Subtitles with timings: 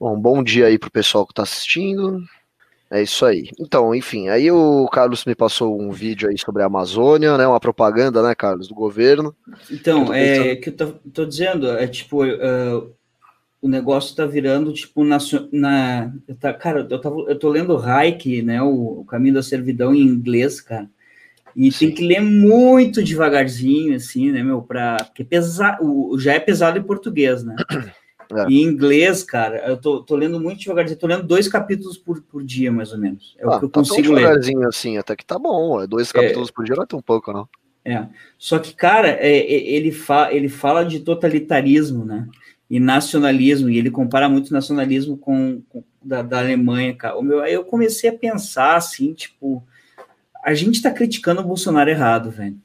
[0.00, 2.22] Bom, bom dia aí pro pessoal que tá assistindo.
[2.90, 3.50] É isso aí.
[3.58, 7.46] Então, enfim, aí o Carlos me passou um vídeo aí sobre a Amazônia, né?
[7.46, 9.34] Uma propaganda, né, Carlos, do governo.
[9.70, 12.94] Então, é que eu tô, tô, dizendo, é tipo, uh,
[13.60, 15.18] o negócio tá virando, tipo, na.
[15.52, 18.62] na tá, cara, eu, tava, eu tô lendo Reich, né?
[18.62, 20.88] O, o Caminho da Servidão em inglês, cara.
[21.54, 21.86] E Sim.
[21.86, 24.62] tem que ler muito devagarzinho, assim, né, meu?
[24.62, 27.56] Pra, porque pesa, o, já é pesado em português, né?
[28.34, 28.46] É.
[28.46, 32.44] Em inglês, cara, eu tô, tô lendo muito devagarzinho, tô lendo dois capítulos por, por
[32.44, 33.34] dia, mais ou menos.
[33.38, 34.26] É ah, o que eu tá consigo ler.
[34.66, 35.86] assim, até que tá bom.
[35.86, 37.48] Dois capítulos é, por dia não é tão pouco, não.
[37.84, 38.06] É.
[38.36, 42.28] Só que, cara, é, é, ele, fa, ele fala de totalitarismo, né?
[42.68, 47.16] E nacionalismo, e ele compara muito nacionalismo com, com da, da Alemanha, cara.
[47.16, 49.64] O meu, aí eu comecei a pensar assim, tipo,
[50.44, 52.58] a gente tá criticando o Bolsonaro errado, velho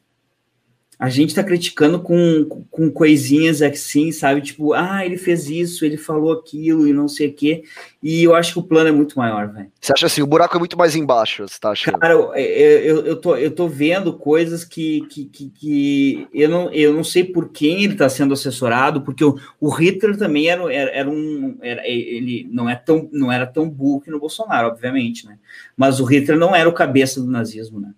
[1.04, 4.40] a gente está criticando com, com coisinhas assim, sabe?
[4.40, 7.66] Tipo, ah, ele fez isso, ele falou aquilo e não sei o quê.
[8.02, 9.70] E eu acho que o plano é muito maior, velho.
[9.82, 11.98] Você acha assim, o buraco é muito mais embaixo, você tá achando?
[11.98, 16.72] Cara, eu, eu, eu, tô, eu tô vendo coisas que, que, que, que eu, não,
[16.72, 20.74] eu não sei por quem ele está sendo assessorado, porque o, o Hitler também era,
[20.74, 21.58] era, era um.
[21.62, 25.38] Era, ele não, é tão, não era tão burro que no Bolsonaro, obviamente, né?
[25.76, 27.90] Mas o Hitler não era o cabeça do nazismo, né?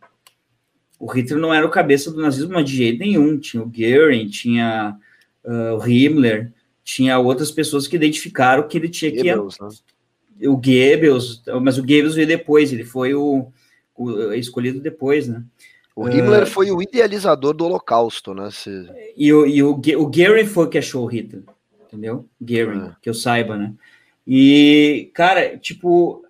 [0.99, 3.37] O Hitler não era o cabeça do nazismo mas de jeito nenhum.
[3.37, 4.97] Tinha o Goering, tinha
[5.43, 6.51] uh, o Himmler,
[6.83, 9.63] tinha outras pessoas que identificaram que ele tinha Goebbels, que.
[9.63, 10.49] Né?
[10.49, 13.47] O Goebbels, mas o Goebbels veio depois, ele foi o,
[13.95, 15.43] o escolhido depois, né?
[15.95, 18.49] O Himmler uh, foi o idealizador do Holocausto, né?
[18.51, 18.89] Se...
[19.15, 21.43] E, o, e o, o Goering foi o que achou o Hitler,
[21.87, 22.25] entendeu?
[22.41, 22.95] Goering, é.
[23.01, 23.73] que eu saiba, né?
[24.27, 26.24] E, cara, tipo,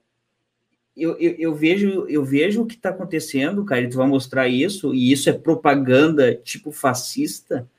[0.96, 4.48] eu, eu, eu, vejo eu vejo o que está acontecendo, cara, e tu vai mostrar
[4.48, 7.70] isso, e isso é propaganda tipo fascista.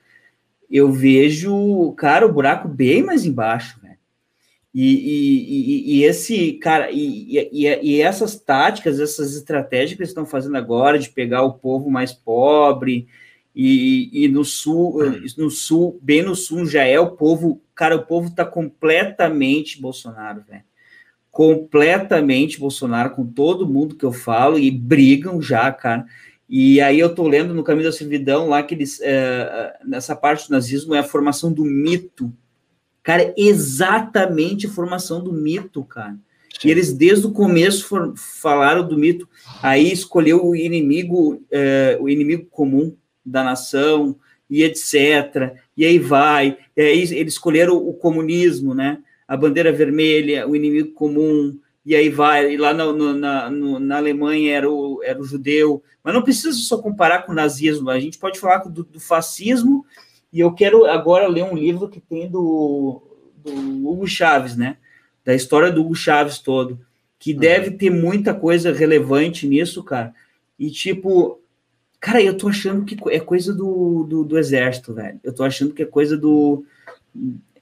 [0.70, 3.97] Eu vejo, cara, o buraco bem mais embaixo, velho.
[4.75, 10.27] E, e, e, e, esse, cara, e, e, essas táticas, essas estratégias que eles estão
[10.27, 13.09] fazendo agora de pegar o povo mais pobre,
[13.55, 14.99] e, no sul,
[15.38, 20.44] no sul, bem no sul já é o povo, cara, o povo tá completamente Bolsonaro,
[20.47, 20.62] velho
[21.36, 26.06] completamente Bolsonaro com todo mundo que eu falo e brigam já, cara.
[26.48, 30.48] E aí eu tô lendo no Caminho da Servidão lá que eles, é, nessa parte
[30.48, 32.32] do nazismo é a formação do mito.
[33.02, 36.16] Cara, exatamente a formação do mito, cara.
[36.64, 39.28] E eles desde o começo for, falaram do mito.
[39.62, 44.16] Aí escolheu o inimigo, é, o inimigo comum da nação
[44.48, 45.54] e etc.
[45.76, 46.56] E aí vai.
[46.75, 49.02] E aí eles escolheram o comunismo, né?
[49.26, 53.97] A bandeira vermelha, o inimigo comum, e aí vai, e lá no, na, no, na
[53.97, 58.00] Alemanha era o, era o judeu, mas não precisa só comparar com o nazismo, a
[58.00, 59.84] gente pode falar do, do fascismo,
[60.32, 63.03] e eu quero agora ler um livro que tem do,
[63.37, 64.76] do Hugo Chaves, né,
[65.25, 66.81] da história do Hugo Chaves todo,
[67.19, 67.38] que uhum.
[67.38, 70.12] deve ter muita coisa relevante nisso, cara,
[70.58, 71.41] e tipo,
[72.00, 75.72] cara, eu tô achando que é coisa do, do, do exército, velho, eu tô achando
[75.72, 76.64] que é coisa do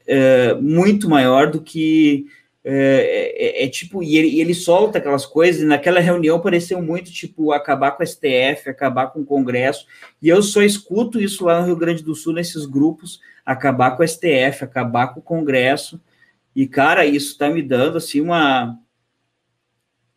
[0.07, 2.27] é, muito maior do que
[2.67, 6.81] é, é, é, tipo, e ele, e ele, solta aquelas coisas, e naquela reunião pareceu
[6.81, 9.87] muito tipo acabar com a STF, acabar com o Congresso,
[10.23, 14.03] e eu só escuto isso lá no Rio Grande do Sul, nesses grupos, acabar com
[14.03, 16.01] a STF, acabar com o Congresso,
[16.57, 18.79] e cara, isso está me dando assim uma,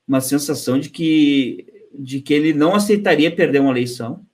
[0.07, 4.25] uma sensação de que, de que ele não aceitaria perder uma eleição,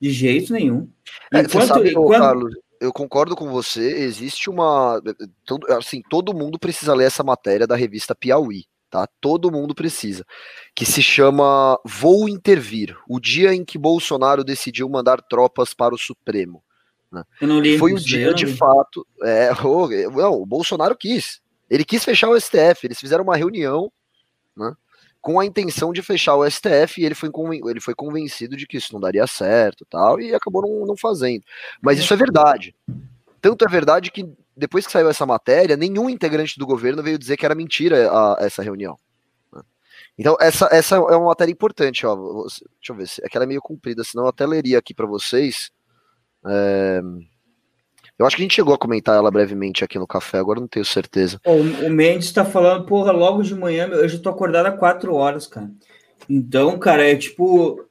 [0.00, 0.88] de jeito nenhum.
[1.30, 5.00] Enquanto, sabe, enquanto, Carlos, eu concordo com você, existe uma.
[5.44, 9.06] Todo, assim, todo mundo precisa ler essa matéria da revista Piauí, tá?
[9.20, 10.24] Todo mundo precisa.
[10.74, 15.98] Que se chama Vou Intervir o dia em que Bolsonaro decidiu mandar tropas para o
[15.98, 16.62] Supremo.
[17.12, 17.22] Né?
[17.78, 19.06] Foi o dia, de fato.
[19.22, 21.40] É, o, não, o Bolsonaro quis.
[21.68, 23.92] Ele quis fechar o STF, eles fizeram uma reunião,
[24.56, 24.74] né?
[25.20, 27.30] Com a intenção de fechar o STF e ele foi,
[27.68, 31.44] ele foi convencido de que isso não daria certo tal, e acabou não, não fazendo.
[31.80, 32.74] Mas isso é verdade.
[33.40, 37.36] Tanto é verdade que depois que saiu essa matéria, nenhum integrante do governo veio dizer
[37.36, 38.98] que era mentira a, a essa reunião.
[39.52, 39.62] Né?
[40.18, 42.06] Então, essa, essa é uma matéria importante.
[42.06, 42.14] Ó.
[42.44, 45.06] Deixa eu ver, é que ela é meio comprida, senão eu até leria aqui para
[45.06, 45.70] vocês.
[46.46, 47.00] É...
[48.20, 50.68] Eu acho que a gente chegou a comentar ela brevemente aqui no café, agora não
[50.68, 51.40] tenho certeza.
[51.42, 55.14] O, o Mendes está falando, porra, logo de manhã, eu já tô acordado há quatro
[55.14, 55.70] horas, cara.
[56.28, 57.82] Então, cara, é tipo.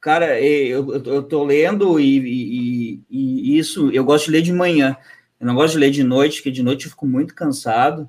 [0.00, 4.54] Cara, é, eu, eu tô lendo e, e, e, isso, eu gosto de ler de
[4.54, 4.96] manhã.
[5.38, 8.08] Eu não gosto de ler de noite, porque de noite eu fico muito cansado.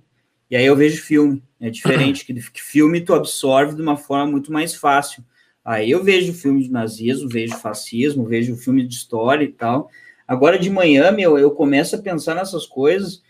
[0.49, 1.43] E aí eu vejo filme.
[1.59, 5.25] É diferente, que, que filme tu absorve de uma forma muito mais fácil.
[5.65, 9.89] Aí eu vejo filme de nazismo, vejo fascismo, vejo filme de história e tal.
[10.29, 13.23] Agora de manhã, meu, eu começo a pensar nessas coisas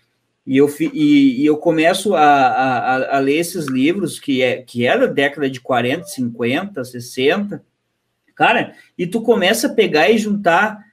[0.46, 4.86] E eu, e, e eu começo a, a, a, ler esses livros, que é, que
[4.86, 7.64] é da década de 40, 50, 60,
[8.36, 10.84] cara, e tu começa a pegar e juntar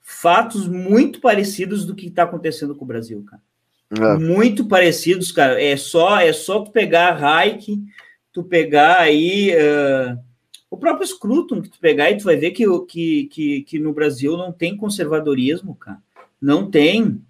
[0.00, 3.42] fatos muito parecidos do que está acontecendo com o Brasil, cara.
[3.90, 4.18] É.
[4.18, 5.60] Muito parecidos, cara.
[5.60, 7.76] É só, é só tu pegar Hayek,
[8.32, 10.16] tu pegar aí uh,
[10.70, 13.92] o próprio Scruton, que tu pegar e tu vai ver que, que, que, que no
[13.92, 15.98] Brasil não tem conservadorismo, cara.
[16.40, 17.20] Não tem,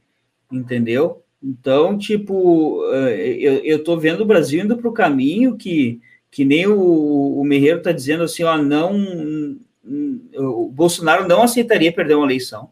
[0.51, 1.23] entendeu?
[1.43, 6.01] Então, tipo, eu, eu tô vendo o Brasil indo para o caminho que,
[6.31, 8.97] que nem o, o Merreiro está dizendo assim, ó, não,
[10.35, 12.71] o Bolsonaro não aceitaria perder uma eleição.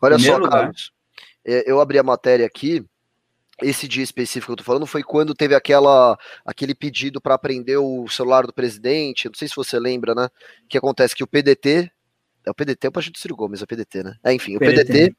[0.00, 0.50] Olha só, lugar.
[0.50, 0.92] Carlos,
[1.44, 2.84] é, eu abri a matéria aqui,
[3.62, 7.78] esse dia específico que eu tô falando foi quando teve aquela aquele pedido para prender
[7.78, 10.28] o celular do presidente, não sei se você lembra, né?
[10.68, 11.90] Que acontece que o PDT
[12.46, 14.16] é o PDT, é o Partido Ciro Gomes, é o PDT, né?
[14.22, 15.16] É, enfim, o PDT, PDT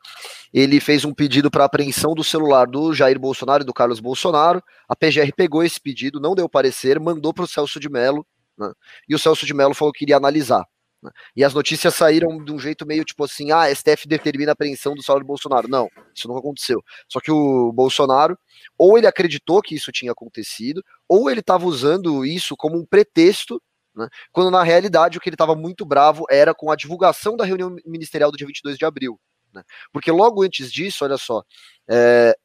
[0.54, 4.62] ele fez um pedido para apreensão do celular do Jair Bolsonaro e do Carlos Bolsonaro.
[4.88, 8.26] A PGR pegou esse pedido, não deu parecer, mandou para o Celso de Mello,
[8.58, 8.72] né?
[9.10, 10.64] e o Celso de Mello falou que iria analisar.
[11.02, 11.12] Né?
[11.36, 14.94] E as notícias saíram de um jeito meio tipo assim: ah, STF determina a apreensão
[14.94, 15.68] do celular do Bolsonaro.
[15.68, 16.84] Não, isso nunca aconteceu.
[17.08, 18.38] Só que o Bolsonaro,
[18.78, 23.62] ou ele acreditou que isso tinha acontecido, ou ele estava usando isso como um pretexto
[23.96, 24.10] né?
[24.32, 27.76] Quando na realidade o que ele estava muito bravo era com a divulgação da reunião
[27.86, 29.20] ministerial do dia 22 de abril.
[29.54, 29.64] Né?
[29.92, 31.44] Porque logo antes disso, olha só,
[31.88, 32.36] é,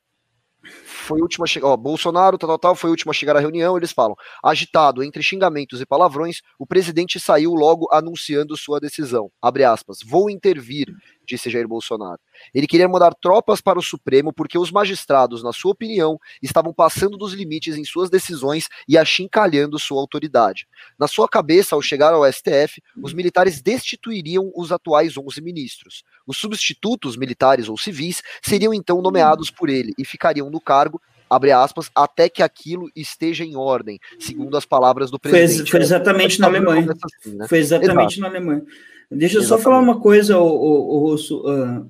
[1.11, 3.91] foi última chegar, Bolsonaro, tal, tal, tal, foi o último a chegar à reunião, eles
[3.91, 4.15] falam,
[4.45, 10.31] agitado entre xingamentos e palavrões, o presidente saiu logo anunciando sua decisão, abre aspas, vou
[10.31, 10.87] intervir,
[11.27, 12.21] disse Jair Bolsonaro.
[12.55, 17.17] Ele queria mandar tropas para o Supremo porque os magistrados, na sua opinião, estavam passando
[17.17, 20.67] dos limites em suas decisões e achincalhando sua autoridade.
[20.99, 26.03] Na sua cabeça, ao chegar ao STF, os militares destituiriam os atuais 11 ministros.
[26.27, 31.00] Os substitutos militares ou civis seriam então nomeados por ele e ficariam no cargo
[31.31, 35.71] abre aspas, até que aquilo esteja em ordem, segundo as palavras do presidente.
[35.71, 36.89] Foi, exatamente na Alemanha.
[36.91, 37.47] Assim, né?
[37.49, 38.21] Foi exatamente Exato.
[38.21, 38.65] na Alemanha.
[39.11, 41.43] Deixa eu só falar uma coisa, o, o, o Russo.
[41.43, 41.89] Uh,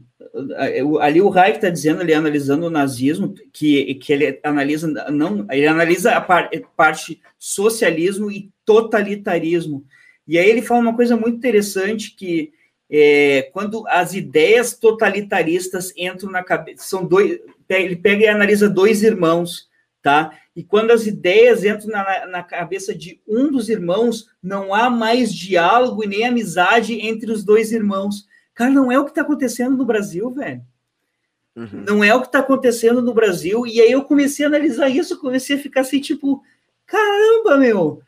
[1.00, 5.66] ali o Reich está dizendo, ele analisando o nazismo, que, que ele analisa não, ele
[5.66, 9.84] analisa a par, parte socialismo e totalitarismo.
[10.26, 12.52] E aí ele fala uma coisa muito interessante que
[12.90, 17.38] é, quando as ideias totalitaristas entram na cabeça, são dois,
[17.78, 19.68] ele pega e analisa dois irmãos,
[20.02, 20.32] tá?
[20.54, 25.32] E quando as ideias entram na, na cabeça de um dos irmãos, não há mais
[25.32, 28.26] diálogo e nem amizade entre os dois irmãos.
[28.54, 30.62] Cara, não é o que está acontecendo no Brasil, velho.
[31.56, 31.84] Uhum.
[31.86, 33.66] Não é o que está acontecendo no Brasil.
[33.66, 36.42] E aí eu comecei a analisar isso, comecei a ficar assim, tipo,
[36.86, 38.02] caramba, meu,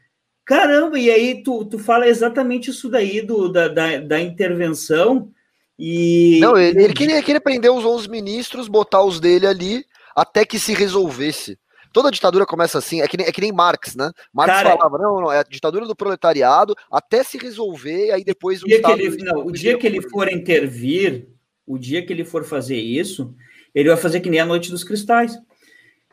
[0.44, 0.98] caramba.
[0.98, 5.30] E aí tu, tu fala exatamente isso daí do, da, da, da intervenção.
[5.78, 6.38] E...
[6.40, 9.84] Não, ele, ele queria, queria prender os 11 ministros, botar os dele ali,
[10.14, 11.58] até que se resolvesse.
[11.92, 14.10] Toda ditadura começa assim, é que nem, é que nem Marx, né?
[14.32, 18.62] Marx Cara, falava, não, não, é a ditadura do proletariado até se resolver, aí depois
[18.62, 21.28] o dia que ele, não, o dia que ele for intervir,
[21.66, 23.34] o dia que ele for fazer isso,
[23.74, 25.38] ele vai fazer que nem a Noite dos Cristais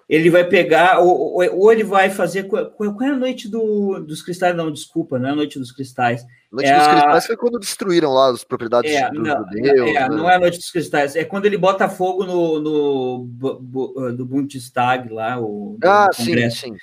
[0.09, 2.45] ele vai pegar, ou, ou, ele vai fazer.
[2.45, 4.55] Qual, é a noite do, dos cristais?
[4.55, 6.23] Não, desculpa, não é a noite dos cristais.
[6.23, 6.91] A noite é dos a...
[6.91, 9.89] cristais foi quando destruíram lá as propriedades é, dos não, judeus.
[9.91, 10.09] É, né?
[10.09, 15.13] Não é a noite dos cristais, é quando ele bota fogo no, no do Bundestag
[15.13, 16.75] lá, o ah, sim, sim.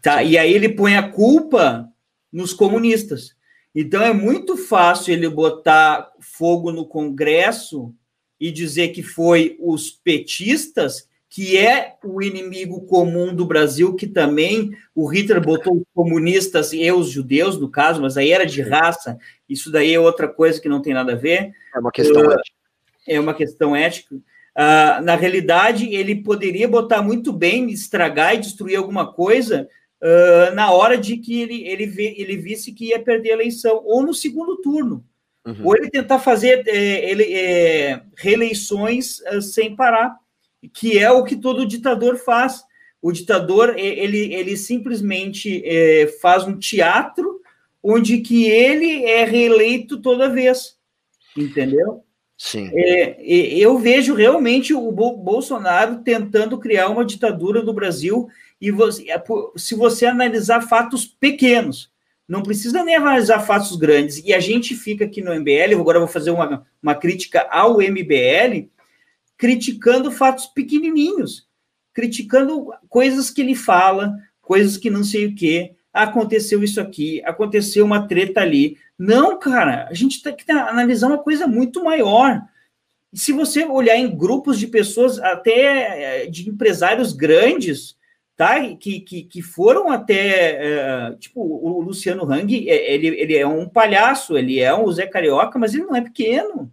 [0.00, 0.28] Tá, sim.
[0.28, 1.88] E aí ele põe a culpa
[2.32, 3.34] nos comunistas.
[3.74, 7.92] Então é muito fácil ele botar fogo no Congresso
[8.38, 14.70] e dizer que foi os petistas que é o inimigo comum do Brasil, que também
[14.94, 19.18] o Hitler botou os comunistas e os judeus, no caso, mas aí era de raça,
[19.48, 21.52] isso daí é outra coisa que não tem nada a ver.
[21.74, 22.56] É uma questão uh, ética.
[23.06, 24.14] É uma questão ética.
[24.14, 29.68] Uh, na realidade, ele poderia botar muito bem, estragar e destruir alguma coisa
[30.02, 33.82] uh, na hora de que ele, ele, vê, ele visse que ia perder a eleição,
[33.84, 35.04] ou no segundo turno.
[35.46, 35.60] Uhum.
[35.64, 40.16] Ou ele tentar fazer é, ele, é, reeleições sem parar
[40.72, 42.62] que é o que todo ditador faz.
[43.00, 47.40] O ditador ele, ele simplesmente é, faz um teatro
[47.82, 50.76] onde que ele é reeleito toda vez,
[51.36, 52.02] entendeu?
[52.36, 52.70] Sim.
[52.72, 58.28] É, eu vejo realmente o Bolsonaro tentando criar uma ditadura no Brasil
[58.60, 59.22] e você, é,
[59.56, 61.90] se você analisar fatos pequenos,
[62.28, 64.22] não precisa nem analisar fatos grandes.
[64.24, 68.68] E a gente fica aqui no MBL, agora vou fazer uma, uma crítica ao MBL,
[69.38, 71.46] criticando fatos pequenininhos,
[71.94, 75.72] criticando coisas que ele fala, coisas que não sei o que.
[75.92, 78.76] Aconteceu isso aqui, aconteceu uma treta ali.
[78.98, 82.42] Não, cara, a gente tem que analisar uma coisa muito maior.
[83.14, 87.96] se você olhar em grupos de pessoas, até de empresários grandes,
[88.36, 88.60] tá?
[88.76, 94.60] Que, que, que foram até, tipo, o Luciano Hang, ele, ele é um palhaço, ele
[94.60, 96.70] é um Zé Carioca, mas ele não é pequeno.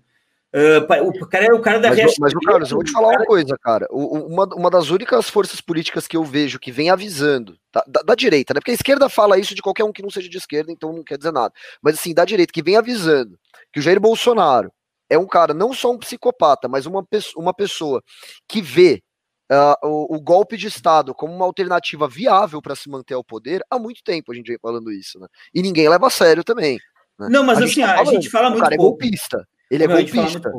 [0.56, 3.26] Uh, o cara é o cara da Mas, mas Carlos, eu vou te falar uma
[3.26, 3.86] coisa, cara.
[3.92, 8.16] Uma, uma das únicas forças políticas que eu vejo que vem avisando, tá, da, da,
[8.16, 8.62] direita, né?
[8.62, 11.04] Porque a esquerda fala isso de qualquer um que não seja de esquerda, então não
[11.04, 11.54] quer dizer nada.
[11.82, 13.38] Mas assim, da direita, que vem avisando
[13.74, 14.72] que o Jair Bolsonaro
[15.10, 18.02] é um cara, não só um psicopata, mas uma, uma pessoa
[18.48, 19.04] que vê
[19.52, 23.62] uh, o, o, golpe de Estado como uma alternativa viável para se manter ao poder,
[23.70, 25.28] há muito tempo a gente vem falando isso, né?
[25.54, 26.80] E ninguém leva a sério também.
[27.20, 27.28] Né?
[27.30, 28.62] Não, mas a assim, tá a gente fala muito.
[28.62, 29.04] O cara é pouco.
[29.04, 29.46] é golpista.
[29.70, 30.52] Ele é golpista.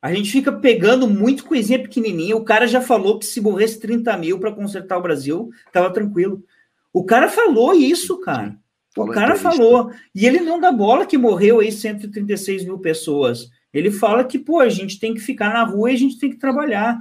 [0.00, 2.36] A gente fica pegando muito coisinha pequenininha.
[2.36, 6.44] O cara já falou que se morresse 30 mil para consertar o Brasil, tava tranquilo.
[6.92, 8.56] O cara falou isso, cara.
[8.96, 9.90] o cara falou.
[10.14, 13.50] E ele não dá bola que morreu aí 136 mil pessoas.
[13.72, 16.30] Ele fala que, pô, a gente tem que ficar na rua e a gente tem
[16.30, 16.98] que trabalhar.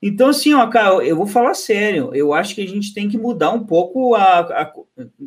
[0.00, 2.10] Então, assim, ó, cara, eu vou falar sério.
[2.12, 4.40] Eu acho que a gente tem que mudar um pouco a.
[4.40, 4.72] a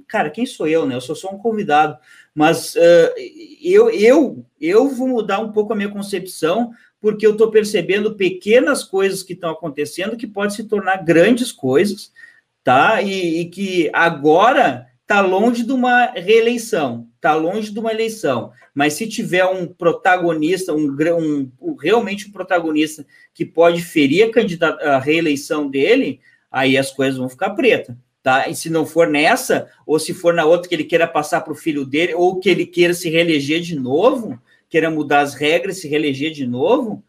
[0.08, 0.96] cara, quem sou eu, né?
[0.96, 1.98] Eu sou só um convidado.
[2.36, 3.14] Mas uh,
[3.64, 8.84] eu, eu, eu vou mudar um pouco a minha concepção, porque eu estou percebendo pequenas
[8.84, 12.12] coisas que estão acontecendo que podem se tornar grandes coisas,
[12.62, 13.02] tá?
[13.02, 18.52] E, e que agora está longe de uma reeleição, está longe de uma eleição.
[18.74, 24.30] Mas se tiver um protagonista, um, um, um realmente um protagonista que pode ferir
[24.62, 26.20] a, a reeleição dele,
[26.52, 28.50] aí as coisas vão ficar pretas tá?
[28.50, 31.54] E se não for nessa, ou se for na outra que ele queira passar para
[31.54, 35.78] o filho dele, ou que ele queira se reeleger de novo, queira mudar as regras,
[35.78, 37.04] se reeleger de novo,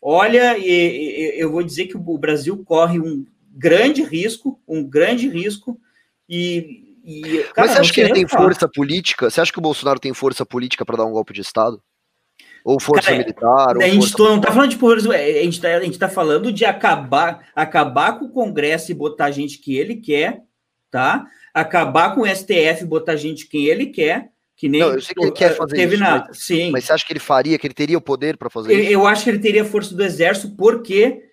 [0.00, 5.28] olha, e, e, eu vou dizer que o Brasil corre um grande risco, um grande
[5.28, 5.78] risco,
[6.26, 6.96] e.
[7.04, 8.44] e cara, Mas você acha que ele tem falar.
[8.44, 9.28] força política?
[9.28, 11.82] Você acha que o Bolsonaro tem força política para dar um golpe de Estado?
[12.64, 13.76] Ou força Cara, militar?
[13.76, 14.24] Ou a gente força...
[14.24, 18.30] não está falando de poderes, a gente está tá falando de acabar, acabar com o
[18.30, 20.40] Congresso e botar a gente que ele quer,
[20.92, 21.26] tá?
[21.52, 24.80] Acabar com o STF, botar gente quem ele quer, que nem.
[24.80, 26.04] Não, eu sei que ele quer fazer teve isso.
[26.04, 26.26] Na...
[26.28, 26.70] Mas, Sim.
[26.70, 28.90] Mas você acha que ele faria, que ele teria o poder para fazer eu, isso?
[28.92, 31.24] Eu acho que ele teria força do exército, porque.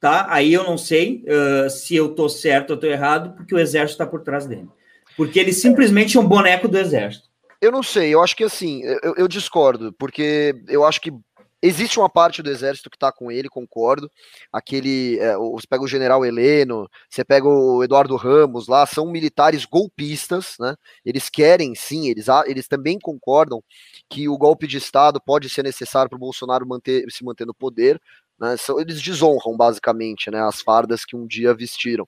[0.00, 0.26] Tá?
[0.28, 3.94] Aí eu não sei uh, se eu tô certo ou tô errado, porque o exército
[3.94, 4.68] está por trás dele.
[5.16, 7.26] Porque ele simplesmente é um boneco do exército.
[7.60, 11.12] Eu não sei, eu acho que assim, eu, eu discordo, porque eu acho que
[11.60, 14.10] Existe uma parte do exército que está com ele, concordo.
[14.52, 15.18] Aquele.
[15.18, 20.54] É, você pega o general Heleno, você pega o Eduardo Ramos lá, são militares golpistas,
[20.60, 20.76] né?
[21.04, 23.62] Eles querem, sim, eles, eles também concordam
[24.08, 27.54] que o golpe de Estado pode ser necessário para o Bolsonaro manter, se manter no
[27.54, 28.00] poder,
[28.40, 32.06] né, são, eles desonram basicamente né, as fardas que um dia vestiram.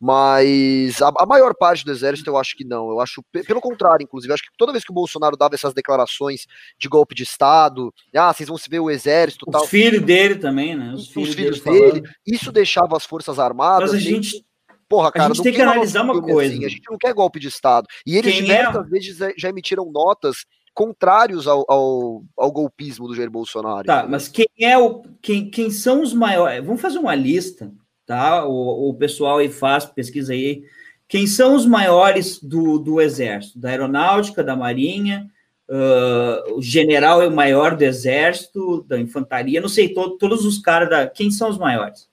[0.00, 2.90] Mas a, a, maior parte do exército eu acho que não.
[2.90, 6.46] Eu acho, pelo contrário, inclusive, acho que toda vez que o Bolsonaro dava essas declarações
[6.78, 9.46] de golpe de Estado, ah, vocês vão se ver o exército.
[9.48, 9.66] Os tal.
[9.66, 10.92] filhos dele também, né?
[10.94, 12.00] Os, filhos, filhos dele.
[12.00, 13.92] dele isso deixava as Forças Armadas.
[13.92, 14.44] Mas a gente.
[14.88, 16.54] Porra, cara, a gente tem que analisar uma coisa.
[16.54, 17.88] Assim, a gente não quer golpe de Estado.
[18.06, 18.88] E eles Quem diversas é...
[18.88, 20.44] vezes já emitiram notas
[20.76, 23.86] contrários ao, ao, ao, golpismo do Jair Bolsonaro.
[23.86, 26.62] Tá, mas quem é o quem, quem são os maiores?
[26.62, 27.72] Vamos fazer uma lista,
[28.04, 28.44] tá?
[28.46, 30.64] O, o pessoal aí faz, pesquisa aí.
[31.08, 33.58] Quem são os maiores do, do Exército?
[33.58, 35.30] Da Aeronáutica, da Marinha,
[35.70, 40.58] uh, o general é o maior do Exército, da Infantaria, não sei, to, todos os
[40.58, 41.06] caras da.
[41.06, 42.06] Quem são os maiores?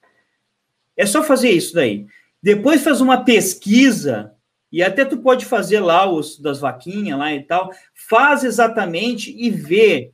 [0.96, 2.06] É só fazer isso daí.
[2.42, 4.33] Depois faz uma pesquisa
[4.74, 9.52] e até tu pode fazer lá os das vaquinhas lá e tal, faz exatamente e
[9.52, 10.12] vê,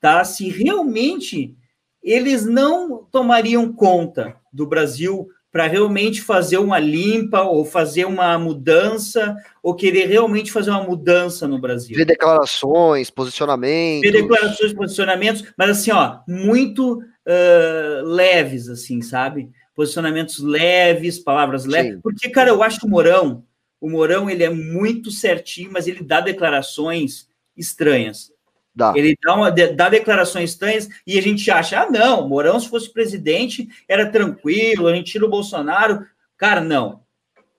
[0.00, 0.24] tá?
[0.24, 1.54] Se realmente
[2.02, 9.36] eles não tomariam conta do Brasil para realmente fazer uma limpa ou fazer uma mudança
[9.62, 11.96] ou querer realmente fazer uma mudança no Brasil.
[11.96, 14.00] Ver declarações, posicionamentos.
[14.00, 19.50] Ver declarações, posicionamentos, mas assim, ó, muito uh, leves, assim, sabe?
[19.74, 21.94] Posicionamentos leves, palavras leves.
[21.94, 22.00] Sim.
[22.00, 23.44] Porque, cara, eu acho que o Morão,
[23.80, 28.32] o Mourão ele é muito certinho, mas ele dá declarações estranhas.
[28.74, 28.92] Dá.
[28.94, 32.92] Ele dá, uma, dá declarações estranhas e a gente acha, ah, não, Mourão, se fosse
[32.92, 36.06] presidente, era tranquilo, a gente tira o Bolsonaro.
[36.36, 37.02] Cara, não.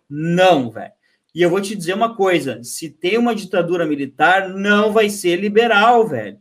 [0.09, 0.91] Não, velho.
[1.33, 5.39] E eu vou te dizer uma coisa: se tem uma ditadura militar, não vai ser
[5.39, 6.37] liberal, velho.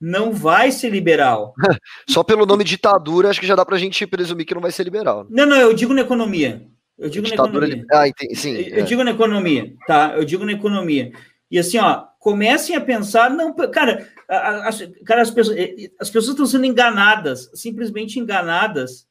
[0.00, 1.52] Não vai ser liberal.
[2.08, 4.84] Só pelo nome ditadura, acho que já dá pra gente presumir que não vai ser
[4.84, 5.26] liberal.
[5.28, 6.66] Não, não, eu digo na economia.
[7.00, 7.86] Eu digo na economia.
[7.90, 8.54] Ah, entendi, sim.
[8.56, 8.82] Eu, é.
[8.82, 10.12] digo na economia, tá?
[10.14, 11.12] Eu digo na economia.
[11.50, 15.56] E assim, ó, comecem a pensar, não, cara, as, cara, as pessoas,
[15.98, 19.08] as pessoas estão sendo enganadas, simplesmente enganadas.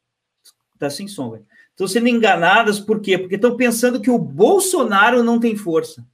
[0.78, 1.46] Tá sem som, velho.
[1.72, 3.18] Estão sendo enganadas por quê?
[3.18, 6.06] Porque estão pensando que o Bolsonaro não tem força.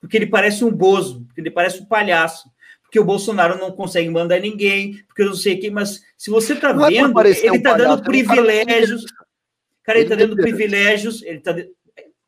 [0.00, 2.50] Porque ele parece um bozo, porque ele parece um palhaço.
[2.82, 6.54] porque o Bolsonaro não consegue mandar ninguém, porque eu não sei quem, mas se você
[6.54, 9.04] está é vendo, ele está dando privilégios.
[9.82, 11.56] Cara, ele está dando privilégios, ele, tá,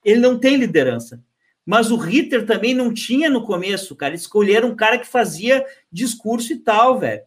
[0.04, 1.22] ele não tem liderança.
[1.64, 4.14] Mas o Ritter também não tinha no começo, cara.
[4.14, 7.22] Escolheram um cara que fazia discurso e tal, velho.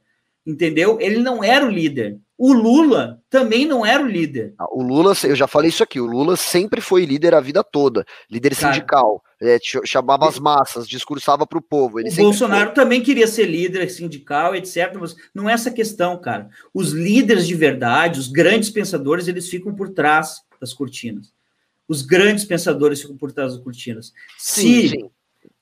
[0.46, 1.00] Entendeu?
[1.00, 2.20] Ele não era o líder.
[2.38, 4.54] O Lula também não era o líder.
[4.58, 7.64] Ah, o Lula, eu já falei isso aqui, o Lula sempre foi líder a vida
[7.64, 12.00] toda, líder Cara, sindical, é, chamava as massas, discursava para o povo.
[12.00, 12.74] o Bolsonaro foi.
[12.74, 14.98] também queria ser líder sindical, etc.
[15.00, 16.50] Mas não é essa questão, cara.
[16.74, 21.34] Os líderes de verdade, os grandes pensadores, eles ficam por trás das cortinas.
[21.88, 24.12] Os grandes pensadores ficam por trás das cortinas.
[24.38, 25.10] Sim, se, sim.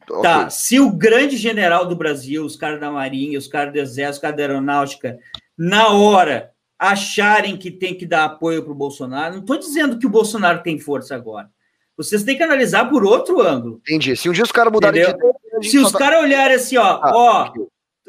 [0.07, 0.49] Tá, okay.
[0.49, 4.21] se o grande general do Brasil, os caras da Marinha, os caras do Exército, os
[4.21, 5.19] caras da Aeronáutica,
[5.57, 6.52] na hora
[6.91, 9.35] acharem que tem que dar apoio para o Bolsonaro.
[9.35, 11.49] Não estou dizendo que o Bolsonaro tem força agora.
[11.95, 13.79] Vocês têm que analisar por outro ângulo.
[13.87, 14.15] Entendi.
[14.15, 15.99] Se um dia os caras mudarem de ideia, Se os tá...
[15.99, 17.53] caras olharem assim, ó, ah, ó,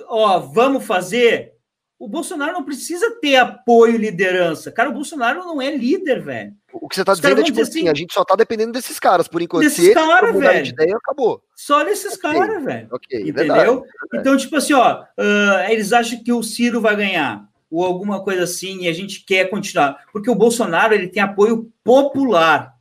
[0.08, 1.52] ó, vamos fazer.
[1.98, 4.72] O Bolsonaro não precisa ter apoio e liderança.
[4.72, 6.52] Cara, o Bolsonaro não é líder, velho.
[6.72, 8.98] O que você está dizendo é tipo assim, assim, a gente só está dependendo desses
[8.98, 9.62] caras, por enquanto.
[9.62, 10.64] Desses caras, velho.
[10.64, 11.40] De ideia, acabou.
[11.54, 12.32] Só desses okay.
[12.32, 12.88] caras, velho.
[12.90, 13.34] Okay, Entendeu?
[13.34, 13.88] Verdade, verdade.
[14.14, 18.44] Então, tipo assim, ó, uh, eles acham que o Ciro vai ganhar ou alguma coisa
[18.44, 20.04] assim, e a gente quer continuar.
[20.12, 22.74] Porque o Bolsonaro ele tem apoio popular.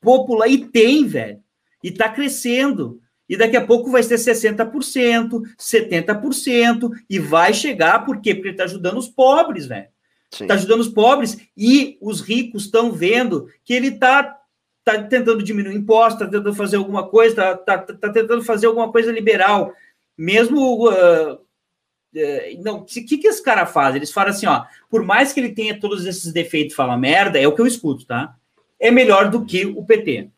[0.00, 1.40] Popular, e tem, velho.
[1.82, 3.00] E tá crescendo.
[3.28, 8.34] E daqui a pouco vai ser 60%, 70%, e vai chegar, por quê?
[8.34, 9.88] Porque ele tá ajudando os pobres, velho.
[10.32, 14.36] Está ajudando os pobres e os ricos estão vendo que ele está
[14.84, 18.90] tá tentando diminuir impostos, está tentando fazer alguma coisa, está tá, tá, tentando fazer alguma
[18.92, 19.72] coisa liberal.
[20.16, 21.38] Mesmo uh,
[22.58, 23.94] não, o que, que esse cara faz?
[23.94, 27.46] Eles falam assim, ó, por mais que ele tenha todos esses defeitos fala merda, é
[27.46, 28.34] o que eu escuto, tá?
[28.78, 30.28] É melhor do que o PT,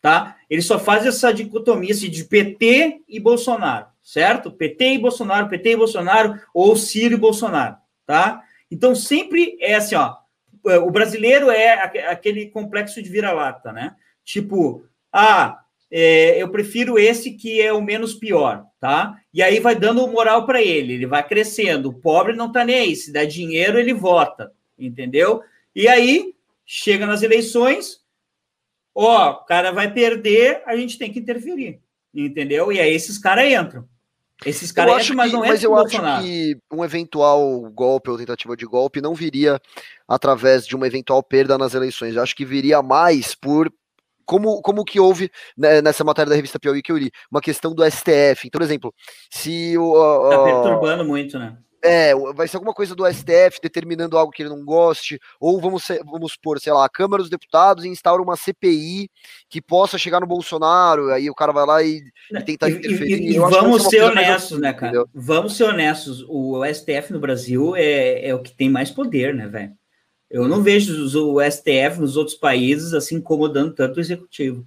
[0.00, 0.36] tá?
[0.48, 4.50] Ele só faz essa dicotomia assim, de PT e Bolsonaro, certo?
[4.50, 8.42] PT e Bolsonaro, PT e Bolsonaro, ou Ciro e Bolsonaro, tá?
[8.70, 10.16] Então sempre é assim, ó,
[10.66, 11.72] é, o brasileiro é
[12.08, 13.94] aquele complexo de vira-lata, né?
[14.24, 15.59] Tipo, ah,
[15.90, 19.16] é, eu prefiro esse que é o menos pior, tá?
[19.34, 21.88] E aí vai dando moral para ele, ele vai crescendo.
[21.88, 25.42] O pobre não tá nem aí, se dá dinheiro, ele vota, entendeu?
[25.74, 26.32] E aí
[26.64, 27.98] chega nas eleições,
[28.94, 31.80] ó, o cara vai perder, a gente tem que interferir,
[32.14, 32.70] entendeu?
[32.70, 33.88] E aí esses caras entram.
[34.46, 38.56] Esses caras entram, mas não é Mas eu acho que um eventual golpe ou tentativa
[38.56, 39.60] de golpe não viria
[40.08, 42.14] através de uma eventual perda nas eleições.
[42.14, 43.70] Eu acho que viria mais por
[44.30, 47.74] como, como que houve né, nessa matéria da revista Piauí que eu li, uma questão
[47.74, 48.46] do STF.
[48.46, 48.94] Então, por exemplo,
[49.28, 49.90] se o.
[49.90, 51.56] Uh, tá perturbando muito, né?
[51.82, 55.88] É, vai ser alguma coisa do STF determinando algo que ele não goste, ou vamos,
[56.04, 59.08] vamos supor, sei lá, a Câmara dos Deputados instaura uma CPI
[59.48, 63.14] que possa chegar no Bolsonaro, aí o cara vai lá e, e tentar interferir.
[63.14, 64.92] E, e, e vamos ser honestos, assim, né, cara?
[64.92, 65.08] Entendeu?
[65.14, 69.48] Vamos ser honestos, o STF no Brasil é, é o que tem mais poder, né,
[69.48, 69.79] velho?
[70.30, 74.64] Eu não vejo o STF nos outros países assim incomodando tanto o executivo.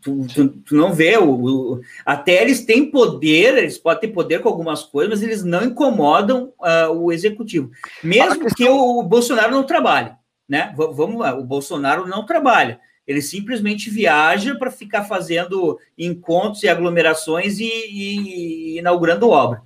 [0.00, 4.40] Tu, tu, tu, não vê o, o, até eles têm poder, eles podem ter poder
[4.40, 7.70] com algumas coisas, mas eles não incomodam uh, o executivo,
[8.02, 10.12] mesmo que o, o, Bolsonaro não trabalhe,
[10.48, 10.72] né?
[10.76, 16.68] V vamos lá, o Bolsonaro não trabalha, ele simplesmente viaja para ficar fazendo encontros e
[16.68, 19.62] aglomerações e, e, e inaugurando obra.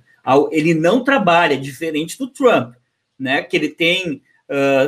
[0.51, 2.73] Ele não trabalha, diferente do Trump,
[3.17, 3.41] né?
[3.43, 4.21] Que ele tem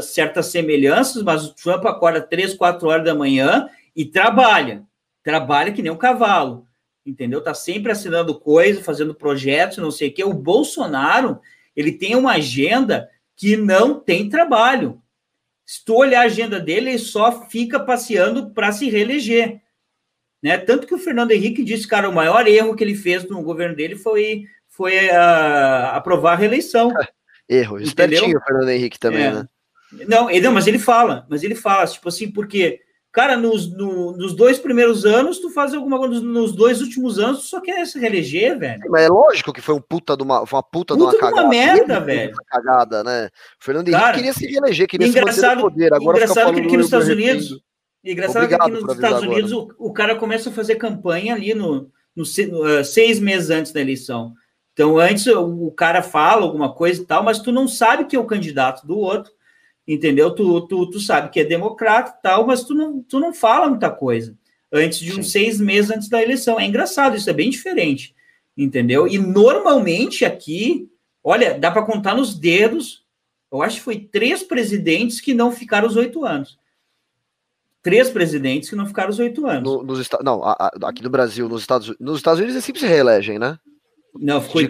[0.02, 4.84] certas semelhanças, mas o Trump acorda três, quatro horas da manhã e trabalha.
[5.24, 6.66] Trabalha que nem um cavalo,
[7.06, 7.42] entendeu?
[7.42, 10.24] Tá sempre assinando coisa, fazendo projetos, não sei o quê.
[10.24, 11.40] O Bolsonaro,
[11.76, 15.02] ele tem uma agenda que não tem trabalho.
[15.66, 19.62] Se tu olhar a agenda dele, ele só fica passeando para se reeleger.
[20.42, 20.58] Né?
[20.58, 23.76] Tanto que o Fernando Henrique disse, cara, o maior erro que ele fez no governo
[23.76, 26.92] dele foi, foi uh, aprovar a reeleição.
[27.50, 27.80] Erro.
[27.80, 29.32] Espertinho o Fernando Henrique também, é.
[29.32, 29.46] né?
[30.08, 32.80] Não, ele, não, mas ele fala, mas ele fala, tipo assim, porque,
[33.12, 37.40] cara, nos, no, nos dois primeiros anos, tu faz alguma coisa, nos dois últimos anos,
[37.40, 38.84] tu só quer se reeleger, velho.
[38.88, 41.42] Mas é lógico que foi um puta de uma, uma puta, puta de uma cagada.
[41.42, 42.34] Uma merda, velho.
[42.34, 43.30] Uma cagada, né?
[43.60, 45.94] O Fernando Henrique cara, queria se reeleger, queria engraçado, se manter no poder.
[45.94, 47.62] Agora engraçado que aqui nos Estados Unidos,
[48.04, 51.90] engraçado que aqui nos Estados Unidos o, o, cara começa a fazer campanha ali no,
[52.16, 54.36] no, no uh, seis meses antes da eleição.
[54.80, 58.20] Então, antes o cara fala alguma coisa e tal, mas tu não sabe que é
[58.20, 59.30] o candidato do outro,
[59.86, 60.34] entendeu?
[60.34, 63.68] Tu, tu, tu sabe que é democrata e tal, mas tu não, tu não fala
[63.68, 64.38] muita coisa
[64.72, 65.32] antes de uns Sim.
[65.32, 66.58] seis meses antes da eleição.
[66.58, 68.16] É engraçado, isso é bem diferente,
[68.56, 69.06] entendeu?
[69.06, 70.90] E normalmente aqui,
[71.22, 73.04] olha, dá para contar nos dedos,
[73.52, 76.58] eu acho que foi três presidentes que não ficaram os oito anos.
[77.84, 79.70] Três presidentes que não ficaram os oito anos.
[79.70, 80.42] No, nos, não,
[80.86, 83.60] aqui no Brasil, nos Estados, nos Estados Unidos, eles sempre se reelegem, né?
[84.16, 84.62] Não, ficou.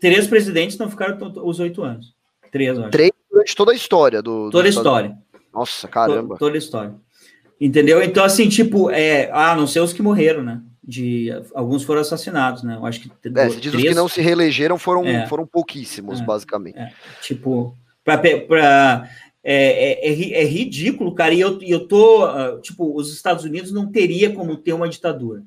[0.00, 2.14] Três presidentes não ficaram os oito anos.
[2.50, 2.90] Três, acho.
[2.90, 4.50] Três durante toda a história do.
[4.50, 5.18] Toda a história.
[5.52, 6.36] Nossa, caramba.
[6.36, 6.94] Toda a história.
[7.60, 8.02] Entendeu?
[8.02, 10.62] Então, assim, tipo, é, ah, não sei os que morreram, né?
[10.82, 12.76] De, alguns foram assassinados, né?
[12.76, 13.10] Eu acho que.
[13.36, 13.74] É, diz três...
[13.74, 16.78] os que não se reelegeram foram, é, foram pouquíssimos, é, basicamente.
[16.78, 18.20] É, tipo, para
[19.42, 21.34] é, é, é, é, ridículo, cara.
[21.34, 22.26] E eu, eu tô.
[22.26, 25.42] Uh, tipo, os Estados Unidos não teria como ter uma ditadura.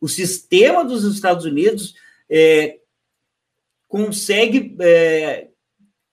[0.00, 1.94] O sistema dos Estados Unidos
[2.30, 2.78] é,
[3.88, 5.48] consegue é,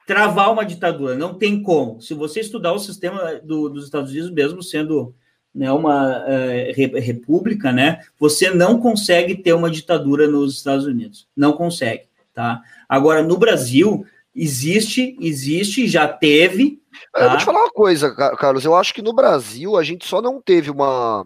[0.06, 1.16] travar uma ditadura.
[1.16, 2.02] Não tem como.
[2.02, 5.14] Se você estudar o sistema do, dos Estados Unidos, mesmo sendo
[5.54, 11.28] né, uma uh, república, né, você não consegue ter uma ditadura nos Estados Unidos.
[11.36, 12.62] Não consegue, tá?
[12.88, 16.82] Agora, no Brasil, existe, existe, já teve.
[17.14, 17.22] Tá?
[17.22, 18.66] Eu vou te falar uma coisa, Carlos.
[18.66, 21.26] Eu acho que no Brasil a gente só não teve uma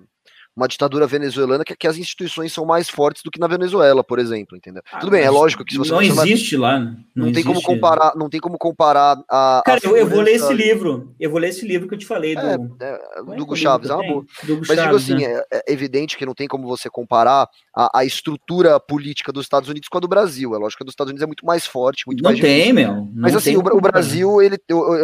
[0.55, 4.19] uma ditadura venezuelana que, que, as instituições são mais fortes do que na Venezuela, por
[4.19, 4.83] exemplo, entendeu?
[4.91, 7.61] Ah, Tudo bem, é lógico que se você não existe lá, não, não tem como
[7.61, 9.63] comparar, não tem como comparar a.
[9.65, 11.99] Cara, a eu, eu, vou ler esse livro, eu vou ler esse livro que eu
[11.99, 14.25] te falei do, é, é, do Hugo Chaves, é uma boa.
[14.59, 15.41] Mas Chaves, digo assim, né?
[15.51, 19.69] é, é, evidente que não tem como você comparar a, a, estrutura política dos Estados
[19.69, 20.53] Unidos com a do Brasil.
[20.53, 22.39] É lógico que a dos Estados Unidos é muito mais forte, muito não mais.
[22.39, 22.75] Não tem, difícil.
[22.75, 22.93] meu.
[22.93, 24.57] Não Mas assim, o, o, Brasil, ele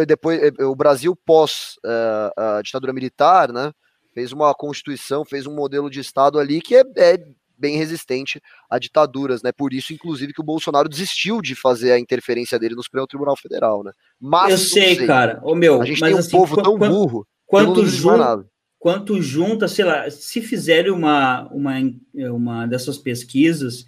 [0.06, 3.72] depois, o Brasil pós uh, a ditadura militar, né?
[4.20, 7.24] Fez uma constituição, fez um modelo de Estado ali que é, é
[7.58, 9.54] bem resistente a ditaduras, né?
[9.54, 13.38] Por isso, inclusive, que o Bolsonaro desistiu de fazer a interferência dele no Supremo Tribunal
[13.38, 13.94] Federal, né?
[14.20, 15.40] Mas eu sei, sei, cara.
[15.42, 17.28] O meu, a gente tem um assim, povo tão quanto, burro.
[17.46, 18.46] Quanto junta,
[18.78, 21.76] quanto junta, sei lá, se fizerem uma, uma,
[22.14, 23.86] uma dessas pesquisas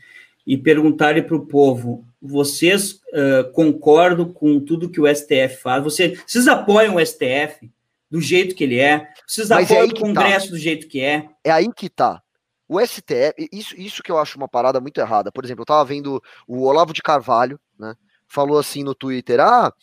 [0.48, 5.84] e perguntarem para o povo, vocês uh, concordam com tudo que o STF faz?
[5.84, 7.70] Você, vocês apoiam o STF?
[8.12, 10.02] Do jeito que ele é, precisa Mas apoio é do tá.
[10.02, 10.52] Congresso tá.
[10.52, 11.30] do jeito que é.
[11.44, 12.22] É aí que tá.
[12.68, 15.32] O STF, isso, isso que eu acho uma parada muito errada.
[15.32, 17.96] Por exemplo, eu tava vendo o Olavo de Carvalho, né?
[18.28, 19.74] Falou assim no Twitter: ah,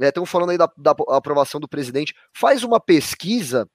[0.00, 3.68] estão né, falando aí da, da, aprovação do presidente, faz uma pesquisa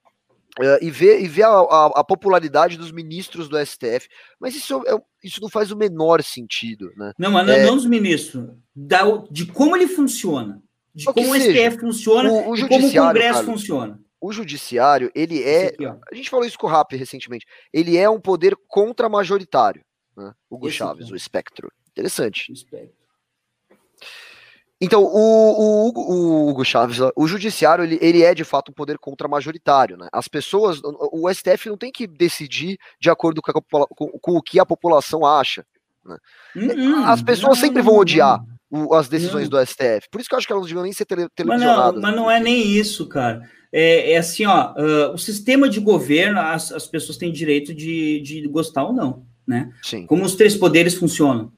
[0.60, 4.08] uh, e vê, e vê a, a, a, popularidade dos ministros do STF.
[4.40, 7.12] Mas isso, é, isso não faz o menor sentido, né?
[7.18, 10.62] Não, mas é, não dos ministros, da, de como ele funciona
[10.94, 14.00] de o como o STF funciona o, o e como o Congresso cara, funciona.
[14.20, 15.68] O judiciário, ele é.
[15.68, 17.46] Aqui, a gente falou isso com o Rap recentemente.
[17.74, 19.84] Ele é um poder contra-majoritário.
[20.16, 20.32] Né?
[20.50, 21.14] Hugo Esse Chaves, aqui.
[21.14, 21.72] o espectro.
[21.90, 22.52] Interessante.
[22.52, 23.02] Espectro.
[24.80, 28.98] Então, o, o, o, Hugo Chaves, o judiciário, ele, ele é de fato um poder
[28.98, 30.08] contra-majoritário, né?
[30.12, 34.42] As pessoas, o STF não tem que decidir de acordo com, a, com, com o
[34.42, 35.64] que a população acha.
[36.04, 36.18] Né?
[36.56, 39.60] Hum, As pessoas sempre vão odiar o, as decisões não.
[39.60, 40.08] do STF.
[40.10, 41.86] Por isso que eu acho que elas não deviam nem ser tele, televisionadas.
[41.86, 43.42] Mas não, mas não é nem isso, cara.
[43.72, 48.22] É, é assim, ó, uh, o sistema de governo, as, as pessoas têm direito de,
[48.22, 49.72] de gostar ou não, né?
[49.82, 50.06] Sim.
[50.06, 51.52] Como os três poderes funcionam,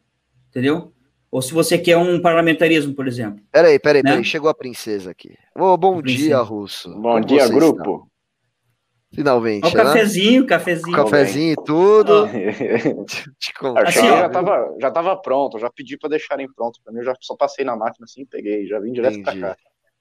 [0.50, 0.92] entendeu?
[1.32, 3.44] Ou se você quer um parlamentarismo, por exemplo.
[3.52, 4.12] Peraí, peraí, né?
[4.12, 5.36] peraí, chegou a princesa aqui.
[5.56, 6.90] Oh, bom dia, Russo.
[6.94, 8.08] Bom Como dia, grupo.
[9.14, 9.68] Finalmente.
[9.68, 9.84] O né?
[9.84, 10.96] cafezinho, cafezinho.
[10.96, 12.26] Cafezinho e tudo.
[13.86, 17.14] assim, já tava, já tava pronto, já pedi para deixarem pronto para mim, eu já
[17.22, 19.58] só passei na máquina assim, peguei, já vim direto para cá.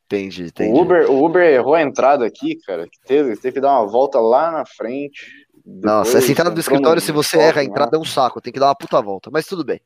[0.06, 0.78] Entendi, entendi.
[0.78, 3.86] O Uber, o Uber errou a entrada aqui, cara, que teve, teve que dar uma
[3.86, 5.46] volta lá na frente.
[5.64, 8.60] Nossa, essa entrada do escritório, se você erra a entrada, é um saco, tem que
[8.60, 9.80] dar uma puta volta, mas tudo bem.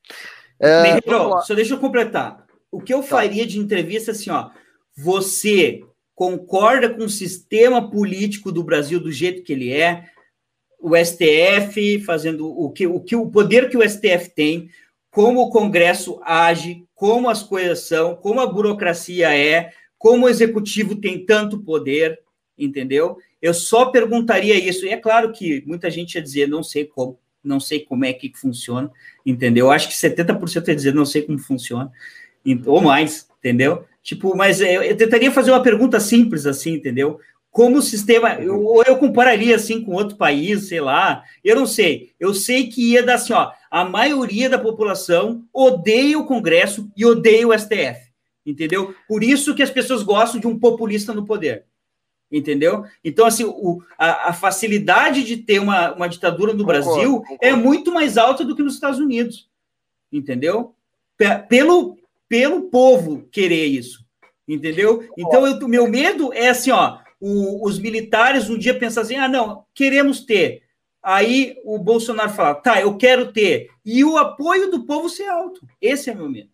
[0.59, 1.01] É,
[1.45, 2.45] só deixa eu completar.
[2.71, 3.09] O que eu tá.
[3.09, 4.51] faria de entrevista assim, ó,
[4.97, 5.83] você
[6.17, 10.07] concorda com o sistema político do Brasil do jeito que ele é,
[10.81, 14.71] o STF fazendo o que o, que, o poder que o STF tem,
[15.11, 20.97] como o Congresso age, como as coisas são, como a burocracia é, como o executivo
[20.97, 22.19] tem tanto poder,
[22.59, 23.19] entendeu?
[23.41, 24.87] Eu só perguntaria isso.
[24.87, 28.13] E é claro que muita gente ia dizer, não sei como, não sei como é
[28.13, 28.91] que funciona,
[29.25, 29.67] entendeu?
[29.67, 31.93] Eu acho que 70% ia dizer, não sei como funciona,
[32.65, 33.85] ou mais, entendeu?
[34.07, 37.19] Tipo, mas eu, eu tentaria fazer uma pergunta simples assim, entendeu?
[37.51, 41.67] Como o sistema, ou eu, eu compararia assim com outro país, sei lá, eu não
[41.67, 42.13] sei.
[42.21, 47.05] Eu sei que ia dar assim, ó, a maioria da população odeia o Congresso e
[47.05, 48.13] odeia o STF,
[48.47, 48.95] entendeu?
[49.09, 51.65] Por isso que as pessoas gostam de um populista no poder
[52.31, 52.85] entendeu?
[53.05, 57.39] Então, assim, o, a, a, facilidade de ter uma, uma ditadura no concordo, Brasil concordo.
[57.41, 59.49] é muito mais alta do que nos Estados Unidos,
[60.13, 60.75] entendeu?
[61.49, 61.97] Pelo,
[62.29, 64.05] pelo povo querer isso,
[64.47, 65.09] entendeu?
[65.17, 69.29] Então, o meu medo é assim, ó, o, os militares um dia pensam assim, ah,
[69.29, 70.63] não, queremos ter.
[71.03, 73.69] Aí o Bolsonaro fala, tá, eu quero ter.
[73.85, 75.61] E o apoio do povo ser alto.
[75.81, 76.51] Esse é meu medo.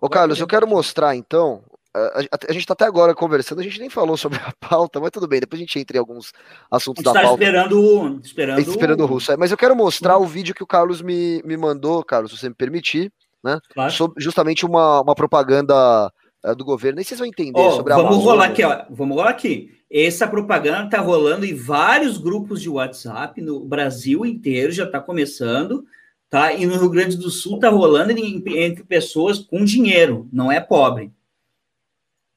[0.00, 3.78] Ô, Carlos, eu quero mostrar, então, a, a, gente está até agora conversando, a gente
[3.78, 6.32] nem falou sobre a pauta, mas tudo bem, depois a gente entra em alguns
[6.70, 7.42] assuntos da tá pauta.
[7.42, 9.32] esperando, esperando, esperando o russo.
[9.32, 12.38] É, mas eu quero mostrar o vídeo que o Carlos me, me mandou, Carlos, se
[12.38, 13.12] você me permitir.
[13.44, 13.60] Né?
[13.72, 13.92] Claro.
[13.92, 16.10] Sobre justamente uma, uma propaganda
[16.44, 16.96] uh, do governo.
[16.96, 18.32] Nem vocês vão entender oh, sobre a Vamos Amazônia.
[18.32, 18.84] rolar aqui, ó.
[18.90, 19.78] Vamos rolar aqui.
[19.90, 25.84] Essa propaganda está rolando em vários grupos de WhatsApp no Brasil inteiro, já está começando,
[26.28, 26.52] tá?
[26.52, 31.12] E no Rio Grande do Sul está rolando entre pessoas com dinheiro, não é pobre.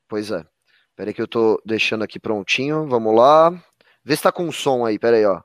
[0.08, 0.46] Pois é.
[0.96, 2.88] Peraí que eu tô deixando aqui prontinho.
[2.88, 3.52] Vamos lá.
[4.04, 5.42] Vê se tá com som aí, peraí, ó.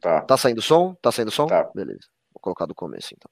[0.00, 0.20] Tá.
[0.22, 0.94] Tá saindo som?
[1.02, 1.46] Tá saindo som?
[1.46, 1.68] Tá.
[1.74, 2.06] Beleza.
[2.32, 3.30] Vou colocar do começo, então.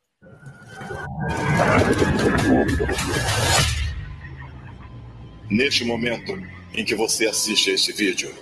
[5.50, 6.38] Neste momento
[6.74, 8.34] em que você assiste a este vídeo,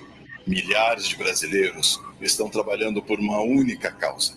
[0.47, 4.37] milhares de brasileiros estão trabalhando por uma única causa: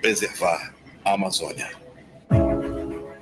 [0.00, 1.70] preservar a Amazônia.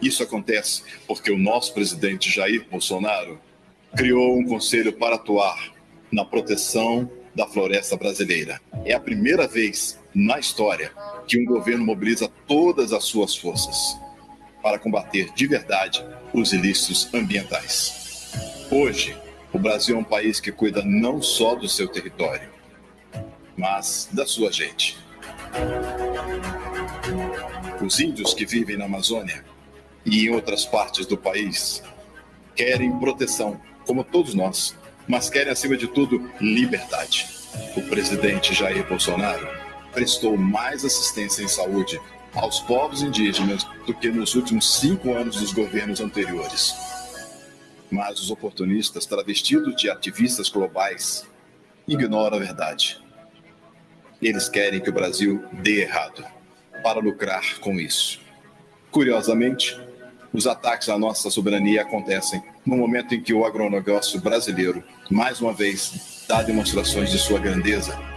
[0.01, 3.39] Isso acontece porque o nosso presidente Jair Bolsonaro
[3.97, 5.73] criou um conselho para atuar
[6.11, 8.61] na proteção da floresta brasileira.
[8.85, 10.93] É a primeira vez na história
[11.27, 13.97] que um governo mobiliza todas as suas forças
[14.63, 18.31] para combater de verdade os ilícitos ambientais.
[18.71, 19.17] Hoje,
[19.53, 22.49] o Brasil é um país que cuida não só do seu território,
[23.57, 24.99] mas da sua gente.
[27.85, 29.45] Os índios que vivem na Amazônia
[30.07, 31.83] e em outras partes do país
[32.55, 37.29] querem proteção, como todos nós, mas querem, acima de tudo, liberdade.
[37.77, 39.62] O presidente Jair Bolsonaro
[39.93, 42.01] prestou mais assistência em saúde
[42.35, 46.75] aos povos indígenas do que nos últimos cinco anos dos governos anteriores.
[47.91, 51.27] Mas os oportunistas, travestidos de ativistas globais,
[51.87, 53.01] ignoram a verdade.
[54.21, 56.25] Eles querem que o Brasil dê errado,
[56.83, 58.21] para lucrar com isso.
[58.91, 59.79] Curiosamente,
[60.33, 65.53] os ataques à nossa soberania acontecem no momento em que o agronegócio brasileiro, mais uma
[65.53, 68.12] vez, dá demonstrações de sua grandeza.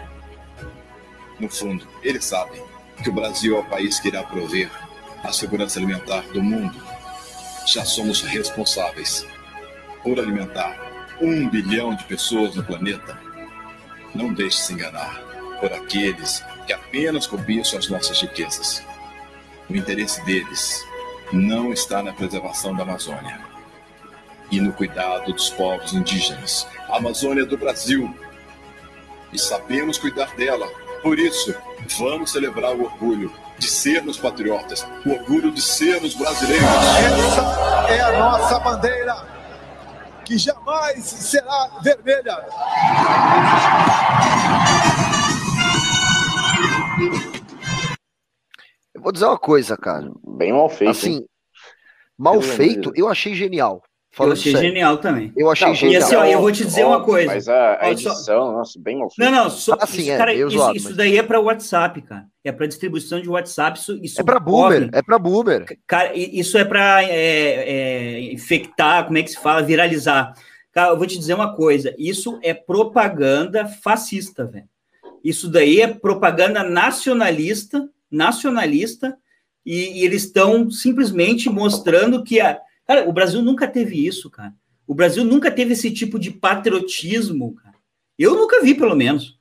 [1.40, 2.64] No fundo, eles sabem
[3.04, 4.72] que o Brasil é o país que irá prover
[5.24, 6.82] a segurança alimentar do mundo.
[7.66, 9.26] Já somos responsáveis
[10.04, 10.78] por alimentar
[11.22, 13.20] um bilhão de pessoas no planeta.
[14.14, 15.20] Não deixe se enganar
[15.60, 18.84] por aqueles que apenas cobiçam as nossas riquezas.
[19.70, 20.86] O interesse deles
[21.34, 23.40] não está na preservação da Amazônia
[24.52, 26.68] e no cuidado dos povos indígenas.
[26.88, 28.14] A Amazônia é do Brasil
[29.34, 30.70] e sabemos cuidar dela.
[31.06, 31.54] Por isso,
[32.00, 36.66] vamos celebrar o orgulho de sermos patriotas, o orgulho de sermos brasileiros.
[36.66, 39.16] Essa é a nossa bandeira,
[40.26, 42.44] que jamais será vermelha.
[48.92, 50.12] Eu vou dizer uma coisa, cara.
[50.28, 50.90] Bem mal feito.
[50.90, 51.30] Assim, hein?
[52.18, 53.84] mal feito, eu achei genial.
[54.16, 54.70] Falando eu achei sério.
[54.70, 55.34] genial também.
[55.36, 56.02] Eu achei não, genial.
[56.02, 57.34] E assim, ó, eu vou te dizer uma coisa.
[57.34, 58.52] Mas a, a edição, só...
[58.54, 59.30] nossa, bem mal feito.
[59.30, 60.96] Não, não, só, assim, isso, é, cara, isso, zoado, isso mas...
[60.96, 62.26] daí é para WhatsApp, cara.
[62.42, 63.78] É para distribuição de WhatsApp.
[63.78, 65.66] Isso, isso é para boomer, é para boomer.
[65.86, 70.34] Cara, isso é para é, é, infectar, como é que se fala, viralizar.
[70.72, 71.94] Cara, eu vou te dizer uma coisa.
[71.98, 74.70] Isso é propaganda fascista, velho.
[75.22, 79.18] Isso daí é propaganda nacionalista, nacionalista,
[79.66, 84.54] e, e eles estão simplesmente mostrando que a, Cara, o Brasil nunca teve isso, cara.
[84.88, 87.76] O Brasil nunca teve esse tipo de patriotismo, cara.
[88.18, 89.38] Eu nunca vi, pelo menos.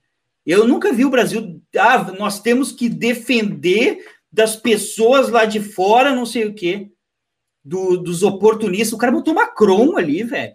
[0.46, 1.61] Eu nunca vi o Brasil.
[1.76, 6.90] Ah, nós temos que defender das pessoas lá de fora, não sei o quê,
[7.64, 8.92] do, dos oportunistas.
[8.92, 10.54] O cara botou Macron ali, velho.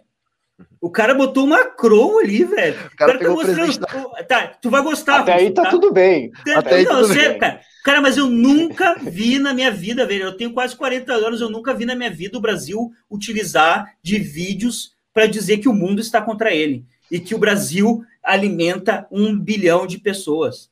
[0.80, 2.74] O cara botou uma Macron ali, velho.
[2.92, 4.26] O cara, o cara tá mostrando.
[4.26, 5.20] Tá, tu vai gostar.
[5.20, 6.30] Até aí tá, tá, tudo bem.
[6.56, 7.38] Até aí não, tudo bem.
[7.38, 10.24] Cara, Cara, mas eu nunca vi na minha vida, velho.
[10.24, 14.18] Eu tenho quase 40 anos, eu nunca vi na minha vida o Brasil utilizar de
[14.18, 19.36] vídeos para dizer que o mundo está contra ele e que o Brasil alimenta um
[19.38, 20.70] bilhão de pessoas.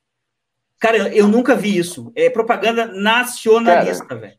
[0.78, 2.12] Cara, eu nunca vi isso.
[2.14, 4.38] É propaganda nacionalista, velho.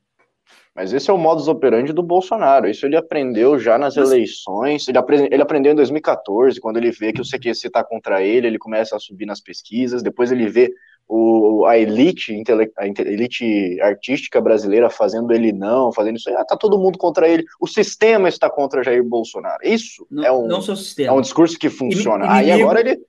[0.74, 2.70] Mas esse é o modus operandi do Bolsonaro.
[2.70, 4.88] Isso ele aprendeu já nas eleições.
[4.88, 8.48] Ele, apre ele aprendeu em 2014, quando ele vê que o CQC está contra ele,
[8.48, 10.02] ele começa a subir nas pesquisas.
[10.02, 10.74] Depois ele vê
[11.12, 12.43] o, a elite,
[12.78, 17.43] a elite artística brasileira fazendo ele não, fazendo isso, ah, tá todo mundo contra ele,
[17.60, 19.58] o sistema está contra Jair Bolsonaro.
[19.63, 20.62] Isso não, é, um, não
[21.00, 22.32] é um discurso que funciona.
[22.32, 23.02] Aí agora ele,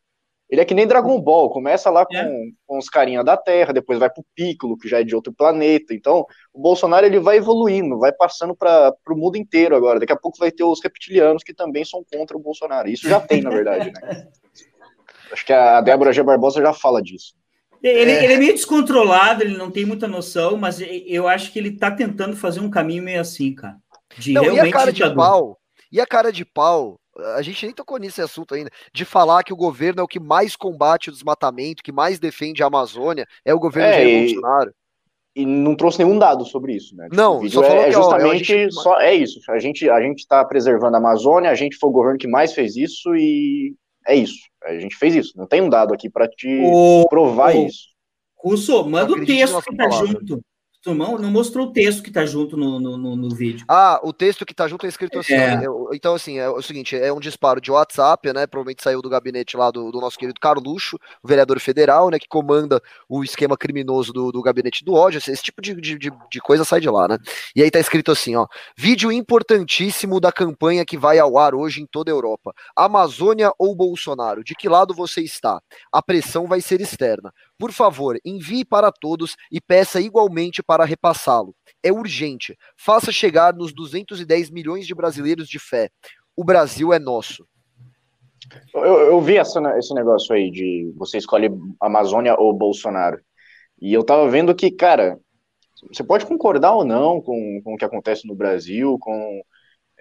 [0.48, 2.32] ele é que nem Dragon Ball, começa lá com, é.
[2.66, 5.92] com os carinha da Terra, depois vai pro Piccolo, que já é de outro planeta.
[5.92, 10.00] Então, o Bolsonaro ele vai evoluindo, vai passando para o mundo inteiro agora.
[10.00, 12.88] Daqui a pouco vai ter os reptilianos que também são contra o Bolsonaro.
[12.88, 14.26] Isso já tem, na verdade, né?
[15.30, 16.24] Acho que a Débora G.
[16.24, 17.34] Barbosa já fala disso.
[17.82, 18.24] Ele é.
[18.24, 21.90] ele é meio descontrolado, ele não tem muita noção, mas eu acho que ele tá
[21.90, 23.76] tentando fazer um caminho meio assim, cara.
[24.18, 25.58] De não, realmente e a cara de pau?
[25.92, 27.00] E a cara de pau?
[27.34, 30.20] A gente nem tocou nesse assunto ainda, de falar que o governo é o que
[30.20, 34.72] mais combate o desmatamento, que mais defende a Amazônia, é o governo é, de Bolsonaro.
[35.34, 37.04] e não trouxe nenhum dado sobre isso, né?
[37.04, 38.72] Tipo, não, só é, é justamente ó, gente...
[38.74, 39.40] só é isso.
[39.50, 42.52] A gente a gente está preservando a Amazônia, a gente foi o governo que mais
[42.52, 43.74] fez isso e
[44.06, 44.49] é isso.
[44.64, 45.32] A gente fez isso.
[45.36, 46.48] Não tem um dado aqui para te
[47.08, 47.66] provar o...
[47.66, 47.88] isso.
[48.34, 50.40] Curso, manda o texto que tá junto.
[50.82, 53.66] Turmão não mostrou o texto que está junto no, no, no, no, vídeo.
[53.68, 55.34] Ah, o texto que está junto é escrito assim.
[55.34, 55.60] É.
[55.92, 58.46] então, assim, é o seguinte: é um disparo de WhatsApp, né?
[58.46, 62.18] Provavelmente saiu do gabinete lá do, do nosso querido Carluxo, vereador federal, né?
[62.18, 65.18] Que comanda o esquema criminoso do, do gabinete do ódio.
[65.18, 67.18] Esse, esse tipo de, de, de, coisa sai de lá, né?
[67.54, 68.46] E aí tá escrito assim: ó.
[68.74, 72.54] Vídeo importantíssimo da campanha que vai ao ar hoje em toda a Europa.
[72.74, 74.42] Amazônia ou Bolsonaro?
[74.42, 75.60] De que lado você está?
[75.92, 77.30] A pressão vai ser externa.
[77.60, 81.54] Por favor, envie para todos e peça igualmente para repassá-lo.
[81.82, 82.56] É urgente.
[82.74, 85.90] Faça chegar nos 210 milhões de brasileiros de fé.
[86.34, 87.46] O Brasil é nosso.
[88.74, 93.20] Eu, eu vi essa, esse negócio aí de você escolhe Amazônia ou Bolsonaro.
[93.78, 95.18] E eu tava vendo que, cara,
[95.92, 99.42] você pode concordar ou não com, com o que acontece no Brasil, com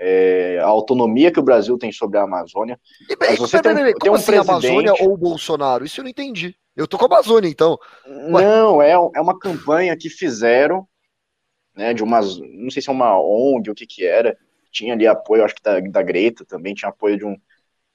[0.01, 2.79] é, a autonomia que o Brasil tem sobre a Amazônia.
[3.09, 4.49] E, mas você tem, tem um assim, presidente...
[4.49, 5.83] Amazônia ou Bolsonaro?
[5.83, 6.55] Isso eu não entendi.
[6.73, 7.77] Eu tô com a Amazônia, então.
[8.07, 8.41] Ué.
[8.41, 10.88] Não, é, é uma campanha que fizeram,
[11.75, 14.38] né, de umas, não sei se é uma ONG, o que que era,
[14.71, 17.35] tinha ali apoio, acho que da, da Greta também, tinha apoio de um,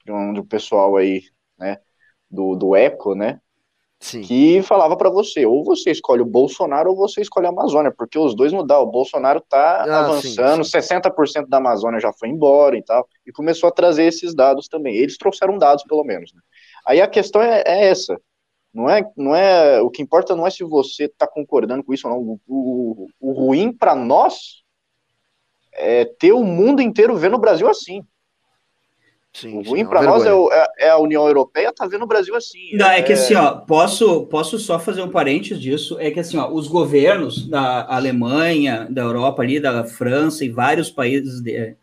[0.05, 1.23] de um, de um pessoal aí,
[1.59, 1.79] né,
[2.31, 3.41] do, do ECO, né,
[4.05, 4.21] Sim.
[4.21, 8.19] que falava para você, ou você escolhe o Bolsonaro ou você escolhe a Amazônia, porque
[8.19, 10.79] os dois não dá, o Bolsonaro tá ah, avançando, sim, sim.
[10.79, 14.95] 60% da Amazônia já foi embora e tal, e começou a trazer esses dados também,
[14.95, 16.41] eles trouxeram dados pelo menos, né?
[16.87, 18.21] Aí a questão é, é essa,
[18.75, 22.07] não é, não é, o que importa não é se você está concordando com isso
[22.07, 22.21] ou não.
[22.21, 24.63] O, o, o ruim para nós
[25.73, 28.05] é ter o mundo inteiro vendo o Brasil assim.
[29.35, 32.07] Sim, o ruim é para nós é, é, é, a União Europeia tá vendo o
[32.07, 32.71] Brasil assim.
[32.73, 36.21] Não, é, que é assim, ó, posso, posso só fazer um parênteses disso, é que
[36.21, 41.75] assim, ó, os governos da Alemanha, da Europa ali, da França e vários países de,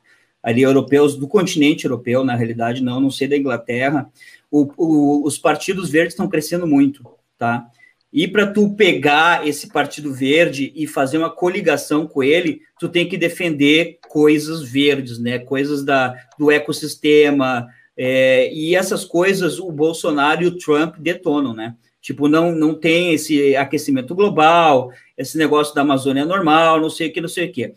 [0.41, 4.09] ali europeus, do continente europeu, na realidade, não, não sei da Inglaterra,
[4.49, 7.03] o, o, os partidos verdes estão crescendo muito,
[7.37, 7.67] tá?
[8.13, 13.07] E para tu pegar esse partido verde e fazer uma coligação com ele, tu tem
[13.07, 15.39] que defender coisas verdes, né?
[15.39, 17.65] Coisas da, do ecossistema.
[17.95, 21.75] É, e essas coisas o Bolsonaro e o Trump detonam, né?
[22.01, 27.13] Tipo, não, não tem esse aquecimento global, esse negócio da Amazônia normal, não sei o
[27.13, 27.73] que, não sei o que.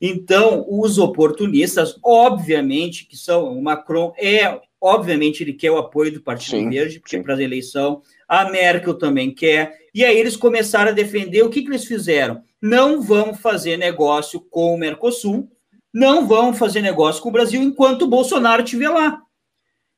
[0.00, 6.20] Então, os oportunistas, obviamente, que são o Macron é Obviamente, ele quer o apoio do
[6.20, 8.02] Partido sim, Verde, porque para a eleição.
[8.28, 9.76] A Merkel também quer.
[9.94, 11.42] E aí eles começaram a defender.
[11.42, 12.42] O que, que eles fizeram?
[12.60, 15.50] Não vão fazer negócio com o Mercosul,
[15.96, 19.22] não vão fazer negócio com o Brasil enquanto o Bolsonaro estiver lá.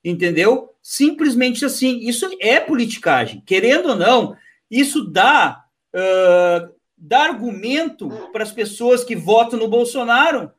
[0.04, 0.70] Entendeu?
[0.80, 1.98] Simplesmente assim.
[1.98, 3.42] Isso é politicagem.
[3.44, 4.37] Querendo ou não,
[4.70, 10.52] isso dá, uh, dá argumento para as pessoas que votam no Bolsonaro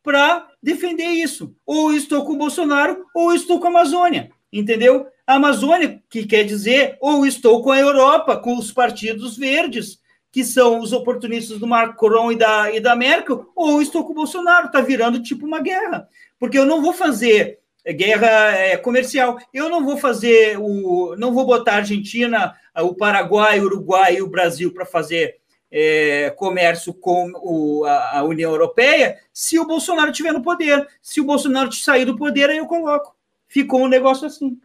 [0.00, 1.56] para defender isso.
[1.66, 4.30] Ou estou com o Bolsonaro, ou estou com a Amazônia.
[4.52, 5.08] Entendeu?
[5.26, 9.98] A Amazônia, que quer dizer, ou estou com a Europa, com os partidos verdes,
[10.34, 14.16] que são os oportunistas do Macron e da, e da Merkel, ou estou com o
[14.16, 14.66] Bolsonaro.
[14.66, 16.08] Está virando tipo uma guerra.
[16.40, 19.38] Porque eu não vou fazer guerra é, comercial.
[19.52, 21.14] Eu não vou fazer o.
[21.16, 25.36] Não vou botar a Argentina, o Paraguai, o Uruguai e o Brasil para fazer
[25.70, 30.84] é, comércio com o, a, a, União Europeia se o Bolsonaro estiver no poder.
[31.00, 33.14] Se o Bolsonaro sair do poder, aí eu coloco.
[33.46, 34.58] Ficou um negócio assim.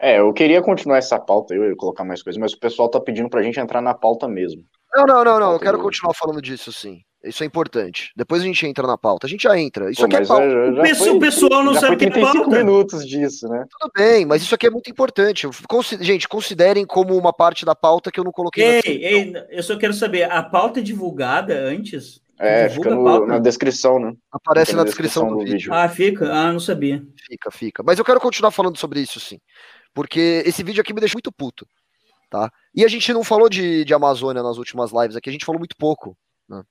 [0.00, 2.98] É, eu queria continuar essa pauta, eu ia colocar mais coisas, mas o pessoal tá
[2.98, 4.64] pedindo pra gente entrar na pauta mesmo.
[4.94, 7.02] Não, não, não, não, eu quero continuar falando disso, sim.
[7.22, 8.10] Isso é importante.
[8.16, 9.26] Depois a gente entra na pauta.
[9.26, 9.90] A gente já entra.
[9.90, 10.48] Isso Pô, aqui é pauta.
[10.48, 12.48] Já, já foi, o pessoal não sabe o que é pauta.
[12.48, 13.66] minutos disso, né?
[13.78, 15.46] Tudo bem, mas isso aqui é muito importante.
[16.00, 18.80] Gente, considerem como uma parte da pauta que eu não coloquei.
[18.86, 22.22] Ei, ei, eu só quero saber, a pauta é divulgada antes?
[22.38, 24.14] É, fica no, na descrição, né?
[24.32, 25.74] Aparece na, descrição, descrição, do, do vídeo.
[25.74, 26.32] Ah, fica?
[26.32, 27.02] Ah, não sabia.
[27.28, 27.82] Fica, fica.
[27.82, 29.38] Mas eu quero continuar falando sobre isso, sim.
[29.94, 31.66] Porque esse vídeo aqui me deixa muito puto.
[32.30, 32.50] Tá?
[32.74, 35.58] E a gente não falou de, de Amazônia nas últimas lives aqui, a gente falou
[35.58, 36.16] muito pouco.
[36.48, 36.62] Né?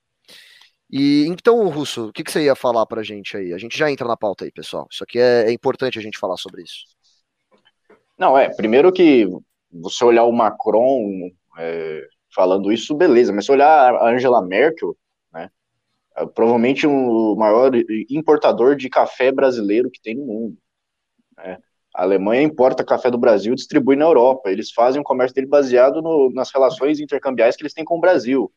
[0.90, 3.54] E então, Russo, o que, que você ia falar pra gente aí?
[3.54, 4.88] A gente já entra na pauta aí, pessoal.
[4.90, 6.86] Isso aqui é, é importante a gente falar sobre isso.
[8.18, 9.28] Não, é, primeiro que
[9.72, 14.96] você olhar o Macron é, falando isso, beleza, mas se olhar a Angela Merkel,
[15.32, 15.50] né,
[16.16, 17.72] é provavelmente o maior
[18.10, 20.58] importador de café brasileiro que tem no mundo.
[21.96, 24.50] A Alemanha importa café do Brasil e distribui na Europa.
[24.50, 28.02] Eles fazem o comércio dele baseado no, nas relações intercambiais que eles têm com o
[28.02, 28.52] Brasil.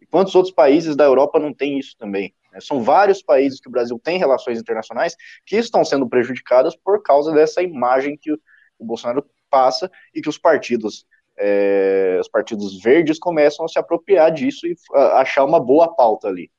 [0.00, 2.34] E quantos outros países da Europa não têm isso também?
[2.52, 2.60] Né?
[2.60, 7.32] São vários países que o Brasil tem relações internacionais que estão sendo prejudicadas por causa
[7.32, 8.38] dessa imagem que o,
[8.78, 11.06] Bolsonaro passa e que os partidos
[11.38, 14.74] é, os partidos verdes começam a se apropriar disso e
[15.12, 16.50] achar uma boa pauta ali.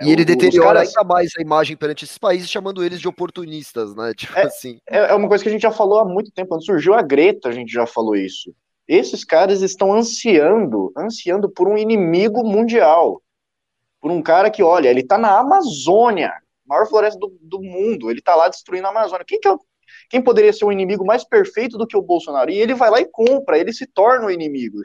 [0.00, 0.88] E ele deteriora caras...
[0.88, 4.12] ainda mais a imagem perante esses países, chamando eles de oportunistas, né?
[4.16, 4.78] Tipo é, assim.
[4.88, 6.48] É, é uma coisa que a gente já falou há muito tempo.
[6.48, 8.54] Quando surgiu a Greta, a gente já falou isso.
[8.88, 13.22] Esses caras estão ansiando, ansiando por um inimigo mundial.
[14.00, 16.32] Por um cara que, olha, ele tá na Amazônia,
[16.66, 19.24] maior floresta do, do mundo, ele tá lá destruindo a Amazônia.
[19.26, 19.54] Quem, que é,
[20.08, 22.50] quem poderia ser um inimigo mais perfeito do que o Bolsonaro?
[22.50, 24.78] E ele vai lá e compra, ele se torna o inimigo.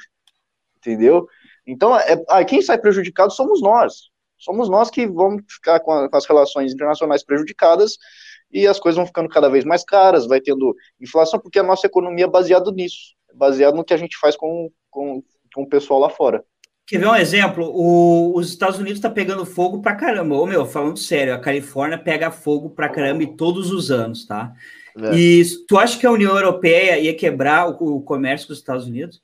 [0.78, 1.28] Entendeu?
[1.66, 6.18] Então, é, quem sai prejudicado somos nós somos nós que vamos ficar com, a, com,
[6.18, 7.98] as relações internacionais prejudicadas
[8.52, 11.88] e as coisas vão ficando cada vez mais caras, vai tendo inflação, porque a nossa
[11.88, 15.24] economia é baseada nisso, é baseada no que a gente faz com, com,
[15.54, 16.44] com o pessoal lá fora.
[16.88, 17.66] Quer ver um exemplo?
[17.66, 20.36] O, os Estados Unidos está pegando fogo pra caramba.
[20.36, 24.54] Ô, meu, falando sério, a Califórnia pega fogo pra caramba e todos os anos, tá?
[24.98, 25.14] É.
[25.14, 28.88] E tu acha que a União Europeia ia quebrar o, o comércio com os Estados
[28.88, 29.22] Unidos?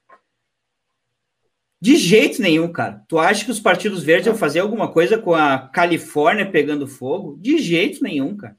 [1.84, 3.04] De jeito nenhum, cara.
[3.10, 7.38] Tu acha que os partidos verdes vão fazer alguma coisa com a Califórnia pegando fogo?
[7.42, 8.56] De jeito nenhum, cara.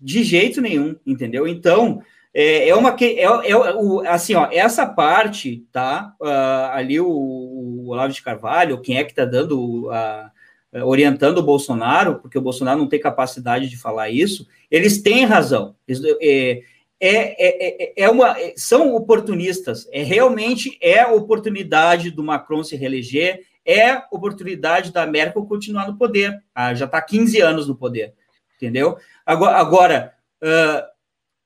[0.00, 1.46] De jeito nenhum, entendeu?
[1.46, 2.02] Então,
[2.34, 6.16] é, é uma que é, é, o, assim, ó, essa parte, tá?
[6.20, 11.44] Uh, ali o, o, Olavo de Carvalho, quem é que tá dando uh, orientando o
[11.44, 15.76] Bolsonaro, porque o Bolsonaro não tem capacidade de falar isso, eles têm razão.
[15.86, 16.60] Eles, é,
[17.04, 19.88] é, é, é, é uma, é, são oportunistas.
[19.90, 26.40] É realmente é oportunidade do Macron se reeleger, é oportunidade da Merkel continuar no poder.
[26.54, 28.14] Ah, já está 15 anos no poder,
[28.54, 28.96] entendeu?
[29.26, 30.86] Agora, agora uh,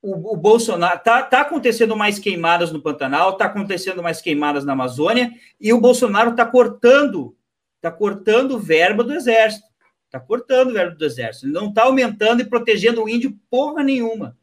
[0.02, 4.74] o, o, Bolsonaro tá, tá acontecendo mais queimadas no Pantanal, está acontecendo mais queimadas na
[4.74, 7.34] Amazônia, e o Bolsonaro está cortando,
[7.76, 9.64] está cortando verba do exército.
[10.04, 11.46] Está cortando verba do exército.
[11.46, 14.36] Ele não está aumentando e protegendo o índio porra nenhuma.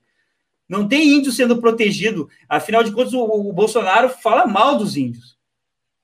[0.73, 2.27] Não tem índio sendo protegido.
[2.49, 5.37] Afinal de contas, o, o, Bolsonaro fala mal dos índios.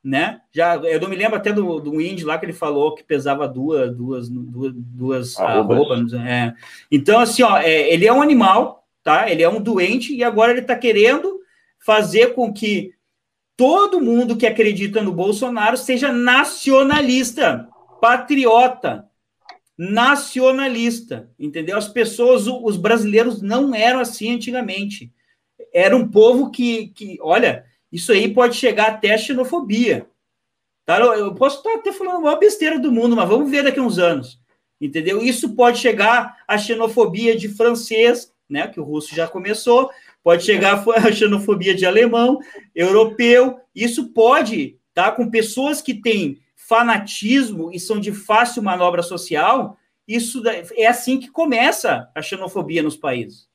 [0.03, 0.39] Né?
[0.53, 3.47] Já, eu não me lembro até do, do índio lá que ele falou que pesava
[3.47, 6.13] duas, duas, duas, duas arrobas.
[6.13, 6.53] É.
[6.91, 9.30] Então, assim, ó, é, ele é um animal, tá?
[9.30, 11.39] Ele é um doente e agora ele está querendo
[11.80, 12.93] fazer com que
[13.57, 17.67] todo mundo que acredita no Bolsonaro seja nacionalista,
[17.99, 19.09] patriota,
[19.80, 21.77] nacionalista, entendeu?
[21.77, 25.09] As pessoas, os brasileiros não eram assim antigamente.
[25.73, 30.05] Era um povo que, que olha, isso aí pode chegar até xenofobia.
[30.86, 30.99] Tá?
[30.99, 33.84] Eu posso estar até falando a maior besteira do mundo, mas vamos ver daqui a
[33.84, 34.38] uns anos,
[34.82, 35.23] entendeu?
[35.23, 38.67] Isso pode chegar à xenofobia de francês, né?
[38.67, 39.89] Que o russo já começou,
[40.21, 42.39] pode chegar a xenofobia de alemão,
[42.75, 43.61] europeu.
[43.73, 45.09] Isso pode, tá?
[45.09, 46.38] Com pessoas que têm
[46.70, 49.76] fanatismo e são de fácil manobra social,
[50.07, 53.49] isso é assim que começa a xenofobia nos países.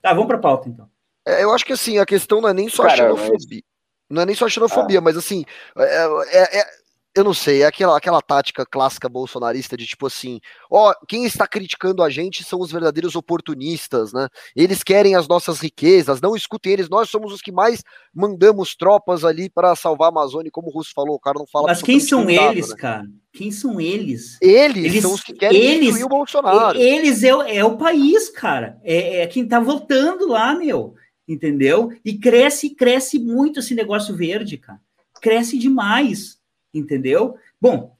[0.00, 0.88] Tá, vamos para a pauta então.
[1.26, 3.38] É, eu acho que assim, a questão não é nem só Cara, a xenofobia.
[3.50, 3.62] Mas...
[4.08, 5.02] Não é nem só a xenofobia, ah.
[5.02, 5.44] mas assim,
[5.76, 6.66] é, é, é
[7.14, 10.40] eu não sei, é aquela, aquela tática clássica bolsonarista de tipo assim,
[10.70, 14.28] ó, quem está criticando a gente são os verdadeiros oportunistas, né?
[14.54, 17.82] Eles querem as nossas riquezas, não escutem eles, nós somos os que mais
[18.14, 21.66] mandamos tropas ali para salvar a Amazônia, como o Russo falou, o cara não fala.
[21.66, 22.76] Mas quem são eles, né?
[22.76, 23.06] cara?
[23.32, 24.38] Quem são eles?
[24.40, 24.84] eles?
[24.84, 26.78] Eles são os que querem eles, o Bolsonaro.
[26.78, 28.78] Eles é, é o país, cara.
[28.84, 30.94] É, é quem tá votando lá, meu.
[31.28, 31.92] Entendeu?
[32.04, 34.80] E cresce, cresce muito esse negócio verde, cara.
[35.20, 36.39] Cresce demais
[36.72, 37.34] entendeu?
[37.60, 37.94] Bom.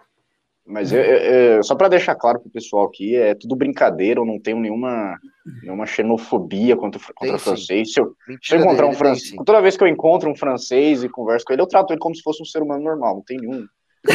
[0.71, 4.25] Mas eu, eu, só para deixar claro para o pessoal aqui, é tudo brincadeira, eu
[4.25, 5.18] não tenho nenhuma,
[5.64, 7.93] nenhuma xenofobia contra, contra francês.
[7.93, 11.09] Se eu, se eu encontrar um francês, toda vez que eu encontro um francês e
[11.09, 13.39] converso com ele, eu trato ele como se fosse um ser humano normal, não tem
[13.39, 13.66] nenhum.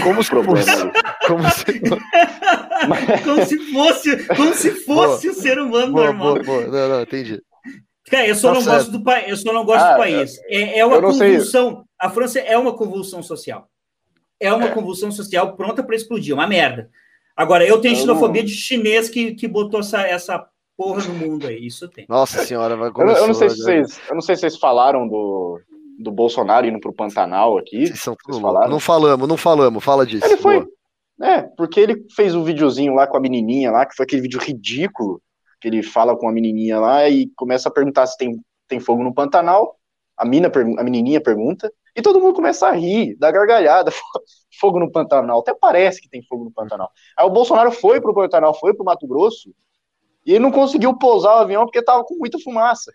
[0.02, 0.92] Como se fosse,
[1.28, 1.80] como se...
[3.24, 6.34] como se fosse, como se fosse o um ser humano boa, normal.
[6.36, 6.68] Boa, boa.
[6.68, 7.42] Não, não, entendi.
[8.10, 8.78] Cara, eu só tá não certo.
[8.78, 10.40] gosto do país, eu só não gosto ah, do país.
[10.48, 11.70] É, é uma convulsão.
[11.76, 11.84] Sei.
[12.00, 13.68] A França é uma convulsão social
[14.40, 16.90] é uma convulsão social pronta para explodir, uma merda.
[17.36, 21.66] Agora, eu tenho xenofobia de chinês que, que botou essa, essa porra no mundo aí,
[21.66, 22.06] isso tem.
[22.08, 23.20] Nossa senhora, vai começar.
[23.20, 25.60] Eu, eu, não sei se vocês, eu não sei se vocês falaram do,
[26.00, 27.88] do Bolsonaro indo pro Pantanal aqui.
[27.88, 28.70] Vocês são vocês falaram?
[28.70, 30.26] Não falamos, não falamos, fala disso.
[30.26, 30.66] Ele foi.
[31.22, 34.40] É, porque ele fez um videozinho lá com a menininha lá, que foi aquele vídeo
[34.40, 35.22] ridículo,
[35.62, 39.04] que ele fala com a menininha lá e começa a perguntar se tem, tem fogo
[39.04, 39.78] no Pantanal.
[40.18, 43.92] A, mina, a menininha pergunta, e todo mundo começa a rir, dá gargalhada,
[44.60, 45.40] fogo no Pantanal.
[45.40, 46.92] Até parece que tem fogo no Pantanal.
[47.18, 49.54] Aí o Bolsonaro foi pro Pantanal, foi pro Mato Grosso,
[50.26, 52.92] e ele não conseguiu pousar o avião porque tava com muita fumaça.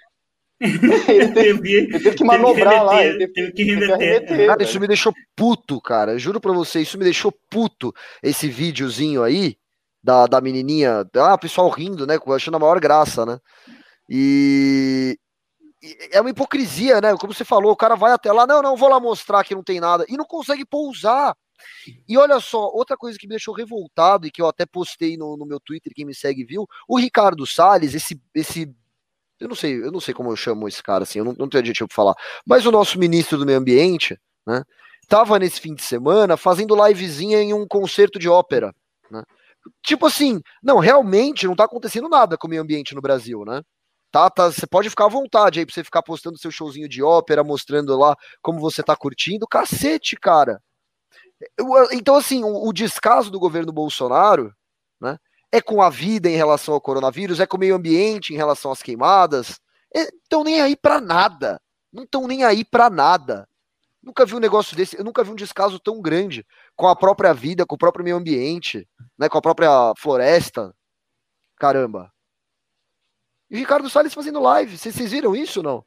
[0.61, 3.03] ele, teve, ele teve que manobrar lá.
[3.03, 4.47] Ele teve, teve que remeter.
[4.47, 6.19] Cara, isso me deixou puto, cara.
[6.19, 7.95] Juro pra você, isso me deixou puto.
[8.23, 9.57] Esse videozinho aí
[10.03, 11.07] da, da menininha.
[11.17, 12.19] Ah, o pessoal rindo, né?
[12.35, 13.39] Achando a maior graça, né?
[14.07, 15.17] E
[16.11, 17.17] é uma hipocrisia, né?
[17.17, 19.63] Como você falou, o cara vai até lá, não, não, vou lá mostrar que não
[19.63, 21.35] tem nada, e não consegue pousar.
[22.09, 25.37] E olha só, outra coisa que me deixou revoltado e que eu até postei no,
[25.37, 28.75] no meu Twitter, quem me segue viu, o Ricardo Salles, esse, esse
[29.39, 31.49] eu não sei, eu não sei como eu chamo esse cara assim, eu não, não
[31.49, 32.15] tenho adjetivo para falar,
[32.47, 34.63] mas o nosso ministro do meio ambiente, né,
[35.09, 38.75] tava nesse fim de semana fazendo livezinha em um concerto de ópera,
[39.11, 39.23] né?
[39.83, 43.63] Tipo assim, não, realmente não tá acontecendo nada com o meio ambiente no Brasil, né?
[44.11, 47.03] Tá, tá, você pode ficar à vontade aí pra você ficar postando seu showzinho de
[47.03, 49.47] ópera, mostrando lá como você tá curtindo.
[49.47, 50.61] Cacete, cara.
[51.93, 54.53] Então, assim, o, o descaso do governo Bolsonaro,
[55.01, 55.17] né,
[55.53, 58.73] é com a vida em relação ao coronavírus, é com o meio ambiente em relação
[58.73, 59.61] às queimadas.
[59.95, 61.61] Estão nem aí para nada.
[61.93, 63.49] Não estão nem aí para nada.
[64.03, 66.45] Nunca vi um negócio desse, eu nunca vi um descaso tão grande
[66.75, 68.89] com a própria vida, com o próprio meio ambiente,
[69.19, 70.75] né, com a própria floresta.
[71.57, 72.11] Caramba.
[73.51, 74.79] E o Ricardo Salles fazendo live.
[74.79, 75.85] Vocês, vocês viram isso não?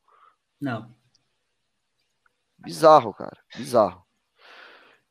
[0.60, 0.94] Não.
[2.58, 3.38] Bizarro, cara.
[3.56, 4.04] Bizarro.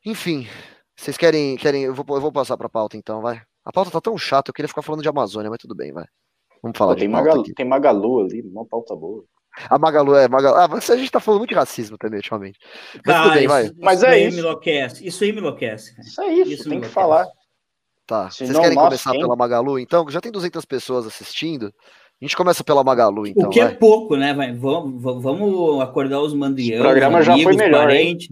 [0.05, 0.47] Enfim,
[0.95, 1.55] vocês querem.
[1.57, 3.41] querem eu, vou, eu vou passar pra pauta então, vai.
[3.63, 6.05] A pauta tá tão chata, eu queria ficar falando de Amazônia, mas tudo bem, vai.
[6.61, 9.23] Vamos falar Pô, tem, Magalu, tem Magalu ali, uma pauta boa.
[9.69, 10.55] A Magalu é Magalu.
[10.55, 12.57] Ah, mas a gente tá falando muito de racismo também, ultimamente.
[13.05, 13.71] Mas ah, tudo bem, vai.
[13.77, 14.39] Mas isso é isso.
[14.39, 15.07] Enlouquece.
[15.07, 16.01] Isso aí me enlouquece.
[16.01, 17.27] Isso é isso, isso tem que falar.
[18.05, 18.29] Tá.
[18.29, 19.21] Vocês querem começar quem?
[19.21, 20.09] pela Magalu, então?
[20.09, 21.73] Já tem 200 pessoas assistindo.
[22.23, 23.47] A gente começa pela Magalu, então.
[23.47, 23.73] O que é vai.
[23.73, 24.33] é pouco, né?
[24.33, 26.79] Vai, vamos, vamos acordar os mandrianos.
[26.79, 27.87] O programa amigos, já foi melhor.
[27.87, 28.29] Parentes.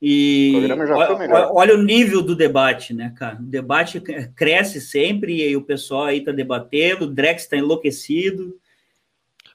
[0.00, 3.36] E olha, olha, o nível do debate, né, cara?
[3.40, 4.00] O debate
[4.36, 8.56] cresce sempre e o pessoal aí tá debatendo, o Drex está enlouquecido.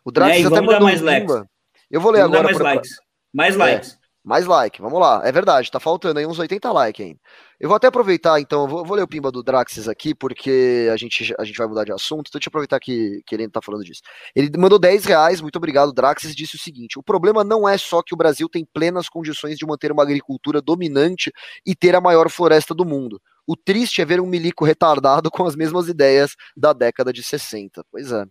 [0.04, 0.48] O Drax né?
[0.48, 1.44] até mandou mais um likes.
[1.90, 2.54] Eu vou ler vamos agora.
[2.54, 2.92] Mais likes.
[3.32, 3.98] Mais é, likes.
[4.24, 5.22] Mais like, vamos lá.
[5.26, 7.20] É verdade, tá faltando aí uns 80 likes ainda.
[7.60, 10.98] Eu vou até aproveitar, então, vou, vou, ler o pimba do Draxis aqui, porque a
[10.98, 13.62] gente, a gente vai mudar de assunto, então deixa eu aproveitar que, que ele tá
[13.62, 14.02] falando disso.
[14.34, 18.02] Ele mandou 10 reais, muito obrigado, Draxis, disse o seguinte: o problema não é só
[18.02, 21.32] que o Brasil tem plenas condições de manter uma agricultura dominante
[21.66, 23.22] e ter a maior floresta do mundo.
[23.46, 27.84] O triste é ver um milico retardado com as mesmas ideias da década de 60.
[27.92, 28.26] Pois é.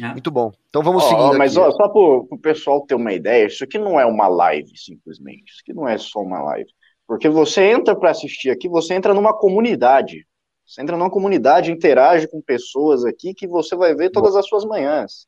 [0.00, 0.08] É.
[0.08, 0.52] Muito bom.
[0.68, 1.38] Então vamos oh, seguir.
[1.38, 4.76] Mas ó, só para o pessoal ter uma ideia, isso aqui não é uma live,
[4.76, 5.50] simplesmente.
[5.50, 6.70] Isso aqui não é só uma live.
[7.06, 10.26] Porque você entra para assistir aqui, você entra numa comunidade.
[10.66, 14.64] Você entra numa comunidade, interage com pessoas aqui que você vai ver todas as suas
[14.64, 15.26] manhãs.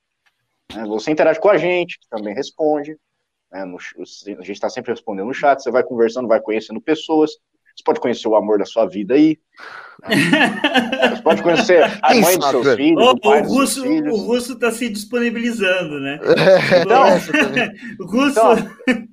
[0.75, 0.85] Né?
[0.87, 2.97] Você interage com a gente, que também responde.
[3.53, 3.63] Né?
[3.63, 5.63] A gente está sempre respondendo no chat.
[5.63, 7.33] Você vai conversando, vai conhecendo pessoas.
[7.79, 9.39] Você pode conhecer o amor da sua vida aí.
[10.03, 13.01] Você pode conhecer a mãe dos seus filhos.
[13.01, 16.19] O, o, russo, o russo está se disponibilizando, né?
[16.83, 17.05] Então,
[18.05, 18.31] o russo.
[18.31, 19.09] Então,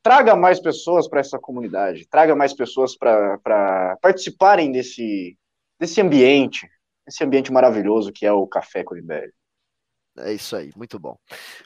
[0.00, 5.36] traga mais pessoas para essa comunidade, traga mais pessoas para participarem desse,
[5.80, 6.68] desse ambiente,
[7.08, 9.32] esse ambiente maravilhoso que é o Café Corimbelli.
[10.16, 11.16] É isso aí, muito bom.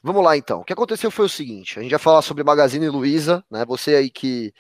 [0.03, 0.61] Vamos lá então.
[0.61, 3.65] O que aconteceu foi o seguinte: a gente vai falar sobre Magazine Luiza, né?
[3.67, 4.53] Você aí que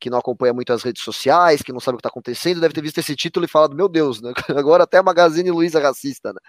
[0.00, 2.74] que não acompanha muito as redes sociais, que não sabe o que está acontecendo, deve
[2.74, 4.32] ter visto esse título e falado, meu Deus, né?
[4.56, 6.40] agora até a Magazine Luiza é racista, né?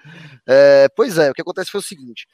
[0.48, 2.28] É, pois é, o que acontece foi o seguinte,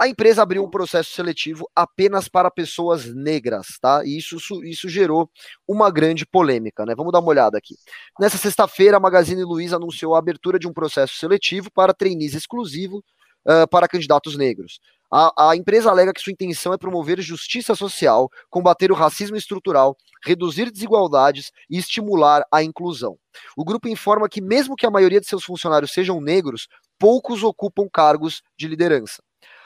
[0.00, 4.02] a empresa abriu um processo seletivo apenas para pessoas negras, tá?
[4.02, 5.30] E isso, isso gerou
[5.68, 6.94] uma grande polêmica, né?
[6.94, 7.74] Vamos dar uma olhada aqui.
[8.18, 13.04] Nessa sexta-feira, a Magazine Luiza anunciou a abertura de um processo seletivo para trainees exclusivo
[13.46, 14.80] uh, para candidatos negros.
[15.12, 19.96] A, a, empresa alega que sua intenção é promover justiça social, combater o racismo estrutural,
[20.24, 23.18] reduzir desigualdades e estimular a inclusão.
[23.56, 27.88] O grupo informa que, mesmo que a maioria de seus funcionários sejam negros, poucos ocupam
[27.92, 29.20] cargos de liderança.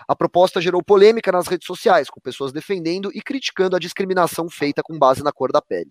[0.07, 4.83] A proposta gerou polêmica nas redes sociais, com pessoas defendendo e criticando a discriminação feita
[4.83, 5.91] com base na cor da pele.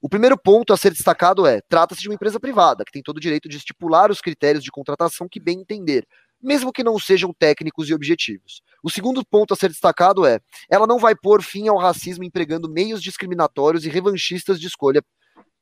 [0.00, 3.16] O primeiro ponto a ser destacado é: trata-se de uma empresa privada, que tem todo
[3.16, 6.06] o direito de estipular os critérios de contratação que bem entender,
[6.42, 8.60] mesmo que não sejam técnicos e objetivos.
[8.84, 12.68] O segundo ponto a ser destacado é: ela não vai pôr fim ao racismo empregando
[12.68, 15.02] meios discriminatórios e revanchistas de escolha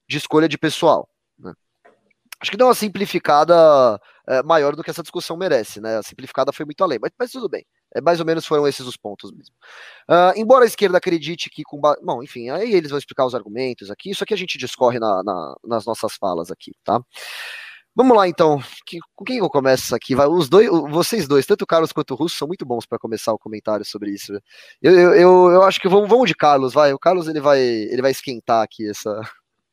[0.09, 1.09] de, escolha de pessoal.
[1.39, 1.53] Né?
[2.41, 3.55] Acho que dá uma simplificada
[4.29, 5.99] é, maior do que essa discussão merece, né?
[5.99, 7.65] A simplificada foi muito além, mas, mas tudo bem.
[7.95, 9.55] É, mais ou menos foram esses os pontos mesmo.
[10.11, 11.81] Uh, embora a esquerda acredite que com.
[11.81, 14.11] Bom, enfim, aí eles vão explicar os argumentos aqui.
[14.11, 17.01] Isso aqui a gente discorre na, na, nas nossas falas aqui, tá?
[17.95, 18.59] Vamos lá então.
[18.87, 20.15] Que, com quem eu começo aqui?
[20.15, 22.99] Vai, os dois, vocês dois, tanto o Carlos quanto o Russo, são muito bons para
[22.99, 24.33] começar o comentário sobre isso.
[24.81, 26.93] Eu, eu, eu, eu, acho que vamos, vamos de Carlos, vai.
[26.93, 29.21] O Carlos ele vai, ele vai esquentar aqui essa,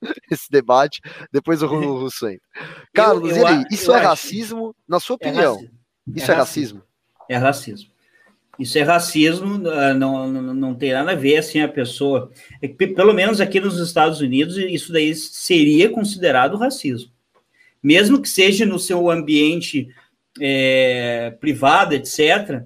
[0.29, 0.99] esse debate.
[1.31, 2.41] Depois o Russo entra.
[2.93, 5.57] Carlos, eu, ele, isso é racismo, na sua é opinião?
[5.57, 6.83] É isso é, racismo?
[7.29, 7.89] É racismo.
[8.59, 12.29] Isso é racismo, ah, não, não, não tem nada a ver assim a pessoa.
[12.61, 17.09] É pelo menos aqui nos Estados Unidos, isso daí seria considerado racismo
[17.81, 19.89] mesmo que seja no seu ambiente
[20.39, 22.63] é, privado, etc.,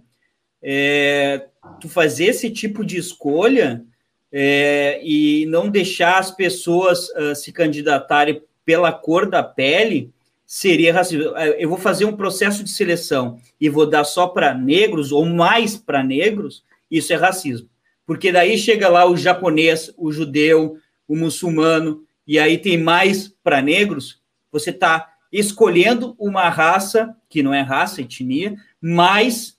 [0.61, 1.47] é,
[1.79, 3.83] tu fazer esse tipo de escolha
[4.31, 10.11] é, e não deixar as pessoas uh, se candidatarem pela cor da pele
[10.45, 11.35] seria racismo.
[11.57, 15.77] Eu vou fazer um processo de seleção e vou dar só para negros ou mais
[15.77, 17.69] para negros, isso é racismo.
[18.05, 23.61] Porque daí chega lá o japonês, o judeu, o muçulmano, e aí tem mais para
[23.61, 24.21] negros,
[24.53, 29.57] você está escolhendo uma raça, que não é raça, etnia, mais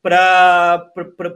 [0.00, 0.88] para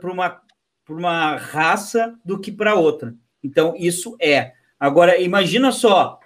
[0.04, 0.40] uma,
[0.88, 3.12] uma raça do que para outra.
[3.42, 4.52] Então, isso é.
[4.78, 6.20] Agora, imagina só,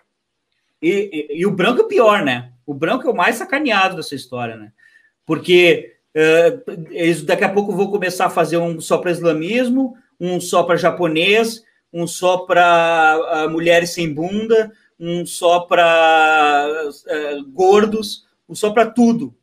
[0.80, 2.52] e, e, e, o branco é pior, né?
[2.66, 4.70] O branco é o mais sacaneado dessa história, né?
[5.24, 10.62] Porque uh, daqui a pouco vão começar a fazer um só para islamismo, um só
[10.62, 18.54] para japonês, um só para uh, mulheres sem bunda, um só para uh, gordos, um
[18.54, 19.34] só para tudo.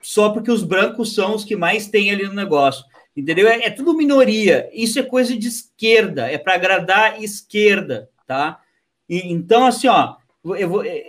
[0.00, 2.84] Só porque os brancos são os que mais tem ali no negócio.
[3.16, 3.48] Entendeu?
[3.48, 4.70] É, é tudo minoria.
[4.72, 8.60] Isso é coisa de esquerda, é para agradar esquerda, tá?
[9.08, 10.16] E, então, assim, ó,
[10.56, 11.04] eu vou, é,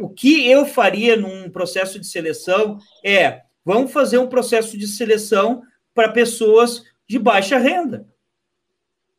[0.00, 5.62] o que eu faria num processo de seleção é vamos fazer um processo de seleção
[5.94, 8.08] para pessoas de baixa renda.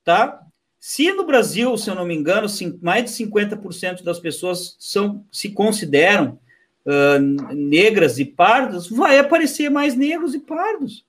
[0.04, 0.45] Tá?
[0.88, 2.48] Se no Brasil, se eu não me engano,
[2.80, 6.38] mais de 50% das pessoas são se consideram
[6.86, 11.04] uh, negras e pardas, vai aparecer mais negros e pardos.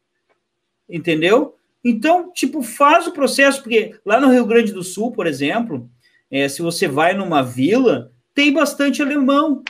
[0.89, 1.57] Entendeu?
[1.85, 5.91] Então, tipo, faz o processo, porque lá no Rio Grande do Sul, por exemplo,
[6.31, 9.63] é, se você vai numa vila, tem bastante alemão,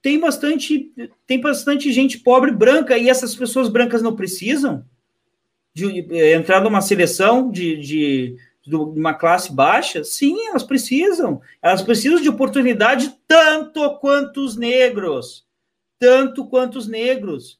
[0.00, 0.92] tem bastante,
[1.26, 4.84] tem bastante gente pobre branca, e essas pessoas brancas não precisam
[5.74, 8.36] de, é, entrar numa seleção de, de,
[8.66, 10.02] de uma classe baixa?
[10.02, 11.40] Sim, elas precisam.
[11.62, 15.46] Elas precisam de oportunidade tanto quanto os negros.
[15.98, 17.58] Tanto quanto os negros.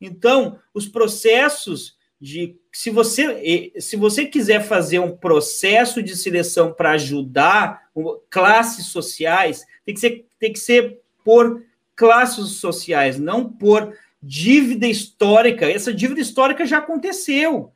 [0.00, 6.92] Então, os processos de se você se você quiser fazer um processo de seleção para
[6.92, 7.82] ajudar
[8.30, 11.62] classes sociais, tem que ser tem que ser por
[11.94, 15.70] classes sociais, não por dívida histórica.
[15.70, 17.73] Essa dívida histórica já aconteceu,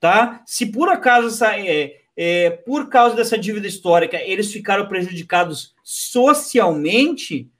[0.00, 0.42] tá?
[0.46, 7.50] Se por acaso essa, é, é, por causa dessa dívida histórica eles ficaram prejudicados socialmente,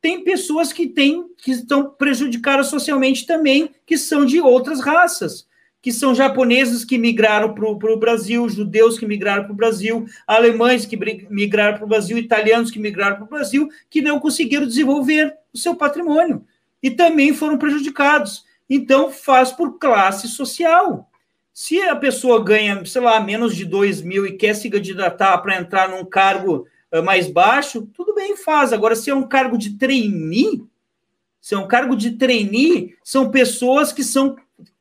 [0.00, 5.46] tem pessoas que têm que estão prejudicadas socialmente também, que são de outras raças
[5.84, 10.86] que são japoneses que migraram para o Brasil, judeus que migraram para o Brasil, alemães
[10.86, 10.96] que
[11.28, 15.58] migraram para o Brasil, italianos que migraram para o Brasil, que não conseguiram desenvolver o
[15.58, 16.42] seu patrimônio
[16.82, 18.46] e também foram prejudicados.
[18.68, 21.10] Então, faz por classe social.
[21.54, 25.56] Se a pessoa ganha, sei lá, menos de 2 mil e quer se candidatar para
[25.56, 28.72] entrar num cargo uh, mais baixo, tudo bem, faz.
[28.72, 30.64] Agora, se é um cargo de trainee,
[31.40, 34.36] se é um cargo de trainee, são pessoas que são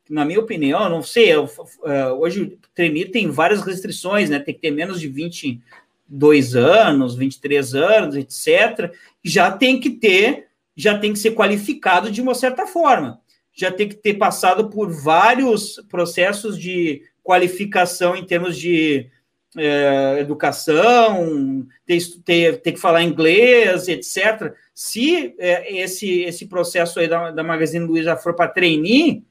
[0.10, 4.40] na minha opinião, não sei, eu, uh, hoje o trainee tem várias restrições, né?
[4.40, 8.94] Tem que ter menos de 22 anos, 23 anos, etc.
[9.24, 13.22] Já tem que ter, já tem que ser qualificado de uma certa forma.
[13.54, 19.10] Já tem que ter passado por vários processos de qualificação em termos de
[19.56, 24.54] uh, educação, ter, ter, ter, que falar inglês, etc.
[24.74, 25.36] Se uh,
[25.68, 29.24] esse, esse processo aí da, da Magazine Luiza for para trainee,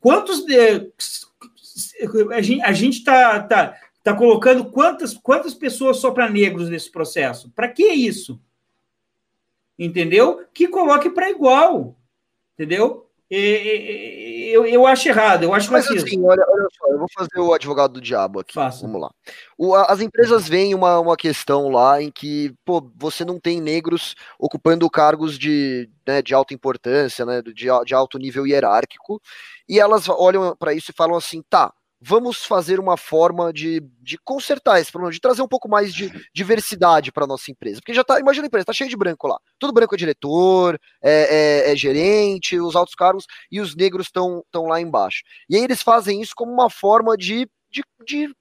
[0.00, 0.44] Quantos.
[2.62, 7.50] a gente está tá, tá colocando quantas, quantas pessoas só para negros nesse processo?
[7.50, 8.40] Para que isso?
[9.78, 10.44] Entendeu?
[10.52, 11.96] Que coloque para igual.
[12.54, 13.07] Entendeu?
[13.30, 17.52] Eu, eu acho errado, eu acho Mas assim, olha, olha só, eu vou fazer o
[17.52, 18.54] advogado do diabo aqui.
[18.54, 18.86] Faça.
[18.86, 19.10] Vamos lá.
[19.56, 24.14] O, as empresas veem uma, uma questão lá em que, pô, você não tem negros
[24.38, 27.52] ocupando cargos de, né, de alta importância, né, de,
[27.84, 29.20] de alto nível hierárquico,
[29.68, 34.16] e elas olham para isso e falam assim, tá, vamos fazer uma forma de, de
[34.18, 37.80] consertar esse problema, de trazer um pouco mais de diversidade para nossa empresa.
[37.80, 39.38] Porque já tá, imagina a empresa, tá cheio de branco lá.
[39.58, 44.44] Tudo branco é diretor, é, é, é gerente, os altos cargos, e os negros estão
[44.66, 45.22] lá embaixo.
[45.48, 48.34] E aí eles fazem isso como uma forma de, de, de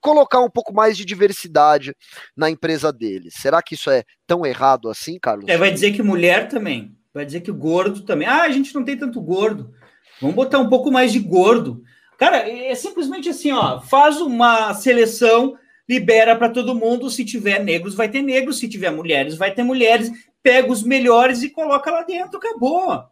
[0.00, 1.94] colocar um pouco mais de diversidade
[2.36, 3.34] na empresa deles.
[3.36, 5.48] Será que isso é tão errado assim, Carlos?
[5.48, 6.96] É, vai dizer que mulher também.
[7.12, 8.28] Vai dizer que gordo também.
[8.28, 9.72] Ah, a gente não tem tanto gordo.
[10.20, 11.82] Vamos botar um pouco mais de gordo.
[12.18, 15.56] Cara, é simplesmente assim, ó, faz uma seleção,
[15.88, 19.62] libera para todo mundo, se tiver negros vai ter negros, se tiver mulheres vai ter
[19.62, 20.10] mulheres,
[20.42, 23.04] pega os melhores e coloca lá dentro, acabou.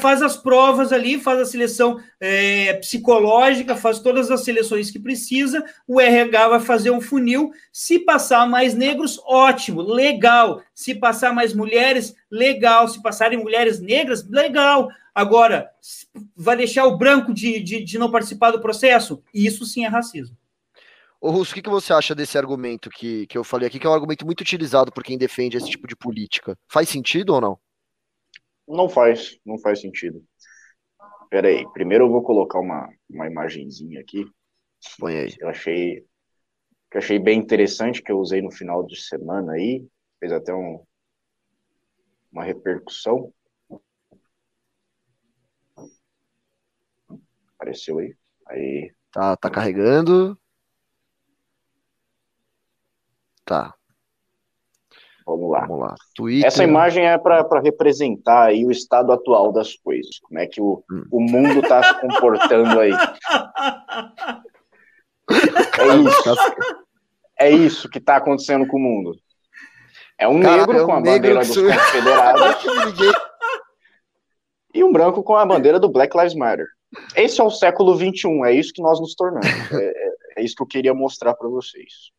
[0.00, 5.64] Faz as provas ali, faz a seleção é, psicológica, faz todas as seleções que precisa,
[5.86, 7.50] o RH vai fazer um funil.
[7.72, 10.62] Se passar mais negros, ótimo, legal.
[10.74, 12.88] Se passar mais mulheres, legal.
[12.88, 14.88] Se passarem mulheres negras, legal.
[15.14, 15.70] Agora,
[16.36, 19.22] vai deixar o branco de, de, de não participar do processo?
[19.32, 20.36] Isso sim é racismo.
[21.20, 23.86] Ô Russo, o que, que você acha desse argumento que, que eu falei aqui, que
[23.86, 26.54] é um argumento muito utilizado por quem defende esse tipo de política?
[26.68, 27.58] Faz sentido ou não?
[28.66, 30.24] Não faz, não faz sentido.
[31.30, 34.24] Pera aí, primeiro eu vou colocar uma, uma imagenzinha aqui.
[34.98, 35.34] Põe aí.
[35.38, 36.00] Eu achei,
[36.90, 39.86] que eu achei bem interessante, que eu usei no final de semana aí,
[40.18, 40.84] fez até um,
[42.32, 43.32] uma repercussão.
[47.54, 48.16] Apareceu aí.
[48.48, 48.94] Aí.
[49.12, 50.38] Tá, tá carregando.
[53.44, 53.74] Tá.
[55.26, 55.66] Vamos lá.
[55.66, 55.94] Vamos lá.
[56.14, 56.46] Twitter.
[56.46, 60.18] Essa imagem é para representar aí o estado atual das coisas.
[60.22, 61.04] Como é que o, hum.
[61.10, 62.92] o mundo está se comportando aí.
[65.78, 66.34] É isso.
[67.38, 69.16] É isso que está acontecendo com o mundo.
[70.18, 72.64] É um Cara, negro é um com a bandeira dos confederados
[74.72, 76.66] e um branco com a bandeira do Black Lives Matter.
[77.16, 79.46] Esse é o século XXI, é isso que nós nos tornamos.
[79.72, 82.12] É, é, é isso que eu queria mostrar para vocês.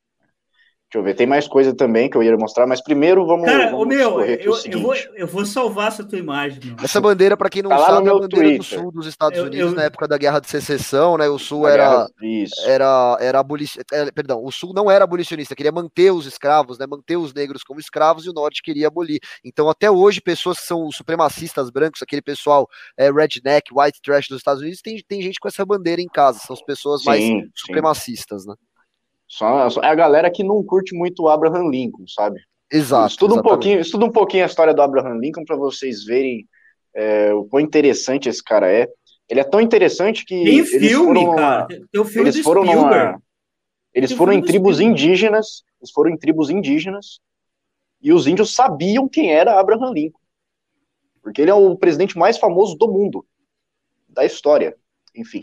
[0.96, 3.46] Deixa eu ver, tem mais coisa também que eu ia mostrar, mas primeiro vamos.
[3.46, 6.62] Cara, vamos o meu, eu, eu, vou, eu vou salvar essa tua imagem.
[6.64, 6.76] Meu.
[6.82, 8.58] Essa bandeira, para quem não tá sabe, é a bandeira Twitter.
[8.60, 9.76] do sul dos Estados eu, Unidos, eu...
[9.76, 11.28] na época da Guerra de Secessão, né?
[11.28, 12.08] O sul era.
[12.66, 13.94] Era, era abolicionista.
[13.94, 16.86] É, perdão, o sul não era abolicionista, queria manter os escravos, né?
[16.88, 19.20] Manter os negros como escravos e o norte queria abolir.
[19.44, 24.38] Então, até hoje, pessoas que são supremacistas brancos, aquele pessoal é, redneck, white trash dos
[24.38, 27.22] Estados Unidos, tem, tem gente com essa bandeira em casa, são as pessoas sim, mais
[27.22, 27.42] sim.
[27.54, 28.56] supremacistas, né?
[29.28, 32.40] Só, é a galera que não curte muito o Abraham Lincoln, sabe?
[32.72, 33.12] Exato.
[33.12, 36.48] Estuda um pouquinho, estuda um pouquinho a história do Abraham Lincoln para vocês verem
[36.94, 38.88] é, o quão interessante esse cara é.
[39.28, 41.68] Ele é tão interessante que tem filme, foram, cara.
[41.68, 43.20] Tem o filme eles foram numa,
[43.94, 47.20] eles tem foram em tribos indígenas, eles foram em tribos indígenas
[48.02, 50.20] e os índios sabiam quem era Abraham Lincoln.
[51.24, 53.26] Porque ele é o presidente mais famoso do mundo,
[54.08, 54.76] da história,
[55.16, 55.42] enfim.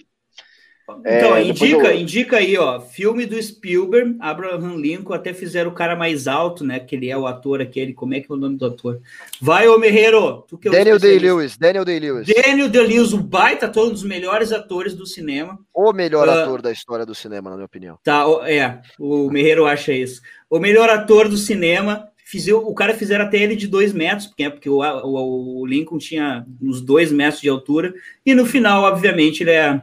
[1.01, 2.01] Então, é, indica, eu...
[2.01, 6.81] indica aí, ó, filme do Spielberg, Abraham Lincoln, até fizeram o cara mais alto, né,
[6.81, 9.01] que ele é o ator aquele, como é que é o nome do ator?
[9.41, 10.45] Vai, ô Merreiro!
[10.49, 12.27] Tu que é Daniel Day-Lewis, Daniel Day-Lewis.
[12.27, 15.59] Daniel Day-Lewis, o baita ator, um dos melhores atores do cinema.
[15.75, 17.99] O melhor uh, ator da história do cinema, na minha opinião.
[18.03, 20.21] Tá, é, o Merreiro acha isso.
[20.49, 24.45] O melhor ator do cinema, Fiz, o cara fizeram até ele de dois metros, porque,
[24.45, 27.93] é porque o, o, o Lincoln tinha uns dois metros de altura,
[28.25, 29.83] e no final, obviamente, ele é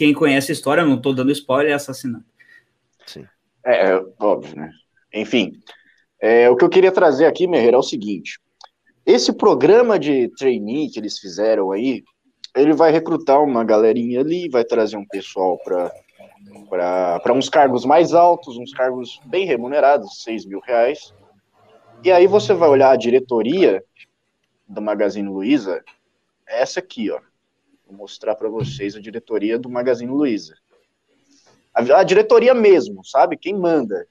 [0.00, 2.24] quem conhece a história, não estou dando spoiler, é assassinato.
[3.04, 3.26] Sim.
[3.62, 4.72] É, é óbvio, né?
[5.12, 5.60] Enfim,
[6.18, 8.40] é, o que eu queria trazer aqui, Merreira, é o seguinte:
[9.04, 12.02] esse programa de trainee que eles fizeram aí,
[12.56, 18.56] ele vai recrutar uma galerinha ali, vai trazer um pessoal para uns cargos mais altos,
[18.56, 21.12] uns cargos bem remunerados, 6 mil reais.
[22.02, 23.84] E aí você vai olhar a diretoria
[24.66, 25.84] do Magazine Luiza,
[26.46, 27.20] essa aqui, ó.
[27.90, 30.54] Vou mostrar para vocês a diretoria do Magazine Luiza.
[31.74, 33.36] A, a, diretoria mesmo, sabe?
[33.36, 34.06] Quem manda.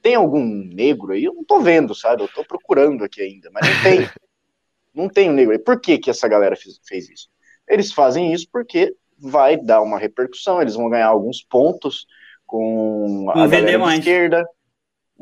[0.00, 1.24] Tem algum negro aí?
[1.24, 2.22] Eu não tô vendo, sabe?
[2.22, 4.08] Eu tô procurando aqui ainda, mas não tem.
[4.94, 5.58] não tem um negro aí.
[5.58, 7.28] Por que, que essa galera fez, fez isso?
[7.68, 12.06] Eles fazem isso porque vai dar uma repercussão, eles vão ganhar alguns pontos
[12.46, 14.48] com a galera da esquerda,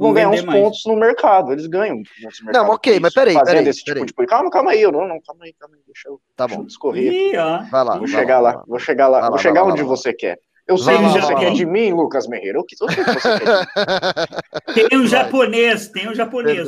[0.03, 0.61] vão ganhar uns mais.
[0.61, 1.53] pontos no mercado.
[1.53, 2.03] Eles ganham
[2.45, 2.53] mercado.
[2.53, 4.13] Não, ok, mas peraí, peraí, esse tipo de...
[4.27, 6.67] Calma, calma aí, eu não, não, calma aí, calma aí, deixa eu, tá deixa bom.
[6.67, 7.13] discorrer.
[7.13, 7.33] Ih,
[7.71, 10.39] vai lá, vou chegar lá, lá, vou chegar lá, vou chegar onde você quer.
[10.67, 12.61] Eu sei que você quer de mim, Lucas Merreiro.
[12.61, 16.67] Eu, sei que você quer Tem um japonês, tem um japonês.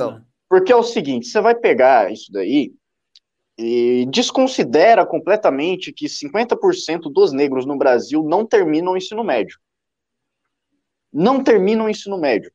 [0.49, 2.72] Porque é o seguinte, você vai pegar isso daí
[3.57, 9.59] e desconsidera completamente que 50% dos negros no Brasil não terminam o ensino médio.
[11.12, 12.51] Não terminam o ensino médio.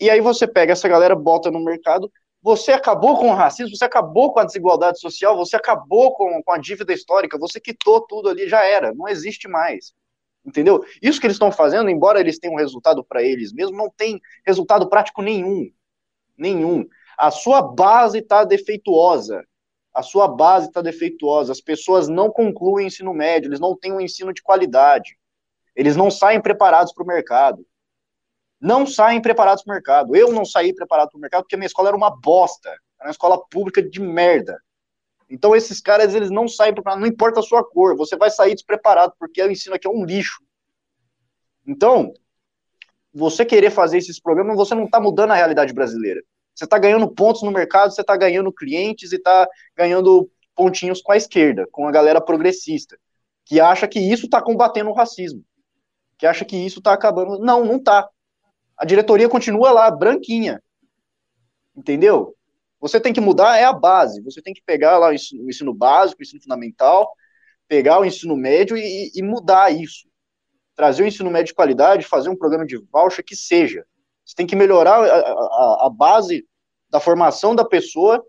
[0.00, 2.10] E aí você pega essa galera, bota no mercado,
[2.42, 6.52] você acabou com o racismo, você acabou com a desigualdade social, você acabou com, com
[6.52, 9.92] a dívida histórica, você quitou tudo ali, já era, não existe mais.
[10.42, 10.82] Entendeu?
[11.02, 14.88] Isso que eles estão fazendo, embora eles tenham resultado para eles mesmos, não tem resultado
[14.88, 15.70] prático nenhum.
[16.36, 16.88] Nenhum.
[17.18, 19.44] A sua base está defeituosa.
[19.92, 21.52] A sua base está defeituosa.
[21.52, 25.18] As pessoas não concluem ensino médio, eles não têm um ensino de qualidade.
[25.76, 27.66] Eles não saem preparados para o mercado
[28.60, 30.16] não saem preparados para o mercado.
[30.16, 32.68] Eu não saí preparado para o mercado porque a minha escola era uma bosta.
[32.68, 34.60] Era uma escola pública de merda.
[35.30, 38.52] Então esses caras, eles não saem preparados, não importa a sua cor, você vai sair
[38.52, 40.42] despreparado, porque o ensino aqui é um lixo.
[41.64, 42.12] Então,
[43.14, 46.20] você querer fazer esses programas, você não está mudando a realidade brasileira.
[46.52, 51.12] Você está ganhando pontos no mercado, você está ganhando clientes e está ganhando pontinhos com
[51.12, 52.98] a esquerda, com a galera progressista,
[53.46, 55.42] que acha que isso está combatendo o racismo,
[56.18, 57.38] que acha que isso está acabando.
[57.38, 58.08] Não, não está.
[58.80, 60.62] A diretoria continua lá, branquinha.
[61.76, 62.34] Entendeu?
[62.80, 64.22] Você tem que mudar é a base.
[64.22, 67.12] Você tem que pegar lá o ensino, o ensino básico, o ensino fundamental,
[67.68, 70.08] pegar o ensino médio e, e, mudar isso.
[70.74, 73.84] Trazer o ensino médio de qualidade, fazer um programa de voucher que seja.
[74.24, 76.46] Você tem que melhorar a, a, a base
[76.88, 78.24] da formação da pessoa,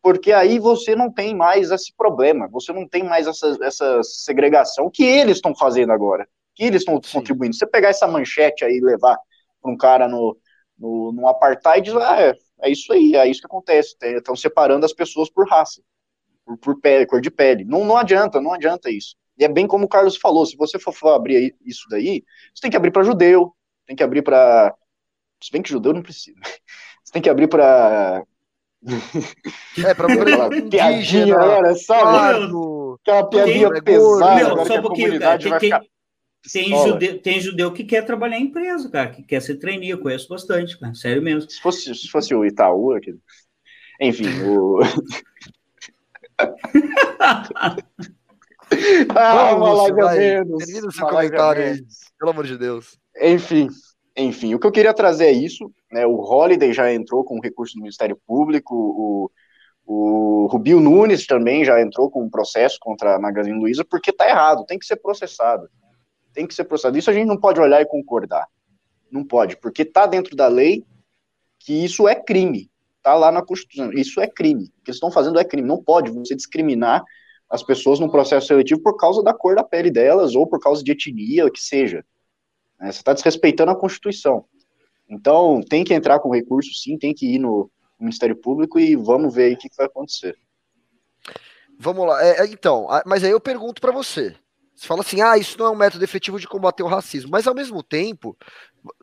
[0.00, 4.90] porque aí você não tem mais esse problema, você não tem mais essa, essa segregação
[4.90, 7.54] que eles estão fazendo agora, que eles estão contribuindo.
[7.54, 9.18] Você pegar essa manchete aí e levar
[9.62, 10.36] para um cara no,
[10.78, 13.96] no, no apartheid, ah, é, é isso aí, é isso que acontece.
[14.02, 15.80] Estão separando as pessoas por raça,
[16.44, 17.64] por, por pele, cor de pele.
[17.64, 19.16] Não, não adianta, não adianta isso.
[19.38, 22.22] E é bem como o Carlos falou: se você for, abrir isso daí,
[22.54, 23.54] você tem que abrir para judeu,
[23.86, 24.74] tem que abrir para.
[25.42, 26.38] Se bem que judeu não precisa.
[27.04, 28.22] Você tem que abrir para.
[29.84, 30.06] É, pra
[30.70, 32.44] piadinha, era, sabe?
[33.00, 34.34] Aquela piadinha tem, pesada.
[34.34, 35.90] Meu, só um pouquinho, cara, tem, tem,
[36.50, 40.00] tem, judeu, tem judeu que quer trabalhar em empresa, cara, que quer ser trainee, eu
[40.00, 41.48] conheço bastante, cara, sério mesmo.
[41.48, 43.14] Se fosse, se fosse o Itaú aqui.
[44.00, 44.80] Enfim, o.
[49.14, 50.64] ah, uma live a menos.
[50.64, 51.84] Termina o seu comentário aí,
[52.18, 52.98] pelo amor de Deus.
[53.20, 53.68] Enfim,
[54.16, 56.04] enfim, o que eu queria trazer é isso, né?
[56.06, 59.30] O Holiday já entrou com recurso do Ministério Público, o,
[59.86, 64.28] o Rubio Nunes também já entrou com um processo contra a Magazine Luiza, porque tá
[64.28, 65.68] errado, tem que ser processado
[66.32, 66.98] tem que ser processado.
[66.98, 68.46] Isso a gente não pode olhar e concordar.
[69.10, 70.84] Não pode, porque está dentro da lei
[71.58, 72.70] que isso é crime.
[72.96, 73.92] Está lá na Constituição.
[73.92, 74.64] Isso é crime.
[74.64, 75.66] O que eles estão fazendo é crime.
[75.66, 77.02] Não pode você discriminar
[77.50, 80.82] as pessoas no processo seletivo por causa da cor da pele delas ou por causa
[80.82, 82.04] de etnia, o que seja.
[82.80, 84.44] É, você está desrespeitando a Constituição.
[85.08, 87.70] Então, tem que entrar com recurso, sim, tem que ir no
[88.00, 90.36] Ministério Público e vamos ver aí o que, que vai acontecer.
[91.78, 92.24] Vamos lá.
[92.24, 94.34] É, é então, mas aí eu pergunto para você.
[94.82, 97.46] Você fala assim, ah, isso não é um método efetivo de combater o racismo, mas
[97.46, 98.36] ao mesmo tempo,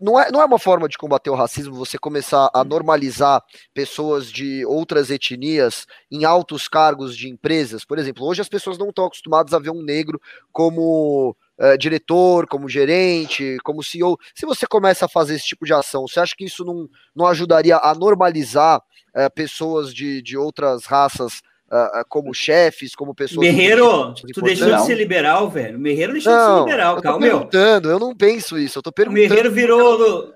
[0.01, 3.41] não é, não é uma forma de combater o racismo você começar a normalizar
[3.73, 7.85] pessoas de outras etnias em altos cargos de empresas.
[7.85, 10.19] Por exemplo, hoje as pessoas não estão acostumadas a ver um negro
[10.51, 14.17] como uh, diretor, como gerente, como CEO.
[14.35, 17.25] Se você começa a fazer esse tipo de ação, você acha que isso não, não
[17.25, 21.41] ajudaria a normalizar uh, pessoas de, de outras raças
[21.71, 23.45] uh, como chefes, como pessoas.
[23.45, 25.79] Merreiro, tu deixou de ser liberal, velho.
[25.79, 27.97] Merreiro deixou não, de ser liberal, eu calma, perguntando, meu.
[27.97, 29.25] Eu não penso isso, eu tô perguntando.
[29.25, 29.97] O Merreiro virou.
[29.97, 30.33] virou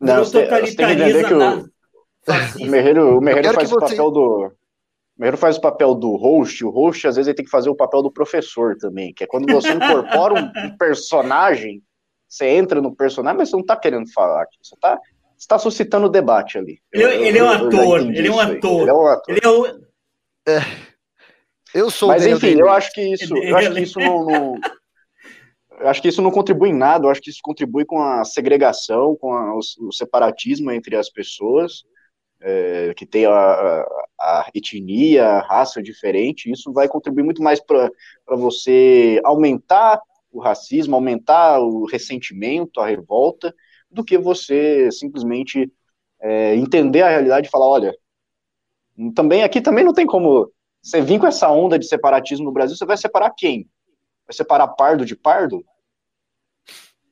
[0.00, 1.24] não, totalitarista.
[1.24, 4.52] Que o, o Merreiro, o Merreiro faz o papel do.
[5.14, 7.68] O Merreiro faz o papel do host, o host às vezes ele tem que fazer
[7.68, 11.82] o papel do professor também, que é quando você incorpora um personagem,
[12.26, 14.98] você entra no personagem, mas você não tá querendo falar, você tá,
[15.36, 16.80] você tá suscitando debate ali.
[16.92, 19.34] Ele, eu, ele, é um ator, ele é um ator, ele é um ator.
[19.34, 19.91] Ele é um
[20.46, 20.60] é,
[21.74, 24.54] eu sou Mas enfim, eu acho que isso, eu acho que isso não, não
[25.82, 28.24] eu acho que isso não contribui em nada, eu acho que isso contribui com a
[28.24, 31.82] segregação, com a, o, o, separatismo entre as pessoas,
[32.40, 33.84] é, que tem a, a,
[34.20, 37.90] a, etnia, a raça diferente, isso vai contribuir muito mais para
[38.28, 43.54] você aumentar o racismo, aumentar o ressentimento, a revolta,
[43.90, 45.70] do que você simplesmente
[46.20, 47.94] é, entender a realidade e falar, olha,
[49.14, 50.50] também aqui também não tem como
[50.82, 53.68] você vir com essa onda de separatismo no Brasil, você vai separar quem?
[54.26, 55.64] Vai separar pardo de pardo?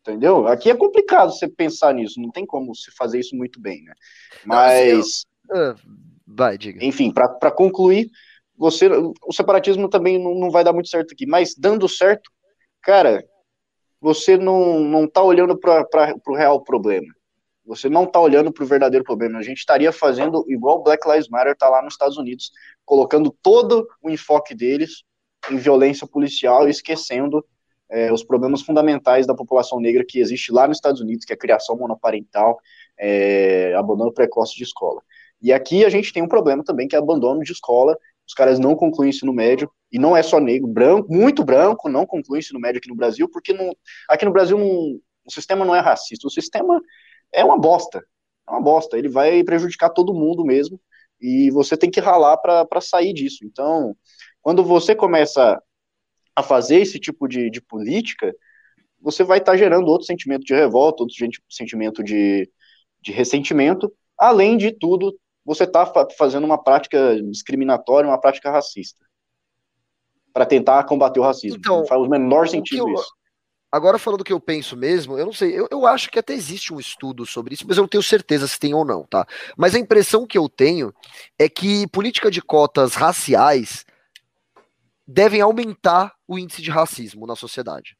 [0.00, 0.48] Entendeu?
[0.48, 3.92] Aqui é complicado você pensar nisso, não tem como se fazer isso muito bem, né?
[4.44, 5.24] Mas.
[5.48, 5.74] Não,
[6.26, 6.84] vai, diga.
[6.84, 8.10] Enfim, para concluir,
[8.56, 12.30] você, o separatismo também não, não vai dar muito certo aqui, mas dando certo,
[12.82, 13.24] cara,
[14.00, 15.86] você não, não tá olhando para
[16.26, 17.06] o real problema.
[17.70, 19.38] Você não está olhando para o verdadeiro problema.
[19.38, 22.50] A gente estaria fazendo igual o Black Lives Matter está lá nos Estados Unidos,
[22.84, 25.04] colocando todo o enfoque deles
[25.48, 27.44] em violência policial e esquecendo
[27.88, 31.36] é, os problemas fundamentais da população negra que existe lá nos Estados Unidos, que é
[31.36, 32.58] a criação monoparental,
[32.98, 35.00] é, abandono precoce de escola.
[35.40, 37.96] E aqui a gente tem um problema também, que é abandono de escola,
[38.26, 42.04] os caras não concluem ensino médio, e não é só negro, branco, muito branco, não
[42.04, 43.72] conclui ensino médio aqui no Brasil, porque não,
[44.08, 46.80] aqui no Brasil não, o sistema não é racista, o sistema
[47.32, 48.04] é uma bosta.
[48.48, 48.98] É uma bosta.
[48.98, 50.80] Ele vai prejudicar todo mundo mesmo.
[51.20, 53.44] E você tem que ralar para sair disso.
[53.44, 53.94] Então,
[54.40, 55.62] quando você começa
[56.34, 58.34] a fazer esse tipo de, de política,
[59.00, 61.16] você vai estar tá gerando outro sentimento de revolta, outro
[61.48, 62.50] sentimento de,
[63.02, 63.92] de ressentimento.
[64.18, 69.04] Além de tudo, você está fazendo uma prática discriminatória, uma prática racista.
[70.32, 71.58] Para tentar combater o racismo.
[71.58, 73.10] Então, Não faz o menor sentido eu, isso.
[73.72, 76.34] Agora, falando o que eu penso mesmo, eu não sei, eu, eu acho que até
[76.34, 79.24] existe um estudo sobre isso, mas eu não tenho certeza se tem ou não, tá?
[79.56, 80.92] Mas a impressão que eu tenho
[81.38, 83.84] é que política de cotas raciais
[85.06, 87.96] devem aumentar o índice de racismo na sociedade.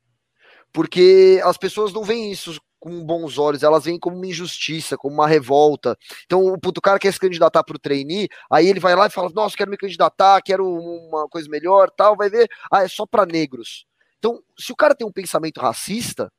[0.73, 5.15] Porque as pessoas não veem isso com bons olhos, elas veem como uma injustiça, como
[5.15, 5.97] uma revolta.
[6.25, 9.11] Então, o puto cara quer se candidatar para o trainee, aí ele vai lá e
[9.11, 12.17] fala: Nossa, quero me candidatar, quero uma coisa melhor, tal.
[12.17, 13.87] Vai ver, ah, é só para negros.
[14.21, 16.31] Então, se o cara tem um pensamento racista,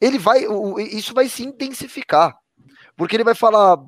[0.00, 0.44] ele vai,
[0.90, 2.36] isso vai se intensificar,
[2.96, 3.78] porque ele vai falar: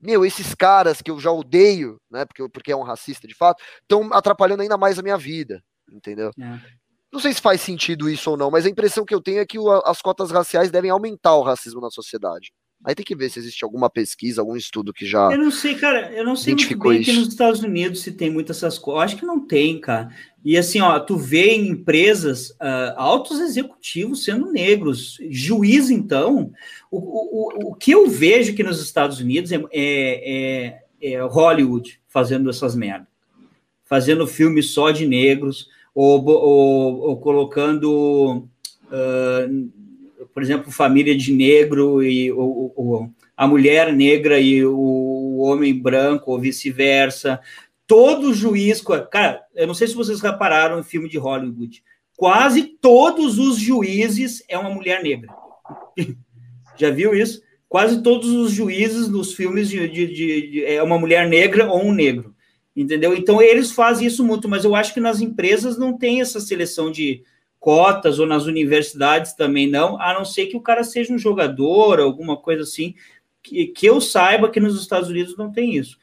[0.00, 3.62] Meu, esses caras que eu já odeio, né, porque, porque é um racista de fato,
[3.82, 5.60] estão atrapalhando ainda mais a minha vida,
[5.92, 6.30] entendeu?
[6.40, 6.80] É.
[7.12, 9.46] Não sei se faz sentido isso ou não, mas a impressão que eu tenho é
[9.46, 12.52] que o, as cotas raciais devem aumentar o racismo na sociedade.
[12.82, 15.30] Aí tem que ver se existe alguma pesquisa, algum estudo que já.
[15.30, 17.10] Eu não sei, cara, eu não sei muito bem isso.
[17.10, 19.04] aqui nos Estados Unidos se tem muitas essas coisas.
[19.04, 20.08] Acho que não tem, cara.
[20.42, 26.52] E assim, ó, tu vê em empresas uh, altos executivos sendo negros, juiz, então.
[26.90, 32.00] O, o, o que eu vejo aqui nos Estados Unidos é, é, é, é Hollywood
[32.08, 33.06] fazendo essas merdas,
[33.84, 38.48] fazendo filmes só de negros ou, ou, ou colocando,
[38.86, 39.70] uh,
[40.32, 46.38] por exemplo, família de negro e o, a mulher negra e o homem branco, ou
[46.38, 47.40] vice-versa.
[47.86, 51.82] Todo juiz, cara, eu não sei se vocês repararam em filme de Hollywood,
[52.16, 55.32] quase todos os juízes é uma mulher negra.
[56.76, 57.42] Já viu isso?
[57.68, 61.82] Quase todos os juízes nos filmes de, de, de, de, é uma mulher negra ou
[61.84, 62.34] um negro
[62.76, 63.14] entendeu?
[63.14, 66.90] Então eles fazem isso muito, mas eu acho que nas empresas não tem essa seleção
[66.90, 67.22] de
[67.60, 72.00] cotas ou nas universidades também não, a não ser que o cara seja um jogador,
[72.00, 72.94] alguma coisa assim,
[73.42, 75.98] que, que eu saiba que nos Estados Unidos não tem isso.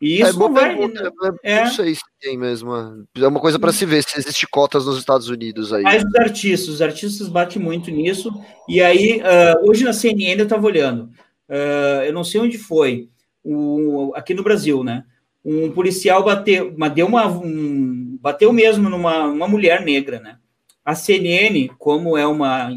[0.00, 0.76] E é, isso é, não vai.
[0.76, 1.12] Pergunta,
[1.44, 2.74] é, não sei se tem mesmo.
[2.74, 5.84] É uma coisa para se ver se existe cotas nos Estados Unidos aí.
[5.84, 8.32] Mas os artistas, os artistas batem muito nisso.
[8.68, 11.04] E aí, uh, hoje na CNN eu estava olhando,
[11.48, 13.10] uh, eu não sei onde foi,
[13.44, 15.04] o, aqui no Brasil, né?
[15.44, 20.36] um policial bateu, deu uma, um, bateu mesmo numa uma mulher negra, né?
[20.84, 22.70] A CNN, como é uma,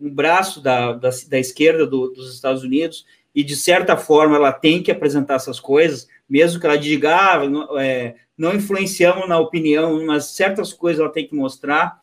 [0.00, 4.52] um braço da, da, da esquerda do, dos Estados Unidos, e de certa forma ela
[4.52, 9.38] tem que apresentar essas coisas, mesmo que ela diga, ah, não, é, não influenciamos na
[9.38, 12.00] opinião, mas certas coisas ela tem que mostrar.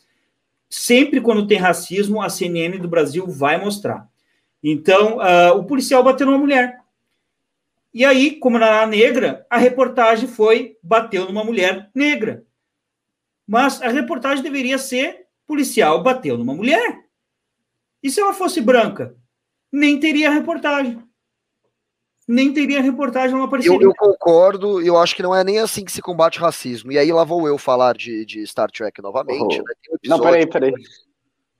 [0.69, 4.07] Sempre quando tem racismo, a CNN do Brasil vai mostrar.
[4.63, 6.79] Então, uh, o policial bateu numa mulher.
[7.93, 12.43] E aí, como era negra, a reportagem foi bateu numa mulher negra.
[13.45, 17.03] Mas a reportagem deveria ser policial bateu numa mulher.
[18.01, 19.15] E se ela fosse branca?
[19.71, 21.01] Nem teria reportagem.
[22.27, 23.77] Nem teria reportagem, não apareceria.
[23.77, 26.91] Eu, eu concordo, eu acho que não é nem assim que se combate racismo.
[26.91, 29.59] E aí lá vou eu falar de, de Star Trek novamente.
[29.59, 29.63] Oh.
[29.63, 29.73] Né?
[30.05, 30.73] Um não, peraí, peraí.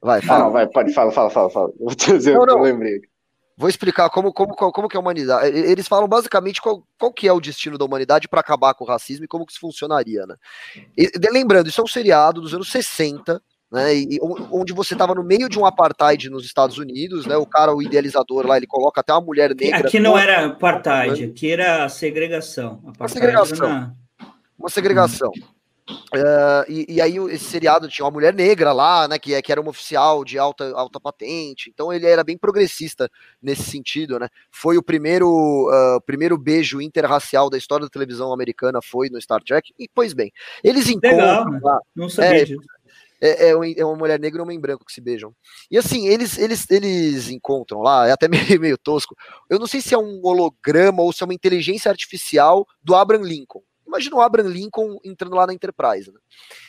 [0.02, 0.44] Vai, fala.
[0.46, 1.74] Não, vai, pode, fala, fala, fala, fala.
[1.80, 2.58] Vou dizer, não, não.
[2.58, 3.02] eu lembrei.
[3.56, 5.58] Vou explicar como, como, como que é a humanidade.
[5.58, 8.88] Eles falam basicamente qual, qual que é o destino da humanidade para acabar com o
[8.88, 10.36] racismo e como que isso funcionaria, né?
[10.98, 13.42] E, lembrando, isso é um seriado dos anos 60,
[13.74, 13.96] né?
[13.96, 14.20] E,
[14.52, 17.36] onde você estava no meio de um apartheid nos Estados Unidos, né?
[17.36, 19.88] O cara, o idealizador lá, ele coloca até uma mulher negra.
[19.88, 22.80] Aqui não era apartheid, aqui era segregação.
[23.00, 23.68] Uma segregação.
[23.68, 23.94] Na...
[24.60, 25.32] Uma segregação.
[25.90, 29.52] Uh, e, e, aí esse seriado tinha uma mulher negra lá, né, que, é, que
[29.52, 33.12] era uma oficial de alta, alta patente, então ele era bem progressista
[33.42, 38.80] nesse sentido, né, foi o primeiro, uh, primeiro beijo interracial da história da televisão americana,
[38.82, 40.32] foi no Star Trek, e pois bem,
[40.64, 41.60] eles encontram Legal, né?
[41.62, 42.62] lá, não sabia é, disso.
[43.26, 45.34] É, é, é, uma mulher negra e um homem branco que se beijam.
[45.72, 49.16] E assim, eles, eles, eles encontram lá, é até meio, meio tosco.
[49.50, 53.24] Eu não sei se é um holograma ou se é uma inteligência artificial do Abraham
[53.24, 53.62] Lincoln.
[53.88, 56.12] Imagina o Abraham Lincoln entrando lá na Enterprise.
[56.12, 56.20] Né?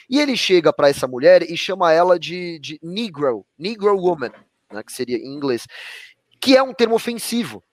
[0.09, 4.31] E ele chega para essa mulher e chama ela de, de Negro, Negro Woman,
[4.71, 5.67] né, que seria em inglês,
[6.41, 7.65] que é um termo ofensivo.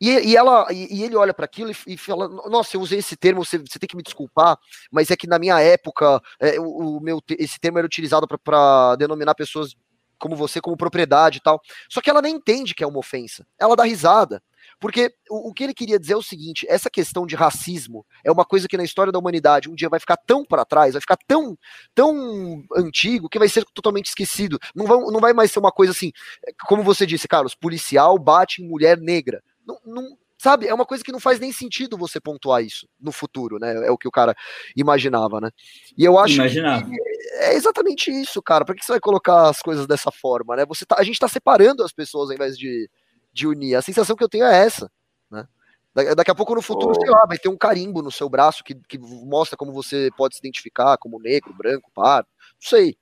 [0.00, 2.98] E, e, ela, e, e ele olha para aquilo e, e, fala: Nossa, eu usei
[2.98, 4.58] esse termo, você, você, tem que me desculpar,
[4.90, 8.96] mas é que na minha época é, o, o, meu, esse termo era utilizado para
[8.96, 9.74] denominar pessoas
[10.18, 11.60] como você, como propriedade e tal.
[11.88, 13.46] Só que ela nem entende que é uma ofensa.
[13.58, 14.42] Ela dá risada.
[14.80, 18.32] Porque o, o, que ele queria dizer é o seguinte: essa questão de racismo é
[18.32, 21.00] uma coisa que na história da humanidade um dia vai ficar tão para trás, vai
[21.00, 21.56] ficar tão,
[21.94, 24.58] tão antigo que vai ser totalmente esquecido.
[24.74, 26.10] Não vai, não vai mais ser uma coisa assim,
[26.66, 29.42] como você disse, Carlos, policial bate em mulher negra.
[29.66, 33.10] Não, não, sabe, é uma coisa que não faz nem sentido você pontuar isso no
[33.10, 33.86] futuro, né?
[33.86, 34.34] É o que o cara
[34.76, 35.50] imaginava, né?
[35.96, 36.84] E eu acho Imaginava.
[36.84, 36.96] que
[37.36, 38.64] é exatamente isso, cara.
[38.64, 40.66] Por que você vai colocar as coisas dessa forma, né?
[40.66, 42.90] Você tá, a gente tá separando as pessoas ao invés de,
[43.32, 43.74] de unir.
[43.74, 44.90] A sensação que eu tenho é essa,
[45.30, 45.46] né?
[46.16, 47.00] Daqui a pouco no futuro, oh.
[47.00, 50.34] sei lá, vai ter um carimbo no seu braço que, que mostra como você pode
[50.34, 52.96] se identificar como negro, branco, pardo, não sei.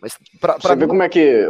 [0.00, 1.46] Mas pra, pra você mim, vê como é que,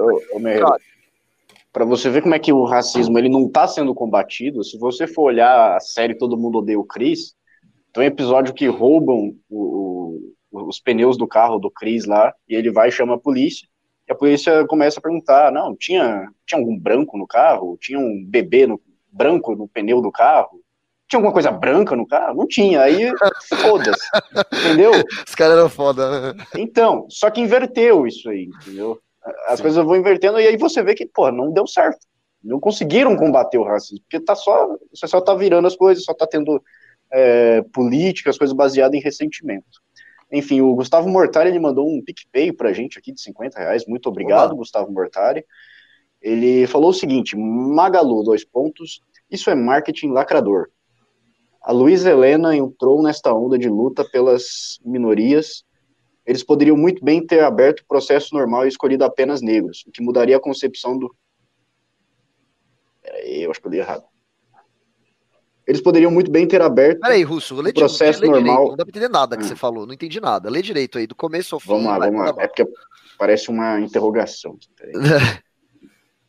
[1.74, 5.08] para você ver como é que o racismo ele não está sendo combatido, se você
[5.08, 7.34] for olhar a série Todo Mundo Odeia o Chris,
[7.92, 10.20] tem um episódio que roubam o,
[10.52, 13.66] o, os pneus do carro do Chris lá, e ele vai e chama a polícia,
[14.08, 17.76] e a polícia começa a perguntar, não, tinha, tinha algum branco no carro?
[17.80, 20.60] Tinha um bebê no, branco no pneu do carro?
[21.08, 22.36] Tinha alguma coisa branca no carro?
[22.36, 23.10] Não tinha, aí
[23.62, 24.06] foda-se,
[24.52, 24.92] entendeu?
[25.26, 26.36] Os caras eram foda.
[26.56, 29.00] Então, só que inverteu isso aí, entendeu?
[29.46, 29.62] As Sim.
[29.62, 32.06] coisas vão invertendo e aí você vê que, pô, não deu certo.
[32.42, 36.12] Não conseguiram combater o racismo, porque tá só, você só tá virando as coisas, só
[36.12, 36.62] tá tendo
[37.10, 39.82] é, políticas, coisas baseadas em ressentimento.
[40.30, 44.08] Enfim, o Gustavo Mortari, ele mandou um PicPay pra gente aqui de 50 reais, muito
[44.08, 44.58] obrigado, Olá.
[44.58, 45.44] Gustavo Mortari.
[46.20, 49.00] Ele falou o seguinte, Magalu, dois pontos,
[49.30, 50.68] isso é marketing lacrador.
[51.62, 55.64] A Luísa Helena entrou nesta onda de luta pelas minorias.
[56.26, 60.02] Eles poderiam muito bem ter aberto o processo normal e escolhido apenas negros, o que
[60.02, 61.14] mudaria a concepção do.
[63.02, 64.04] Peraí, eu acho que eu li errado.
[65.66, 68.42] Eles poderiam muito bem ter aberto Peraí, Russo, lê, o processo lê normal.
[68.42, 69.48] Direito, não dá pra entender nada que hum.
[69.48, 70.50] você falou, não entendi nada.
[70.50, 71.68] Lê direito aí, do começo ao fim.
[71.68, 72.42] Vamos lá, vamos lá.
[72.42, 72.66] É porque
[73.18, 74.58] parece uma interrogação.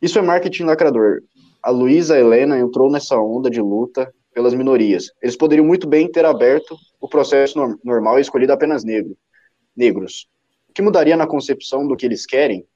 [0.00, 1.22] Isso é marketing lacrador.
[1.62, 5.10] A Luísa Helena entrou nessa onda de luta pelas minorias.
[5.20, 9.16] Eles poderiam muito bem ter aberto o processo normal e escolhido apenas negro,
[9.76, 10.28] negros.
[10.68, 12.66] O que mudaria na concepção do que eles querem?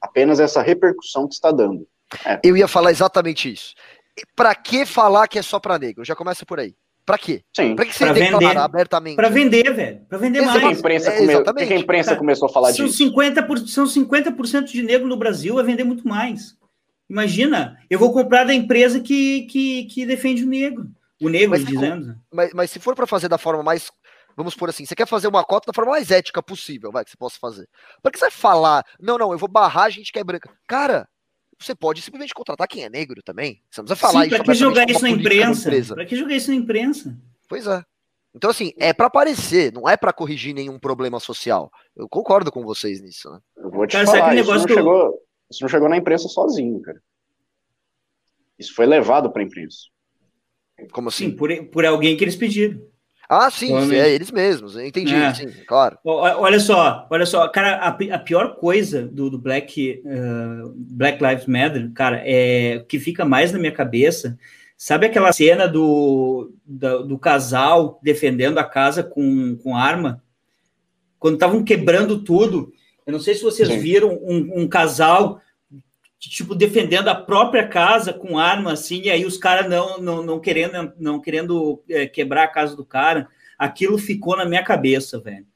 [0.00, 1.86] Apenas essa repercussão que está dando.
[2.24, 2.40] É.
[2.42, 3.74] Eu ia falar exatamente isso.
[4.36, 6.04] Para que falar que é só para negro?
[6.04, 6.74] Já começa por aí.
[7.04, 7.42] Pra quê?
[7.54, 7.76] Sim.
[7.76, 9.16] Pra que você pra vender, abertamente?
[9.16, 10.00] Pra vender, velho.
[10.08, 10.64] Pra vender mais.
[10.64, 11.66] A imprensa é, come...
[11.66, 12.98] que a imprensa começou a falar são disso?
[12.98, 13.58] 50 por...
[13.58, 16.56] São 50% de negro no Brasil, é vender muito mais.
[17.08, 20.88] Imagina, eu vou comprar da empresa que, que, que defende o negro.
[21.20, 22.16] O negro, mas, dizendo.
[22.32, 23.90] Mas, mas se for para fazer da forma mais.
[24.36, 27.10] Vamos por assim, você quer fazer uma cota da forma mais ética possível, vai, que
[27.10, 27.68] você possa fazer.
[28.02, 30.50] Para que você vai falar, não, não, eu vou barrar a gente que é branca.
[30.66, 31.08] Cara,
[31.58, 33.62] você pode simplesmente contratar quem é negro também.
[33.70, 34.36] Você não precisa falar Sim, isso.
[34.36, 35.94] Pra que jogar isso na imprensa?
[35.94, 37.16] Para que jogar isso na imprensa?
[37.48, 37.82] Pois é.
[38.34, 41.70] Então, assim, é para aparecer, não é para corrigir nenhum problema social.
[41.94, 43.38] Eu concordo com vocês nisso, né?
[43.56, 47.00] Eu vou te cara, falar, isso, não chegou, isso não chegou na imprensa sozinho, cara.
[48.58, 49.78] Isso foi levado para a imprensa.
[50.90, 51.30] Como assim?
[51.30, 52.84] Sim, por, por alguém que eles pediram.
[53.28, 55.32] Ah, sim, é eles mesmos, entendi, é.
[55.32, 55.98] sim, claro.
[56.04, 61.46] Olha só, olha só, cara, a, a pior coisa do, do Black, uh, Black Lives
[61.46, 64.38] Matter, cara, é que fica mais na minha cabeça.
[64.76, 70.22] Sabe aquela cena do, do, do casal defendendo a casa com, com arma?
[71.18, 72.72] Quando estavam quebrando tudo.
[73.06, 73.78] Eu não sei se vocês sim.
[73.78, 75.40] viram um, um casal
[76.28, 80.40] tipo, defendendo a própria casa com arma, assim, e aí os caras não, não, não
[80.40, 83.28] querendo, não querendo é, quebrar a casa do cara.
[83.58, 85.46] Aquilo ficou na minha cabeça, velho.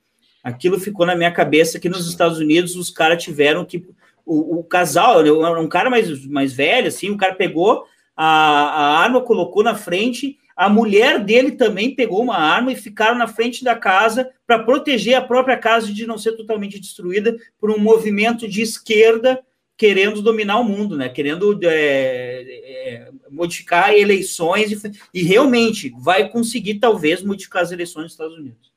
[0.43, 3.87] Aquilo ficou na minha cabeça que nos Estados Unidos os caras tiveram que.
[4.25, 9.23] O, o casal, um cara mais, mais velho, assim, o cara pegou a, a arma,
[9.23, 13.75] colocou na frente, a mulher dele também pegou uma arma e ficaram na frente da
[13.75, 18.61] casa para proteger a própria casa de não ser totalmente destruída por um movimento de
[18.61, 19.41] esquerda
[19.79, 21.09] querendo dominar o mundo, né?
[21.09, 28.13] Querendo é, é, modificar eleições e, e, realmente vai conseguir talvez modificar as eleições dos
[28.13, 28.73] Estados Unidos.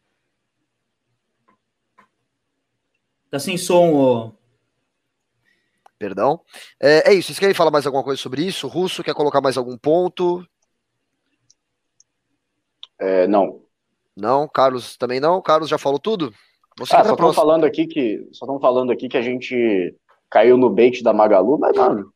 [3.32, 4.32] Tá sem som, ó.
[5.98, 6.42] Perdão.
[6.80, 7.28] É, é, isso.
[7.28, 8.68] Vocês querem falar mais alguma coisa sobre isso?
[8.68, 10.46] O Russo quer colocar mais algum ponto?
[13.00, 13.64] É, não.
[14.16, 14.48] Não.
[14.48, 15.42] Carlos também não.
[15.42, 16.32] Carlos já falou tudo.
[16.78, 19.96] Você ah, só estão falando aqui que só estão falando aqui que a gente
[20.32, 22.12] caiu no bait da Magalu, mas, mano,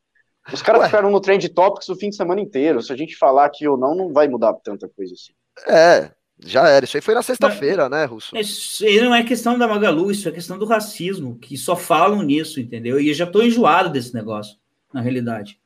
[0.51, 2.81] os caras ficaram no Trend Topics o fim de semana inteiro.
[2.81, 5.33] Se a gente falar aqui ou não, não vai mudar tanta coisa assim.
[5.67, 6.85] É, já era.
[6.85, 8.35] Isso aí foi na sexta-feira, né, Russo?
[8.37, 12.21] Isso aí não é questão da Magalu, isso é questão do racismo, que só falam
[12.21, 12.99] nisso, entendeu?
[12.99, 14.57] E eu já tô enjoado desse negócio,
[14.93, 15.59] na realidade.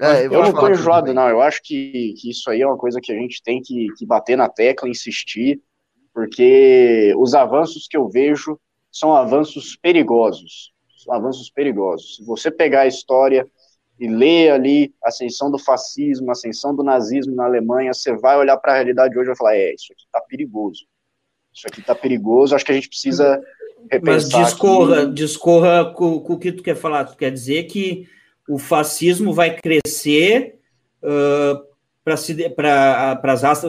[0.00, 1.28] É, eu, eu não tô enjoado, não.
[1.28, 4.04] Eu acho que, que isso aí é uma coisa que a gente tem que, que
[4.04, 5.60] bater na tecla, insistir,
[6.12, 8.58] porque os avanços que eu vejo
[8.90, 10.72] são avanços perigosos
[11.08, 12.16] avanços perigosos.
[12.16, 13.46] Se você pegar a história
[13.98, 18.36] e ler ali a ascensão do fascismo, a ascensão do nazismo na Alemanha, você vai
[18.36, 20.86] olhar para a realidade hoje e vai falar: é, isso aqui está perigoso.
[21.54, 23.40] Isso aqui está perigoso, acho que a gente precisa
[23.90, 24.40] repensar.
[24.40, 25.12] Mas discorra, aqui.
[25.12, 27.04] discorra com, com, o que tu quer falar.
[27.04, 28.08] Tu quer dizer que
[28.48, 30.58] o fascismo vai crescer
[31.02, 31.71] uh,
[32.04, 33.20] para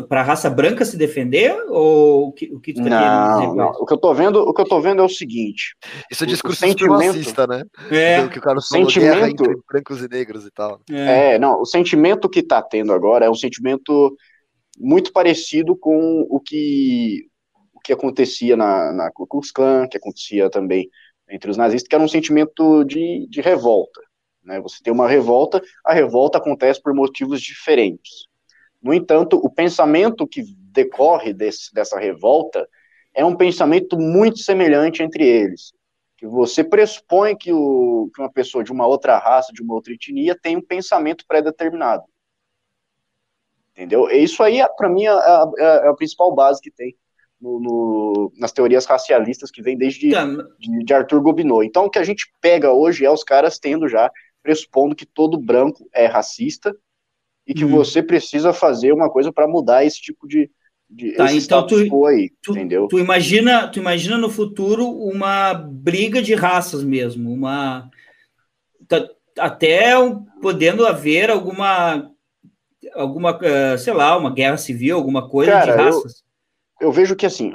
[0.10, 3.56] a raça branca se defender ou o que, o que tu tá não, dizer?
[3.56, 5.76] Não, o que eu tô vendo, o que eu tô vendo é o seguinte.
[6.12, 7.64] Isso é discurso sentimento, né?
[7.92, 10.82] É, que o cara sentimento entre brancos e negros e tal.
[10.90, 11.34] É.
[11.34, 14.16] é, não, o sentimento que está tendo agora é um sentimento
[14.80, 17.28] muito parecido com o que
[17.74, 20.90] o que acontecia na, na Ku Klux Klan, que acontecia também
[21.30, 24.02] entre os nazistas, que era um sentimento de, de revolta.
[24.44, 24.60] Né?
[24.62, 28.28] Você tem uma revolta, a revolta acontece por motivos diferentes.
[28.82, 32.68] No entanto, o pensamento que decorre desse, dessa revolta
[33.14, 35.72] é um pensamento muito semelhante entre eles.
[36.18, 39.94] Que você pressupõe que, o, que uma pessoa de uma outra raça, de uma outra
[39.94, 42.04] etnia, tem um pensamento pré-determinado.
[43.72, 44.10] Entendeu?
[44.10, 46.96] Isso aí, para mim, é a, é a, principal base que tem
[47.42, 50.26] no, no, nas teorias racialistas que vem desde tá.
[50.60, 51.64] de, de Arthur Gobineau.
[51.64, 54.12] Então, o que a gente pega hoje é os caras tendo já,
[54.44, 56.76] pressupondo que todo branco é racista
[57.48, 57.70] e que hum.
[57.70, 60.52] você precisa fazer uma coisa para mudar esse tipo de,
[60.90, 62.88] de tá, então tu, aí, tu, entendeu?
[62.88, 67.90] Tu imagina, tu imagina no futuro uma briga de raças mesmo, uma
[68.88, 69.08] tá,
[69.40, 69.94] até
[70.42, 72.12] podendo haver alguma
[72.94, 76.24] alguma, eh, sei lá, uma guerra civil, alguma coisa Cara, de raças.
[76.80, 77.52] Eu, eu vejo que assim,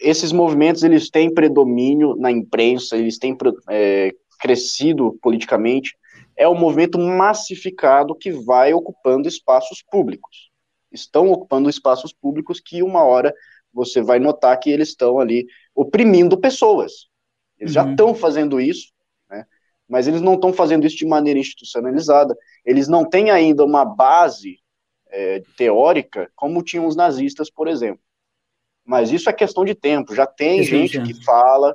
[0.00, 3.36] esses movimentos eles têm predomínio na imprensa, eles têm
[3.68, 5.96] é, crescido politicamente.
[6.36, 10.52] É um movimento massificado que vai ocupando espaços públicos
[10.92, 13.34] estão ocupando espaços públicos que uma hora
[13.72, 17.08] você vai notar que eles estão ali oprimindo pessoas.
[17.58, 17.82] Eles uhum.
[17.82, 18.92] já estão fazendo isso,
[19.30, 19.46] né?
[19.88, 22.36] mas eles não estão fazendo isso de maneira institucionalizada.
[22.64, 24.58] Eles não têm ainda uma base
[25.08, 28.02] é, teórica como tinham os nazistas, por exemplo.
[28.84, 30.14] Mas isso é questão de tempo.
[30.14, 31.74] Já tem gente que fala,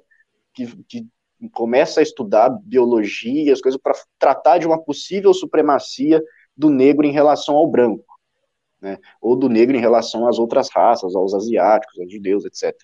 [0.54, 1.08] que, que
[1.52, 6.22] começa a estudar biologia, as coisas para tratar de uma possível supremacia
[6.56, 8.18] do negro em relação ao branco
[8.82, 12.76] né, ou do negro em relação às outras raças, aos asiáticos, aos judeus, etc.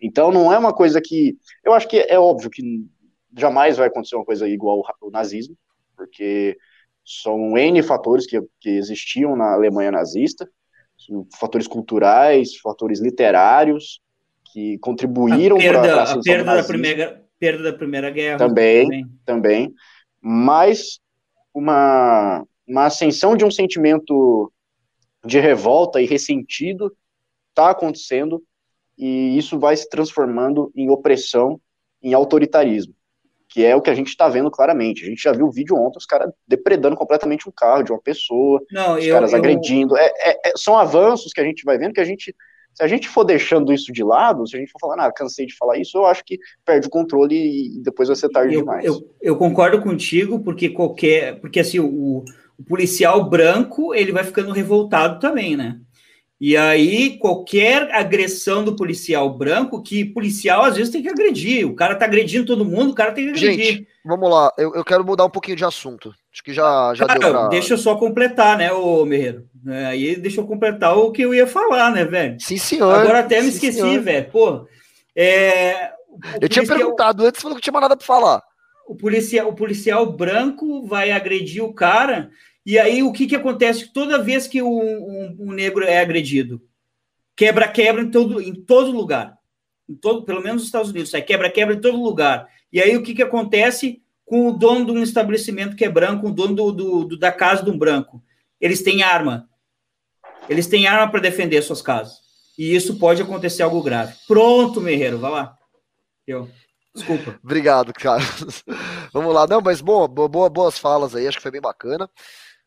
[0.00, 2.62] Então não é uma coisa que, eu acho que é óbvio que
[3.36, 5.56] jamais vai acontecer uma coisa igual ao nazismo,
[5.96, 6.56] porque
[7.04, 10.48] são N fatores que, que existiam na Alemanha nazista,
[11.38, 14.00] fatores culturais, fatores literários,
[14.52, 19.74] que contribuíram para a perda da primeira perda da primeira guerra também, também, também
[20.20, 21.00] mas
[21.54, 24.52] uma uma ascensão de um sentimento
[25.24, 26.92] de revolta e ressentido
[27.50, 28.42] está acontecendo
[28.98, 31.60] e isso vai se transformando em opressão,
[32.02, 32.94] em autoritarismo,
[33.48, 35.04] que é o que a gente está vendo claramente.
[35.04, 38.00] A gente já viu o vídeo ontem, os caras depredando completamente um carro de uma
[38.00, 39.38] pessoa, Não, os eu, caras eu...
[39.38, 39.96] agredindo.
[39.96, 42.34] É, é, é, são avanços que a gente vai vendo que a gente
[42.76, 45.46] se a gente for deixando isso de lado, se a gente for falar, ah, cansei
[45.46, 48.60] de falar isso, eu acho que perde o controle e depois vai ser tarde eu,
[48.60, 48.84] demais.
[48.84, 51.40] Eu, eu, concordo contigo, porque qualquer.
[51.40, 52.22] Porque assim, o,
[52.58, 55.80] o policial branco ele vai ficando revoltado também, né?
[56.38, 61.74] E aí, qualquer agressão do policial branco, que policial às vezes tem que agredir, o
[61.74, 63.64] cara tá agredindo todo mundo, o cara tem que agredir.
[63.64, 66.14] Gente, vamos lá, eu, eu quero mudar um pouquinho de assunto.
[66.36, 67.48] Acho que já, já cara, deu pra...
[67.48, 69.48] Deixa eu só completar, né, ô Merreiro?
[69.66, 72.36] É, aí deixa eu completar o que eu ia falar, né, velho?
[72.38, 72.94] Sim, senhor.
[72.94, 74.30] Agora até me esqueci, velho.
[74.30, 74.68] Pô,
[75.16, 75.92] é...
[76.38, 78.42] Eu tinha perguntado antes, falou que tinha mais nada para falar
[78.86, 82.30] o policial, o policial branco vai agredir o cara,
[82.64, 86.62] e aí o que, que acontece toda vez que um, um, um negro é agredido?
[87.34, 89.36] Quebra-quebra em todo, em todo lugar.
[89.88, 92.48] Em todo, pelo menos nos Estados Unidos, sai quebra-quebra em todo lugar.
[92.72, 96.26] E aí o que, que acontece com o dono de um estabelecimento que é branco,
[96.28, 98.22] o dono do, do, do da casa de um branco?
[98.60, 99.48] Eles têm arma.
[100.48, 102.18] Eles têm arma para defender suas casas.
[102.58, 104.14] E isso pode acontecer algo grave.
[104.26, 105.56] Pronto, Merreiro, vai lá.
[106.26, 106.50] Eu.
[106.94, 107.38] Desculpa.
[107.44, 108.22] Obrigado, cara.
[109.12, 109.46] Vamos lá.
[109.46, 112.10] Não, mas boa, boa, boas falas aí, acho que foi bem bacana.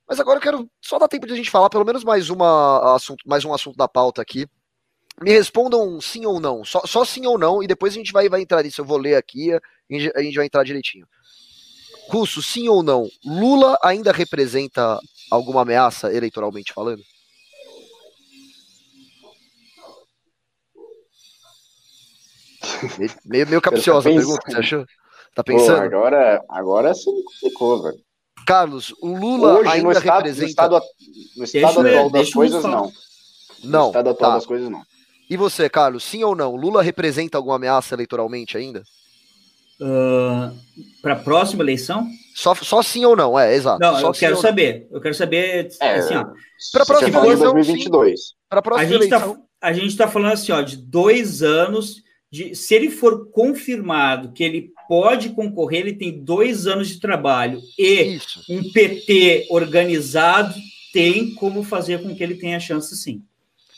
[0.07, 2.95] Mas agora eu quero só dar tempo de a gente falar pelo menos mais, uma
[2.95, 4.48] assunto, mais um assunto da pauta aqui.
[5.22, 8.30] Me respondam sim ou não, só, só sim ou não, e depois a gente vai,
[8.30, 8.80] vai entrar nisso.
[8.80, 11.06] Eu vou ler aqui, a gente vai entrar direitinho.
[12.10, 14.99] Russo, sim ou não, Lula ainda representa
[15.30, 17.03] alguma ameaça eleitoralmente falando?
[23.26, 24.86] Meio, meio capciosa a pergunta, você achou?
[25.36, 25.77] Tá pensando?
[25.77, 27.99] Pô, agora, agora você me complicou, velho.
[28.45, 30.41] Carlos, o Lula Hoje, ainda no estado, representa...
[30.41, 30.81] No estado,
[31.38, 32.91] no estado atual das coisas, não.
[33.64, 33.81] Não.
[33.81, 34.36] No estado atual tá.
[34.38, 34.81] das coisas, não.
[35.30, 36.56] E você, Carlos, sim ou não?
[36.56, 38.84] Lula representa alguma ameaça eleitoralmente ainda?
[39.80, 40.57] Uh,
[41.02, 42.08] para a próxima eleição?
[42.36, 43.80] Só, só sim ou não, é, exato.
[43.80, 44.88] Não, só eu quero saber.
[44.92, 46.26] Eu quero saber, é, assim, ó.
[46.72, 48.20] Para a próxima eleição, 2022.
[48.50, 49.36] Para a próxima a gente tá eleição.
[49.36, 52.02] Tá, a gente está falando assim, ó, de dois anos
[52.32, 57.60] de, se ele for confirmado que ele pode concorrer, ele tem dois anos de trabalho
[57.78, 58.44] e Isso.
[58.50, 60.54] um PT organizado
[60.94, 63.24] tem como fazer com que ele tenha chance sim.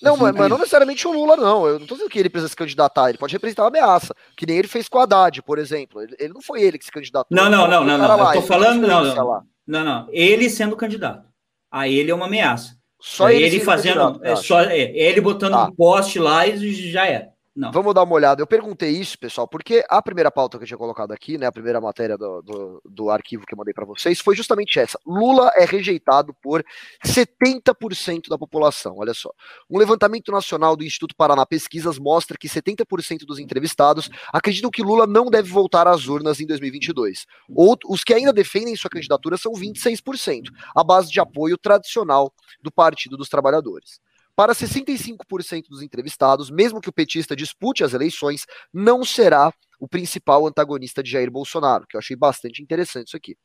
[0.02, 1.66] Não, mas, mas, não necessariamente o Lula, não.
[1.68, 4.46] Eu não estou dizendo que ele precisa se candidatar, ele pode representar uma ameaça, que
[4.46, 6.02] nem ele fez com a Haddad, por exemplo.
[6.02, 7.36] Ele, ele não foi ele que se candidatou.
[7.36, 8.08] Não, não, não, não, não.
[8.08, 10.08] Lá, eu tô falando, não, não, não, não.
[10.12, 11.30] Ele sendo candidato.
[11.72, 12.76] A ele é uma ameaça.
[13.00, 15.66] Só ele, ele fazendo, é, só, é, ele botando tá.
[15.66, 17.31] um poste lá e já era.
[17.62, 17.72] Não.
[17.72, 18.42] Vamos dar uma olhada.
[18.42, 21.52] Eu perguntei isso, pessoal, porque a primeira pauta que eu tinha colocado aqui, né, a
[21.52, 25.00] primeira matéria do, do, do arquivo que eu mandei para vocês, foi justamente essa.
[25.06, 26.66] Lula é rejeitado por
[27.06, 28.96] 70% da população.
[28.98, 29.30] Olha só.
[29.70, 35.06] Um levantamento nacional do Instituto Paraná Pesquisas mostra que 70% dos entrevistados acreditam que Lula
[35.06, 37.28] não deve voltar às urnas em 2022.
[37.48, 42.72] Outros, os que ainda defendem sua candidatura são 26%, a base de apoio tradicional do
[42.72, 44.02] Partido dos Trabalhadores.
[44.36, 50.46] Para 65% dos entrevistados, mesmo que o petista dispute as eleições, não será o principal
[50.46, 53.36] antagonista de Jair Bolsonaro, que eu achei bastante interessante isso aqui.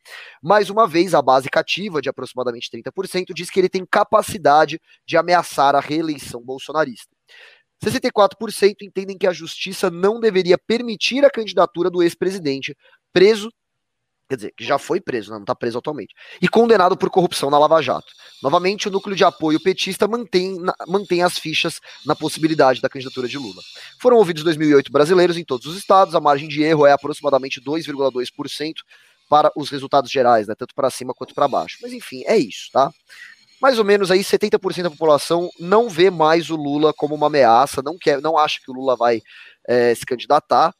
[0.42, 5.16] Mais uma vez, a base cativa, de aproximadamente 30%, diz que ele tem capacidade de
[5.16, 7.16] ameaçar a reeleição bolsonarista.
[7.82, 12.76] 64% entendem que a justiça não deveria permitir a candidatura do ex-presidente,
[13.12, 13.50] preso
[14.28, 17.50] quer dizer, que já foi preso, né, não está preso atualmente, e condenado por corrupção
[17.50, 18.12] na Lava Jato.
[18.42, 23.38] Novamente, o núcleo de apoio petista mantém, mantém as fichas na possibilidade da candidatura de
[23.38, 23.62] Lula.
[24.00, 28.74] Foram ouvidos 2.008 brasileiros em todos os estados, a margem de erro é aproximadamente 2,2%
[29.28, 31.78] para os resultados gerais, né, tanto para cima quanto para baixo.
[31.82, 32.90] Mas enfim, é isso, tá?
[33.60, 37.82] Mais ou menos aí 70% da população não vê mais o Lula como uma ameaça,
[37.82, 39.22] não quer, não acha que o Lula vai
[39.66, 40.74] é, se candidatar,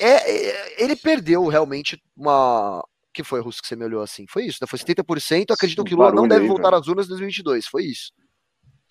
[0.00, 2.82] é, é, ele perdeu realmente uma.
[3.12, 4.26] que foi, Russo, que você me olhou assim?
[4.28, 4.66] Foi isso, né?
[4.66, 5.52] Foi 70%.
[5.52, 7.66] Acreditam que Lula não deve aí, voltar às urnas em 2022.
[7.66, 8.12] Foi isso.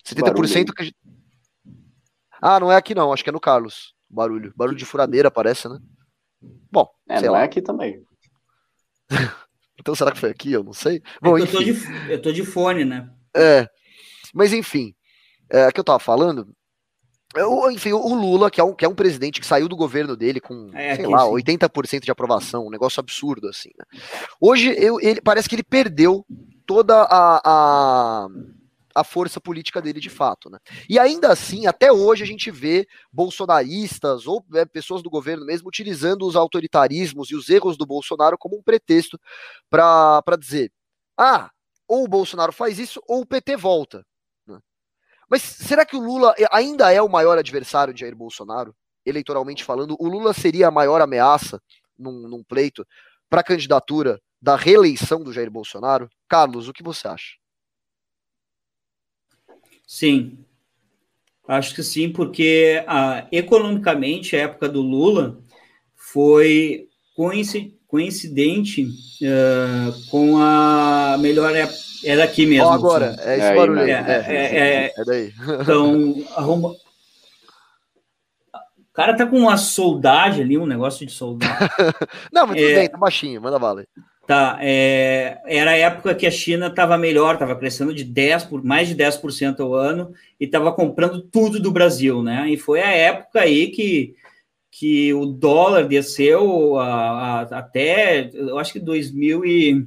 [0.06, 0.96] 70% acredit...
[2.40, 3.94] Ah, não é aqui não, acho que é no Carlos.
[4.08, 4.52] Barulho.
[4.56, 5.78] Barulho de furadeira, parece, né?
[6.72, 7.42] Bom, é, não lá.
[7.42, 8.02] é aqui também.
[9.78, 10.52] então será que foi aqui?
[10.52, 11.02] Eu não sei.
[11.20, 11.74] Bom, eu, tô de,
[12.08, 13.10] eu tô de fone, né?
[13.36, 13.68] É.
[14.32, 14.94] Mas enfim,
[15.50, 16.54] é, que eu tava falando,
[17.70, 20.40] enfim, o Lula, que é, um, que é um presidente que saiu do governo dele
[20.40, 21.30] com, é, sei lá, sim.
[21.30, 23.70] 80% de aprovação, um negócio absurdo, assim.
[23.78, 23.84] Né?
[24.40, 26.26] Hoje, eu, ele, parece que ele perdeu
[26.66, 28.28] toda a, a,
[28.96, 30.58] a, força política dele de fato, né?
[30.88, 35.68] E ainda assim, até hoje, a gente vê bolsonaristas ou é, pessoas do governo mesmo
[35.68, 39.20] utilizando os autoritarismos e os erros do Bolsonaro como um pretexto
[39.68, 40.72] para dizer:
[41.16, 41.50] ah,
[41.86, 44.04] ou o Bolsonaro faz isso, ou o PT volta.
[45.30, 48.74] Mas será que o Lula ainda é o maior adversário de Jair Bolsonaro?
[49.06, 51.62] Eleitoralmente falando, o Lula seria a maior ameaça
[51.96, 52.84] num, num pleito
[53.28, 56.10] para a candidatura da reeleição do Jair Bolsonaro?
[56.28, 57.36] Carlos, o que você acha?
[59.86, 60.44] Sim,
[61.46, 65.40] acho que sim, porque ah, economicamente a época do Lula
[65.94, 72.66] foi coincidente uh, com a melhor época é daqui mesmo.
[72.66, 73.90] Ó, agora, é esse é barulho aí.
[73.90, 75.32] É, é, é, é, daí.
[75.60, 76.70] Então, arruma.
[76.70, 81.56] O cara tá com uma soldagem ali, um negócio de soldagem.
[82.32, 83.84] Não, mas tudo é, bem, tá baixinho, manda bala.
[84.26, 88.62] Tá, é, era a época que a China estava melhor, estava crescendo de 10 por
[88.62, 92.48] mais de 10% ao ano e estava comprando tudo do Brasil, né?
[92.48, 94.14] E foi a época aí que,
[94.70, 99.86] que o dólar desceu a, a, até, eu acho que 2000 e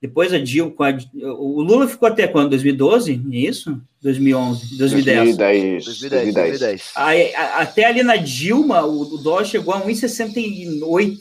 [0.00, 0.74] depois a Dilma,
[1.14, 2.50] o Lula ficou até quando?
[2.50, 3.20] 2012?
[3.32, 3.80] É isso?
[4.00, 5.36] 2011, 2010.
[5.36, 5.84] 2010.
[5.84, 6.34] 2010.
[6.34, 6.92] 2010.
[6.94, 11.18] Aí, até ali na Dilma, o, dólar chegou a 1,68.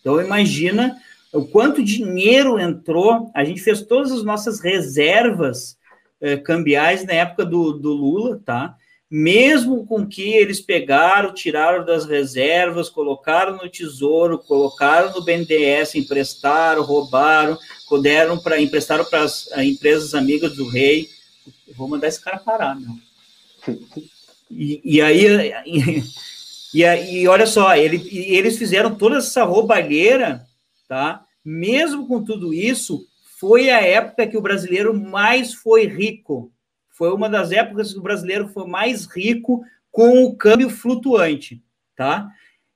[0.00, 0.96] Então, imagina
[1.32, 3.28] o quanto dinheiro entrou.
[3.34, 5.76] A gente fez todas as nossas reservas
[6.20, 8.76] eh, cambiais na época do, do Lula, tá?
[9.10, 16.82] Mesmo com que eles pegaram, tiraram das reservas, colocaram no tesouro, colocaram no BNDES, emprestaram,
[16.82, 17.56] roubaram,
[18.02, 21.08] deram para emprestaram para as empresas amigas do rei.
[21.68, 22.96] Eu vou mandar esse cara parar, meu.
[24.48, 25.26] E, e aí,
[25.66, 26.04] e,
[26.72, 30.46] e, e, olha só, ele, eles fizeram toda essa roubalheira,
[30.88, 31.24] tá?
[31.44, 33.04] Mesmo com tudo isso,
[33.40, 36.52] foi a época que o brasileiro mais foi rico
[36.96, 41.62] foi uma das épocas que o brasileiro foi mais rico com o câmbio flutuante,
[41.94, 42.28] tá?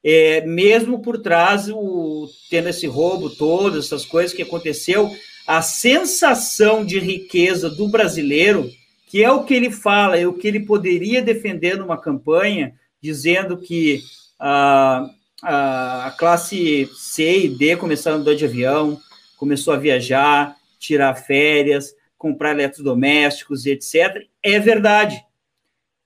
[0.05, 5.11] É, mesmo por trás, o, tendo esse roubo todo, essas coisas que aconteceu,
[5.47, 8.71] a sensação de riqueza do brasileiro,
[9.07, 13.57] que é o que ele fala, é o que ele poderia defender numa campanha, dizendo
[13.57, 14.03] que
[14.39, 15.11] a,
[15.43, 18.99] a, a classe C e D começaram a andar de avião,
[19.37, 24.27] começou a viajar, tirar férias, comprar eletrodomésticos e etc.
[24.43, 25.25] É verdade.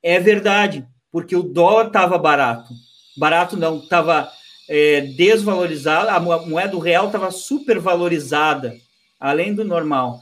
[0.01, 2.73] É verdade, porque o dólar estava barato.
[3.17, 4.31] Barato não, estava
[4.69, 8.77] é, desvalorizado, a moeda real estava supervalorizada,
[9.19, 10.21] além do normal.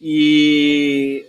[0.00, 1.26] E,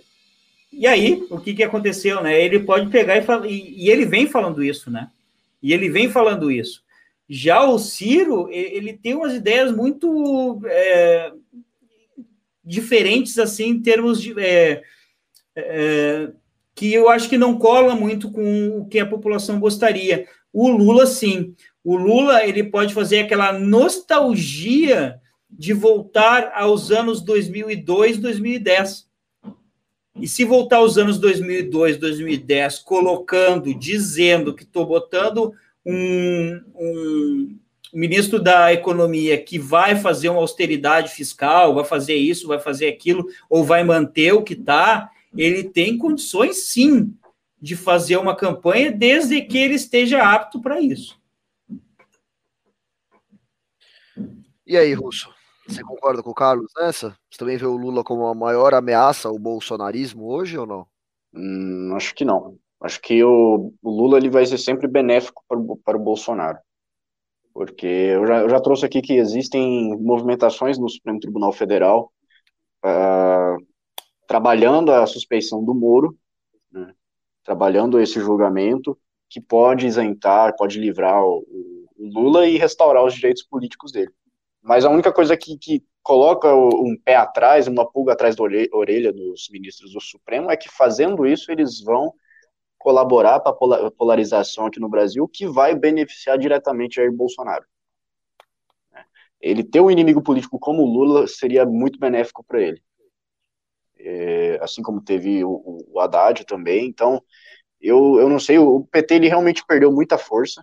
[0.72, 2.22] e aí, o que, que aconteceu?
[2.22, 2.42] Né?
[2.42, 5.10] Ele pode pegar e, falar, e, e ele vem falando isso, né?
[5.62, 6.82] E ele vem falando isso.
[7.28, 11.30] Já o Ciro, ele tem umas ideias muito é,
[12.68, 14.82] diferentes assim em termos de é,
[15.56, 16.30] é,
[16.74, 20.26] que eu acho que não cola muito com o que a população gostaria.
[20.52, 21.54] O Lula, sim.
[21.82, 25.18] O Lula ele pode fazer aquela nostalgia
[25.50, 29.08] de voltar aos anos 2002, 2010.
[30.20, 35.52] E se voltar aos anos 2002, 2010, colocando, dizendo que estou botando
[35.86, 37.58] um, um
[37.92, 43.26] ministro da Economia que vai fazer uma austeridade fiscal, vai fazer isso, vai fazer aquilo,
[43.48, 47.14] ou vai manter o que está, ele tem condições, sim,
[47.60, 51.18] de fazer uma campanha, desde que ele esteja apto para isso.
[54.66, 55.34] E aí, Russo?
[55.66, 57.16] Você concorda com o Carlos nessa?
[57.30, 60.86] Você também vê o Lula como a maior ameaça ao bolsonarismo hoje ou não?
[61.34, 62.58] Hum, acho que não.
[62.80, 66.58] Acho que o, o, Lula ele vai ser sempre benéfico para, o, para o Bolsonaro.
[67.58, 72.12] Porque eu já, eu já, trouxe aqui que existem movimentações no Supremo Tribunal Federal
[72.84, 73.56] uh,
[74.28, 76.16] trabalhando a suspeição do Moro,
[76.70, 76.94] né,
[77.42, 78.96] trabalhando esse julgamento
[79.28, 81.44] que pode isentar, pode livrar o,
[81.96, 84.12] o Lula e restaurar os direitos políticos dele.
[84.62, 89.12] Mas a única coisa que, que coloca um pé atrás, uma pulga atrás da orelha
[89.12, 92.14] dos ministros do Supremo é que fazendo isso eles vão
[92.88, 97.66] colaborar para a polarização aqui no Brasil, que vai beneficiar diretamente Jair Bolsonaro.
[99.38, 102.82] Ele ter um inimigo político como o Lula seria muito benéfico para ele.
[103.98, 106.86] É, assim como teve o, o Haddad também.
[106.86, 107.22] Então,
[107.78, 110.62] eu, eu não sei, o PT ele realmente perdeu muita força.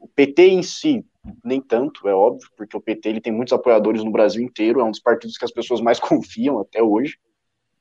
[0.00, 1.06] O PT em si
[1.44, 4.84] nem tanto, é óbvio, porque o PT ele tem muitos apoiadores no Brasil inteiro, é
[4.84, 7.16] um dos partidos que as pessoas mais confiam até hoje,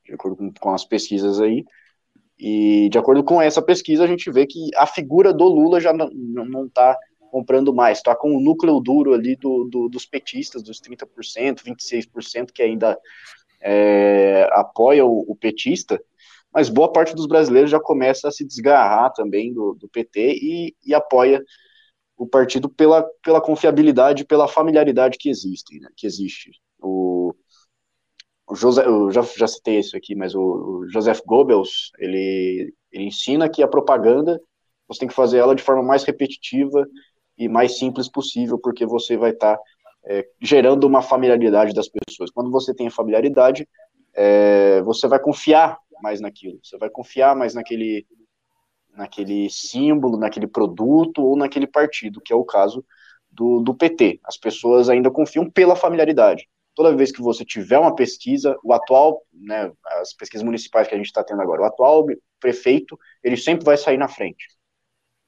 [0.06, 1.66] de acordo com, com as pesquisas aí.
[2.44, 5.94] E de acordo com essa pesquisa, a gente vê que a figura do Lula já
[5.94, 6.98] não está
[7.30, 12.52] comprando mais, está com o núcleo duro ali do, do, dos petistas, dos 30%, 26%
[12.52, 12.98] que ainda
[13.62, 16.02] é, apoia o, o, petista,
[16.52, 20.76] mas boa parte dos brasileiros já começa a se desgarrar também do, do PT e,
[20.84, 21.44] e apoia
[22.18, 26.50] o partido pela, pela confiabilidade, pela familiaridade que existe, né, que existe.
[26.82, 27.21] O,
[28.56, 33.50] José, eu já, já citei isso aqui, mas o, o Joseph Goebbels, ele, ele ensina
[33.50, 34.40] que a propaganda,
[34.88, 36.86] você tem que fazer ela de forma mais repetitiva
[37.38, 39.64] e mais simples possível, porque você vai estar tá,
[40.06, 42.32] é, gerando uma familiaridade das pessoas.
[42.32, 43.68] Quando você tem a familiaridade,
[44.14, 48.06] é, você vai confiar mais naquilo, você vai confiar mais naquele,
[48.96, 52.84] naquele símbolo, naquele produto ou naquele partido, que é o caso
[53.32, 54.20] do, do PT.
[54.24, 56.48] As pessoas ainda confiam pela familiaridade.
[56.76, 59.72] Toda vez que você tiver uma pesquisa, o atual, né,
[60.02, 62.06] as pesquisas municipais que a gente está tendo agora, o atual
[62.40, 64.48] prefeito, ele sempre vai sair na frente.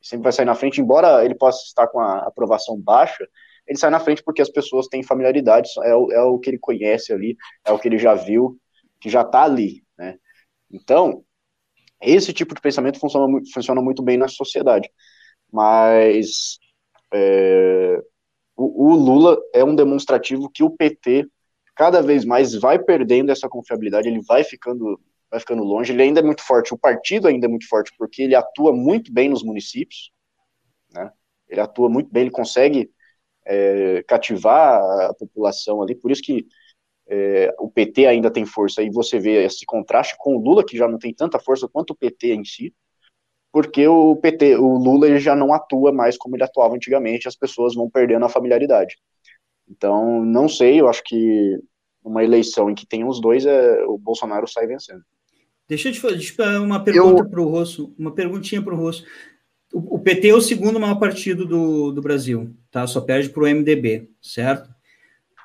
[0.02, 3.28] Sempre vai sair na frente, embora ele possa estar com a aprovação baixa,
[3.68, 6.60] ele sai na frente porque as pessoas têm familiaridade, é o, é o que ele
[6.60, 8.58] conhece ali, é o que ele já viu,
[9.00, 10.18] que já está ali, né?
[10.70, 11.24] Então,
[12.02, 14.90] esse tipo de pensamento funciona, funciona muito bem na sociedade.
[15.52, 16.58] Mas
[17.14, 18.02] é,
[18.56, 21.28] o, o, Lula é um demonstrativo que o PT
[21.76, 26.20] cada vez mais vai perdendo essa confiabilidade, ele vai ficando, vai ficando longe, ele ainda
[26.20, 29.44] é muito forte, o partido ainda é muito forte, porque ele atua muito bem nos
[29.44, 30.12] municípios,
[30.92, 31.12] né?
[31.48, 32.92] ele atua muito bem, ele consegue
[33.46, 36.48] é, cativar a população ali, por isso que
[37.08, 40.78] é, o PT ainda tem força, e você vê esse contraste com o Lula, que
[40.78, 42.74] já não tem tanta força quanto o PT em si,
[43.52, 47.36] porque o PT, o Lula ele já não atua mais como ele atuava antigamente, as
[47.36, 48.98] pessoas vão perdendo a familiaridade.
[49.70, 51.60] Então, não sei, eu acho que
[52.04, 55.02] uma eleição em que tem os dois, é, o Bolsonaro sai vencendo.
[55.68, 57.30] Deixa eu te fazer uma pergunta eu...
[57.30, 59.06] para o Rosso, uma perguntinha para o Rosso.
[59.74, 62.86] O PT é o segundo maior partido do, do Brasil, tá?
[62.86, 64.70] Só perde para o MDB, certo?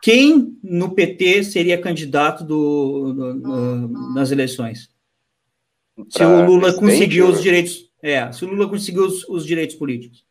[0.02, 4.90] Quem no PT seria candidato do, do, do nas eleições?
[6.10, 7.90] Se o Lula conseguiu os direitos.
[8.02, 10.24] É, se o Lula conseguiu os, os direitos políticos.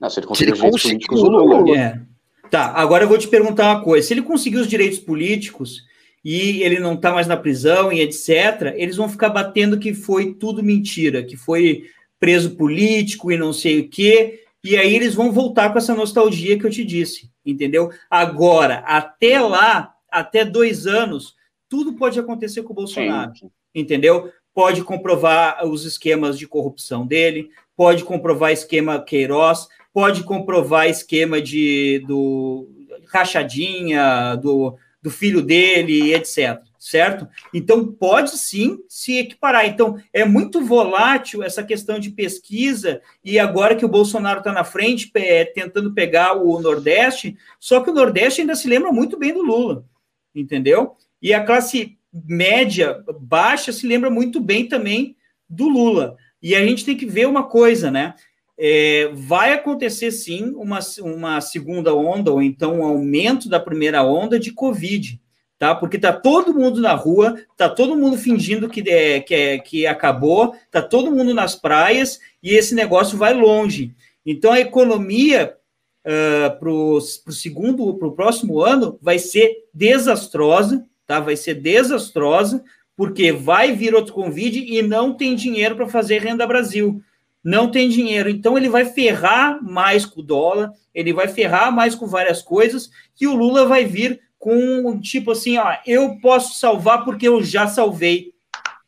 [0.00, 1.78] Não, se ele conseguiu os direitos políticos, o Lula.
[1.78, 2.00] É.
[2.50, 4.06] Tá, agora eu vou te perguntar uma coisa.
[4.06, 5.82] Se ele conseguiu os direitos políticos
[6.24, 10.34] e ele não está mais na prisão e etc., eles vão ficar batendo que foi
[10.34, 11.84] tudo mentira, que foi
[12.18, 14.44] preso político e não sei o quê.
[14.62, 17.90] E aí eles vão voltar com essa nostalgia que eu te disse, entendeu?
[18.08, 21.34] Agora, até lá, até dois anos,
[21.68, 23.50] tudo pode acontecer com o Bolsonaro, Sim.
[23.74, 24.30] entendeu?
[24.54, 32.04] Pode comprovar os esquemas de corrupção dele, pode comprovar esquema Queiroz, pode comprovar esquema de
[32.06, 32.68] do
[33.06, 37.26] rachadinha, do, do filho dele, etc certo?
[37.52, 39.66] Então, pode sim se equiparar.
[39.66, 44.64] Então, é muito volátil essa questão de pesquisa, e agora que o Bolsonaro está na
[44.64, 49.32] frente, é, tentando pegar o Nordeste, só que o Nordeste ainda se lembra muito bem
[49.32, 49.86] do Lula,
[50.34, 50.94] entendeu?
[51.22, 55.16] E a classe média, baixa, se lembra muito bem também
[55.48, 56.18] do Lula.
[56.42, 58.14] E a gente tem que ver uma coisa, né?
[58.56, 64.38] É, vai acontecer sim uma, uma segunda onda, ou então um aumento da primeira onda
[64.38, 65.20] de Covid,
[65.58, 65.74] tá?
[65.74, 69.86] Porque tá todo mundo na rua, tá todo mundo fingindo que, é, que, é, que
[69.86, 73.94] acabou, tá todo mundo nas praias e esse negócio vai longe.
[74.24, 75.56] Então a economia
[76.04, 81.18] uh, para o segundo, para o próximo ano vai ser desastrosa, tá?
[81.20, 82.62] Vai ser desastrosa,
[82.96, 87.02] porque vai vir outro Covid e não tem dinheiro para fazer renda Brasil
[87.44, 88.30] não tem dinheiro.
[88.30, 92.90] Então ele vai ferrar mais com o dólar, ele vai ferrar mais com várias coisas,
[93.14, 97.66] que o Lula vai vir com tipo assim, ó, eu posso salvar porque eu já
[97.66, 98.32] salvei,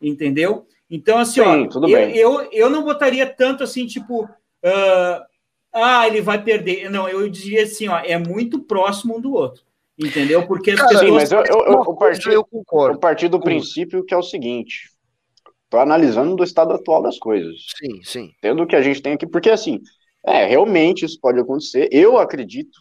[0.00, 0.66] entendeu?
[0.90, 5.24] Então, assim, Sim, ó, eu, eu, eu, não botaria tanto assim, tipo, uh,
[5.72, 6.88] ah, ele vai perder.
[6.90, 9.62] Não, eu diria assim, ó, é muito próximo um do outro.
[9.98, 10.46] Entendeu?
[10.46, 11.08] Porque as Cara, pessoas.
[11.08, 12.98] Sim, mas eu, eu, eu, o partido, eu concordo.
[13.00, 14.90] partir do princípio que é o seguinte:
[15.66, 17.56] Estou analisando do estado atual das coisas.
[17.76, 18.30] Sim, sim.
[18.40, 19.80] Tendo o que a gente tem aqui, porque assim,
[20.24, 21.88] é, realmente isso pode acontecer.
[21.92, 22.78] Eu acredito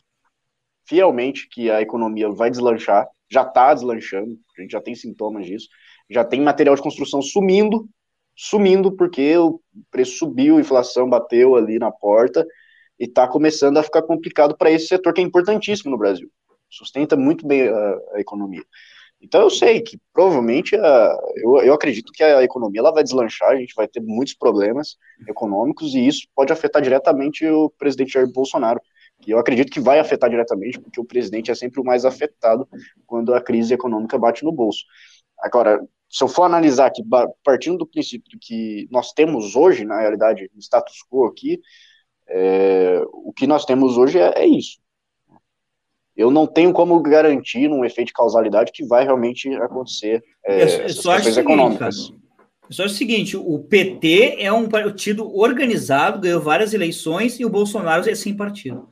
[0.88, 5.68] fielmente que a economia vai deslanchar, já está deslanchando, a gente já tem sintomas disso,
[6.10, 7.90] já tem material de construção sumindo,
[8.36, 9.60] sumindo porque o
[9.90, 12.46] preço subiu, a inflação bateu ali na porta
[13.00, 16.30] e está começando a ficar complicado para esse setor que é importantíssimo no Brasil.
[16.70, 18.64] Sustenta muito bem a, a economia.
[19.26, 23.50] Então eu sei que provavelmente a, eu, eu acredito que a economia ela vai deslanchar,
[23.50, 24.98] a gente vai ter muitos problemas
[25.28, 28.80] econômicos e isso pode afetar diretamente o presidente Jair Bolsonaro.
[29.26, 32.68] E eu acredito que vai afetar diretamente, porque o presidente é sempre o mais afetado
[33.08, 34.84] quando a crise econômica bate no bolso.
[35.40, 37.02] Agora, se eu for analisar aqui,
[37.44, 41.60] partindo do princípio que nós temos hoje, na realidade, status quo aqui,
[42.30, 44.85] é, o que nós temos hoje é, é isso
[46.16, 50.90] eu não tenho como garantir, num efeito de causalidade, que vai realmente acontecer é, é,
[50.90, 52.14] só questões econômicas.
[52.70, 58.10] Só o seguinte, o PT é um partido organizado, ganhou várias eleições e o Bolsonaro
[58.10, 58.90] é sem partido.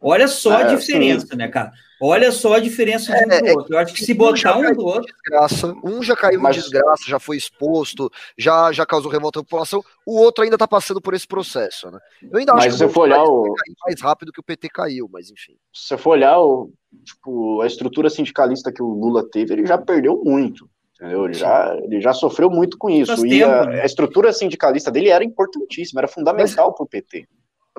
[0.00, 1.36] Olha só é, a diferença, sim.
[1.36, 1.72] né, cara?
[2.06, 3.74] Olha só a diferença de um é, do é outro.
[3.74, 5.06] Eu acho que se botar um do outro.
[5.06, 6.58] Desgraça, um já caiu Mas...
[6.58, 10.68] em desgraça, já foi exposto, já, já causou revolta da população, o outro ainda está
[10.68, 11.98] passando por esse processo, né?
[12.30, 13.54] Eu ainda mas acho que se for olhar o...
[13.86, 15.54] mais rápido que o PT caiu, mas enfim.
[15.72, 16.70] Se você for olhar o,
[17.02, 20.68] tipo, a estrutura sindicalista que o Lula teve, ele já perdeu muito.
[21.00, 21.24] Entendeu?
[21.24, 23.26] Ele, já, ele já sofreu muito com isso.
[23.26, 23.80] e tempo, a, né?
[23.80, 27.26] a, estrutura sindicalista dele era importantíssima, era fundamental para o PT.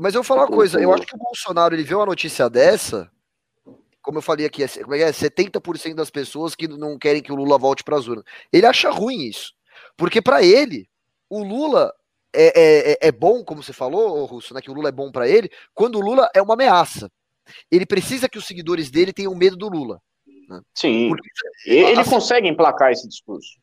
[0.02, 2.50] Mas eu vou falar uma coisa, eu acho que o Bolsonaro ele viu uma notícia
[2.50, 3.10] dessa,
[4.06, 5.94] como eu falei aqui, é, como é, 70% é?
[5.96, 8.24] das pessoas que não querem que o Lula volte para as urnas.
[8.54, 9.52] Ele acha ruim isso.
[9.98, 10.88] Porque para ele,
[11.28, 11.92] o Lula
[12.32, 15.28] é, é, é, bom, como você falou, Russo, né, que o Lula é bom para
[15.28, 17.12] ele, quando o Lula é uma ameaça.
[17.72, 20.00] Ele precisa que os seguidores dele tenham medo do Lula.
[20.48, 20.62] Né?
[20.76, 21.10] Sim.
[21.10, 21.30] Porque,
[21.66, 23.58] ele assim, consegue emplacar esse discurso.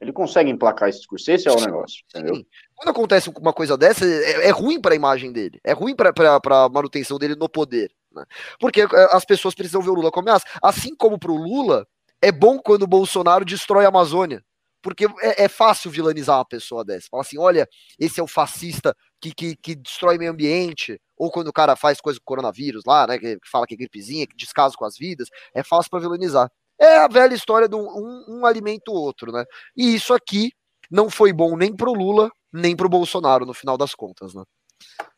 [0.00, 2.36] Ele consegue emplacar esse discurso, esse é o negócio, entendeu?
[2.36, 2.46] Sim.
[2.76, 6.12] Quando acontece uma coisa dessa, é, é ruim para a imagem dele, é ruim para
[6.12, 8.24] a manutenção dele no poder, né?
[8.58, 10.46] Porque é, as pessoas precisam ver o Lula como ameaça.
[10.62, 11.86] Assim como para o Lula,
[12.20, 14.42] é bom quando o Bolsonaro destrói a Amazônia,
[14.82, 17.08] porque é, é, fácil vilanizar uma pessoa dessa.
[17.10, 17.68] Fala assim, olha,
[17.98, 22.00] esse é o fascista que, que, que destrói meio ambiente, ou quando o cara faz
[22.00, 25.28] coisa com coronavírus lá, né, que fala que é gripezinha, que descaso com as vidas,
[25.54, 26.50] é fácil para vilanizar.
[26.80, 29.44] É a velha história de um, um, alimento o outro, né?
[29.76, 30.52] E isso aqui
[30.88, 34.44] não foi bom nem pro Lula, nem pro Bolsonaro, no final das contas, né?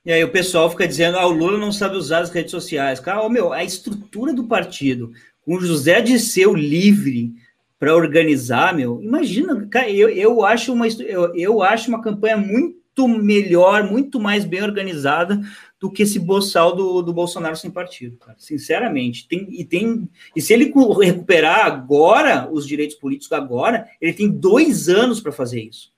[0.05, 3.01] E aí o pessoal fica dizendo, ah, o Lula não sabe usar as redes sociais.
[3.01, 5.13] Cara, meu, a estrutura do partido,
[5.43, 7.35] com o José Disseu livre
[7.79, 13.07] para organizar, meu, imagina, cara, eu, eu, acho uma, eu, eu acho uma campanha muito
[13.09, 15.41] melhor, muito mais bem organizada
[15.79, 18.37] do que esse boçal do, do Bolsonaro sem partido, cara.
[18.39, 19.27] Sinceramente.
[19.27, 20.73] Tem, e, tem, e se ele
[21.03, 25.91] recuperar agora os direitos políticos agora, ele tem dois anos para fazer isso.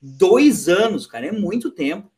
[0.00, 2.10] Dois anos, cara, é muito tempo.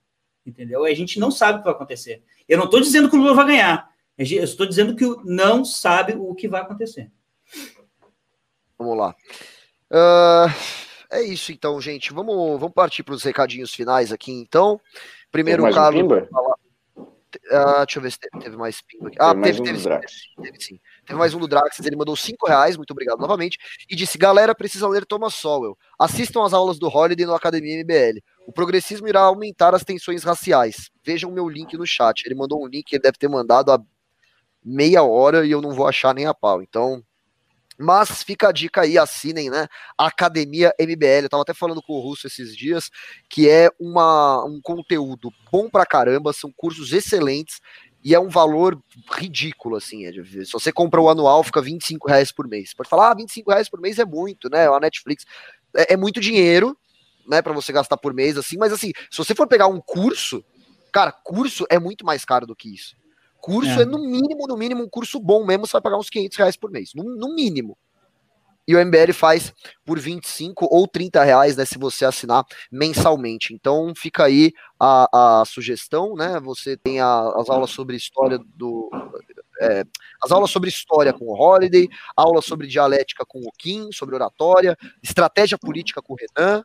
[0.44, 0.85] Entendeu?
[0.85, 2.23] A gente não sabe o que vai acontecer.
[2.48, 3.90] Eu não estou dizendo que o Lula vai ganhar.
[4.19, 7.10] Eu estou dizendo que não sabe o que vai acontecer.
[8.78, 9.14] Vamos lá.
[9.90, 10.52] Uh,
[11.10, 12.12] é isso então, gente.
[12.12, 14.81] Vamos, vamos partir para os recadinhos finais aqui, então.
[15.31, 16.02] Primeiro, o Carlos.
[16.02, 16.52] Um
[17.51, 19.16] Uh, deixa eu ver se teve, teve mais ping aqui.
[19.19, 20.06] Ah, teve, teve, um teve,
[20.43, 20.78] teve, sim.
[21.06, 23.59] Teve mais um do Draxis, ele mandou 5 reais, muito obrigado novamente,
[23.89, 25.77] e disse: Galera, precisa ler Thomas Sowell.
[25.98, 28.20] Assistam as aulas do Holiday no Academia MBL.
[28.47, 30.90] O progressismo irá aumentar as tensões raciais.
[31.05, 32.24] Vejam meu link no chat.
[32.24, 33.81] Ele mandou um link, ele deve ter mandado há
[34.64, 36.62] meia hora e eu não vou achar nem a pau.
[36.62, 37.02] Então,
[37.78, 39.66] mas fica a dica aí, assinem, né?
[39.97, 41.24] Academia MBL.
[41.24, 42.90] Eu tava até falando com o Russo esses dias,
[43.28, 47.60] que é uma, um conteúdo bom pra caramba, são cursos excelentes
[48.05, 48.81] e é um valor
[49.12, 50.06] ridículo, assim.
[50.06, 52.74] É se você compra o anual, fica 25 reais por mês.
[52.74, 54.69] Pode falar, ah, 25 reais por mês é muito, né?
[54.69, 55.24] A Netflix.
[55.74, 56.77] É, é muito dinheiro,
[57.26, 60.44] né, para você gastar por mês, assim, mas assim, se você for pegar um curso,
[60.92, 62.96] cara, curso é muito mais caro do que isso.
[63.40, 66.10] Curso é, é no mínimo, no mínimo, um curso bom mesmo, você vai pagar uns
[66.10, 67.76] 500 reais por mês, no, no mínimo.
[68.66, 69.52] E o MBL faz
[69.84, 73.52] por 25 ou 30 reais, né, se você assinar mensalmente.
[73.52, 76.38] Então fica aí a, a sugestão, né?
[76.40, 78.88] Você tem a, as aulas sobre história do.
[79.60, 79.84] É,
[80.22, 84.76] as aulas sobre história com o Holiday, aulas sobre dialética com o Kim, sobre oratória,
[85.02, 86.64] estratégia política com o Renan,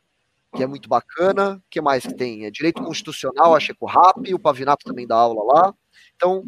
[0.58, 1.62] que é muito bacana.
[1.70, 2.46] Que mais que tem?
[2.46, 5.74] É direito constitucional, achei com o RAP, o Pavinato também dá aula lá.
[6.16, 6.44] Então,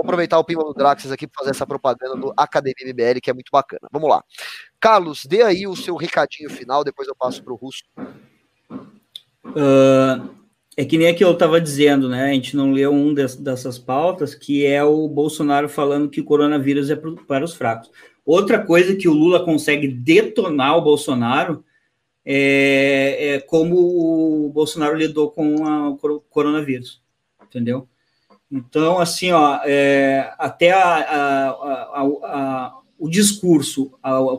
[0.00, 3.28] Vou aproveitar o Pimba do Draxas aqui para fazer essa propaganda do Academia MBL, que
[3.28, 3.86] é muito bacana.
[3.92, 4.24] Vamos lá.
[4.80, 7.82] Carlos, dê aí o seu recadinho final, depois eu passo para o Russo.
[9.44, 10.34] Uh,
[10.74, 12.30] é que nem é que eu estava dizendo, né?
[12.30, 16.88] A gente não leu um dessas pautas, que é o Bolsonaro falando que o coronavírus
[16.88, 17.90] é para os fracos.
[18.24, 21.62] Outra coisa que o Lula consegue detonar o Bolsonaro
[22.32, 27.02] é, é como o Bolsonaro lidou com a, o coronavírus,
[27.42, 27.88] entendeu?
[28.48, 33.92] Então, assim, ó, é, até a, a, a, o discurso,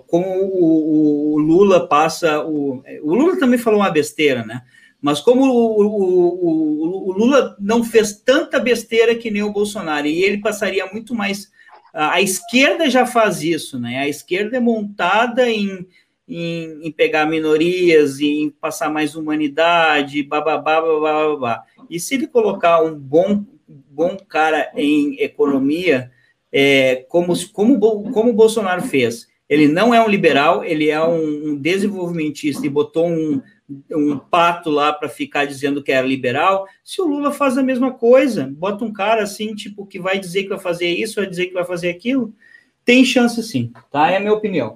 [0.07, 2.41] como o, o, Lula passa.
[2.45, 4.61] O, o Lula também falou uma besteira, né?
[5.01, 10.23] Mas como o, o, o, Lula não fez tanta besteira que nem o Bolsonaro, e
[10.23, 11.51] ele passaria muito mais.
[11.93, 13.97] A, a esquerda já faz isso, né?
[13.97, 15.85] A esquerda é montada em,
[16.31, 21.63] em, em pegar minorias, em passar mais humanidade, bababá, babá, babá.
[21.89, 23.45] E se ele colocar um bom
[23.89, 26.11] bom cara em economia,
[26.51, 27.79] é, como, como,
[28.11, 29.27] como o Bolsonaro fez.
[29.47, 33.41] Ele não é um liberal, ele é um, um desenvolvimentista e botou um,
[33.91, 36.65] um pato lá para ficar dizendo que era liberal.
[36.83, 40.43] Se o Lula faz a mesma coisa, bota um cara assim, tipo, que vai dizer
[40.43, 42.33] que vai fazer isso, vai dizer que vai fazer aquilo,
[42.85, 44.09] tem chance sim, tá?
[44.09, 44.73] É a minha opinião.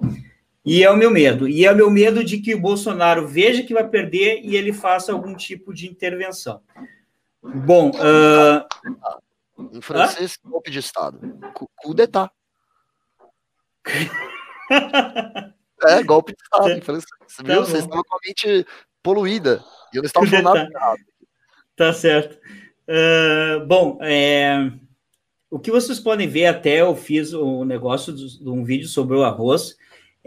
[0.66, 1.48] E é o meu medo.
[1.48, 4.72] E é o meu medo de que o Bolsonaro veja que vai perder e ele
[4.72, 6.60] faça algum tipo de intervenção.
[7.40, 8.66] Bom, uh...
[9.72, 10.50] em francês, Hã?
[10.50, 11.20] golpe de Estado.
[11.54, 12.28] Coup d'État.
[15.84, 17.06] é, golpe de Estado em francês.
[17.36, 17.64] Tá viu?
[17.64, 18.66] Você estava com a mente
[19.04, 19.64] poluída.
[19.94, 21.00] E eu não estava falando nada errado.
[21.76, 22.40] Tá certo.
[22.88, 24.72] Uh, bom, é,
[25.48, 29.16] o que vocês podem ver, até eu fiz o um negócio de um vídeo sobre
[29.16, 29.76] o arroz.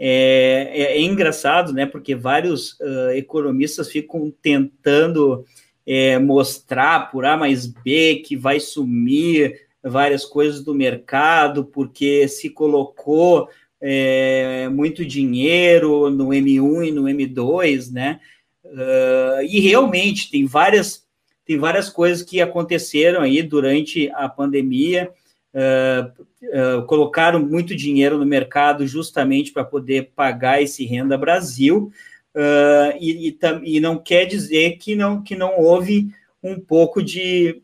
[0.02, 1.84] É, é, é engraçado, né?
[1.84, 5.44] Porque vários uh, economistas ficam tentando
[5.86, 12.48] é, mostrar por A mais B que vai sumir várias coisas do mercado, porque se
[12.48, 18.20] colocou é, muito dinheiro no M1 e no M2, né?
[18.64, 21.06] Uh, e realmente tem várias,
[21.44, 25.10] tem várias coisas que aconteceram aí durante a pandemia.
[25.52, 31.90] Uh, uh, colocaram muito dinheiro no mercado justamente para poder pagar esse Renda Brasil,
[32.36, 36.08] uh, e, e, e, não quer dizer que não, que não houve
[36.42, 37.60] um pouco de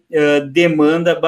[0.52, 1.18] demanda,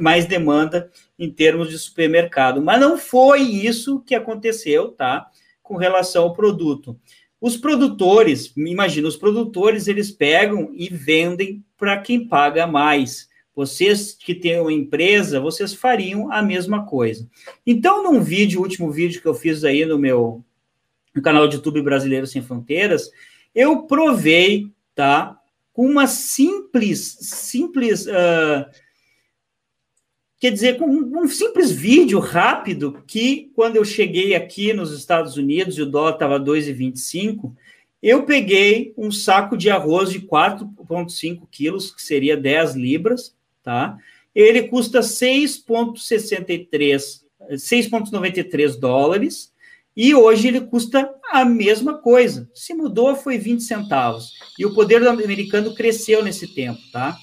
[0.00, 2.60] mais demanda em termos de supermercado.
[2.60, 5.28] Mas não foi isso que aconteceu, tá?
[5.62, 6.98] Com relação ao produto.
[7.40, 13.29] Os produtores, imagina, os produtores eles pegam e vendem para quem paga mais.
[13.60, 17.28] Vocês que têm uma empresa, vocês fariam a mesma coisa.
[17.66, 20.42] Então, num vídeo, último vídeo que eu fiz aí no meu
[21.14, 23.10] no canal de YouTube Brasileiro Sem Fronteiras,
[23.54, 25.38] eu provei, tá?
[25.74, 28.64] Com uma simples, simples, uh,
[30.38, 35.76] quer dizer, com um simples vídeo rápido, que quando eu cheguei aqui nos Estados Unidos
[35.76, 37.52] e o dólar estava 2,25,
[38.02, 43.96] eu peguei um saco de arroz de 4,5 quilos, que seria 10 libras, tá?
[44.34, 47.22] Ele custa 6,63,
[47.52, 49.52] 6,93 dólares,
[49.96, 52.48] e hoje ele custa a mesma coisa.
[52.54, 54.32] Se mudou, foi 20 centavos.
[54.58, 57.16] E o poder americano cresceu nesse tempo, tá?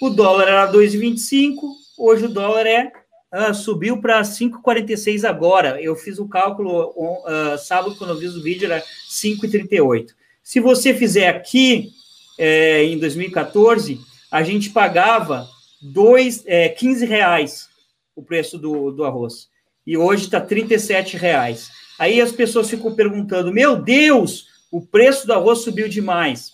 [0.00, 1.56] O dólar era 2,25,
[1.98, 2.90] hoje o dólar é
[3.32, 5.80] uh, subiu para 5,46 agora.
[5.80, 10.08] Eu fiz o cálculo uh, sábado, quando eu fiz o vídeo, era 5,38.
[10.42, 11.90] Se você fizer aqui,
[12.38, 13.98] é, em 2014,
[14.30, 15.48] a gente pagava
[15.92, 17.68] dois, é, 15 reais
[18.14, 19.48] o preço do, do arroz.
[19.86, 21.70] E hoje está 37 reais.
[21.98, 26.50] Aí as pessoas ficam perguntando: meu Deus, o preço do arroz subiu demais.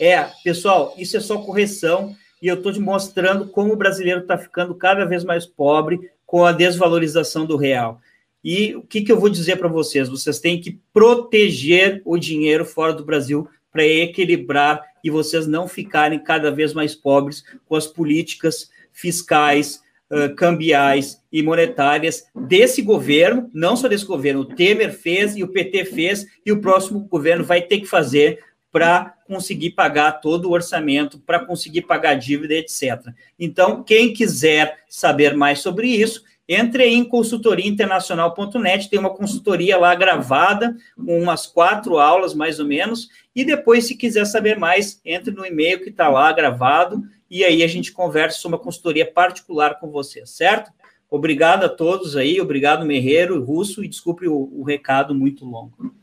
[0.00, 4.38] É, pessoal, isso é só correção e eu estou te mostrando como o brasileiro está
[4.38, 8.00] ficando cada vez mais pobre com a desvalorização do real.
[8.44, 10.08] E o que, que eu vou dizer para vocês?
[10.08, 16.18] Vocês têm que proteger o dinheiro fora do Brasil para equilibrar e vocês não ficarem
[16.18, 19.80] cada vez mais pobres com as políticas fiscais,
[20.10, 25.48] uh, cambiais e monetárias desse governo, não só desse governo, o Temer fez e o
[25.48, 30.52] PT fez, e o próximo governo vai ter que fazer para conseguir pagar todo o
[30.52, 33.00] orçamento, para conseguir pagar dívida, etc.
[33.38, 39.94] Então, quem quiser saber mais sobre isso, entre aí em consultoriainternacional.net, tem uma consultoria lá
[39.94, 45.30] gravada, com umas quatro aulas mais ou menos, e depois, se quiser saber mais, entre
[45.30, 49.78] no e-mail que está lá gravado, e aí a gente conversa sobre uma consultoria particular
[49.78, 50.72] com você, certo?
[51.10, 55.94] Obrigado a todos aí, obrigado Merreiro, Russo, e desculpe o, o recado muito longo.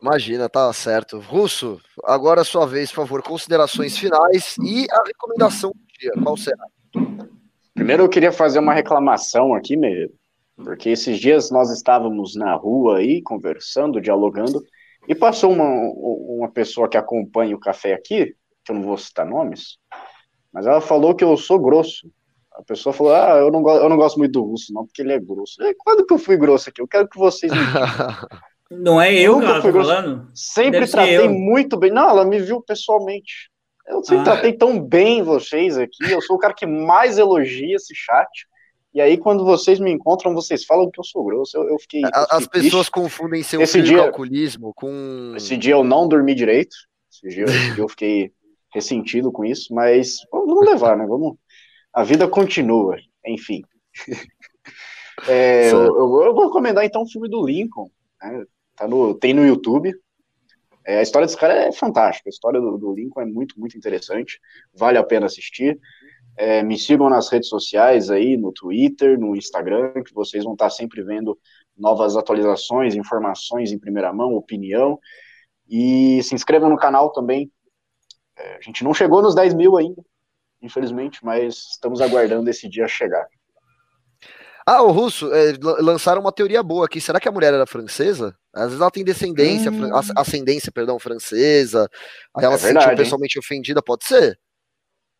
[0.00, 1.18] Imagina, tá certo.
[1.18, 6.36] Russo, agora a sua vez, por favor, considerações finais e a recomendação do dia, qual
[6.36, 6.64] será?
[7.78, 10.12] Primeiro eu queria fazer uma reclamação aqui, mesmo,
[10.56, 14.60] porque esses dias nós estávamos na rua aí, conversando, dialogando,
[15.06, 18.34] e passou uma, uma pessoa que acompanha o café aqui,
[18.64, 19.78] que eu não vou citar nomes,
[20.52, 22.10] mas ela falou que eu sou grosso.
[22.52, 25.12] A pessoa falou, ah, eu não, eu não gosto muito do russo, não, porque ele
[25.12, 25.62] é grosso.
[25.62, 26.82] E quando que eu fui grosso aqui?
[26.82, 27.58] Eu quero que vocês me
[28.68, 30.28] Não é eu, que tô falando?
[30.34, 31.90] Sempre Deve tratei muito bem.
[31.90, 33.50] Não, ela me viu pessoalmente.
[33.88, 34.24] Eu sempre ah.
[34.24, 36.10] tratei tão bem vocês aqui.
[36.10, 38.28] Eu sou o cara que mais elogia esse chat.
[38.94, 41.56] E aí, quando vocês me encontram, vocês falam que eu sou grosso.
[41.56, 42.02] Eu, eu fiquei.
[42.02, 45.34] Eu fiquei As pessoas confundem seu esse dia, calculismo com.
[45.36, 46.76] Esse dia eu não dormi direito.
[47.10, 48.32] Esse dia, esse dia eu fiquei
[48.72, 51.06] ressentido com isso, mas vamos levar, né?
[51.06, 51.36] Vamos.
[51.92, 52.96] A vida continua,
[53.26, 53.62] enfim.
[55.28, 57.90] é, eu, eu, vou recomendar então o filme do Lincoln.
[58.22, 58.44] Né?
[58.76, 59.92] Tá no, tem no YouTube.
[60.88, 62.30] É, a história desse cara é fantástica.
[62.30, 64.40] A história do, do, Lincoln é muito, muito interessante.
[64.72, 65.78] Vale a pena assistir.
[66.34, 70.70] É, me sigam nas redes sociais aí, no Twitter, no Instagram, que vocês vão estar
[70.70, 71.38] sempre vendo
[71.76, 74.98] novas atualizações, informações em primeira mão, opinião.
[75.68, 77.52] E se inscrevam no canal também.
[78.38, 80.02] É, a gente não chegou nos 10 mil ainda,
[80.62, 83.26] infelizmente, mas estamos aguardando esse dia chegar.
[84.70, 87.00] Ah, o Russo, é, lançaram uma teoria boa aqui.
[87.00, 88.36] Será que a mulher era francesa?
[88.52, 89.88] Às vezes ela tem descendência, hum.
[90.14, 91.88] ascendência, perdão, francesa.
[92.36, 93.40] Aí ela é se verdade, sentiu pessoalmente hein?
[93.42, 94.38] ofendida, pode ser?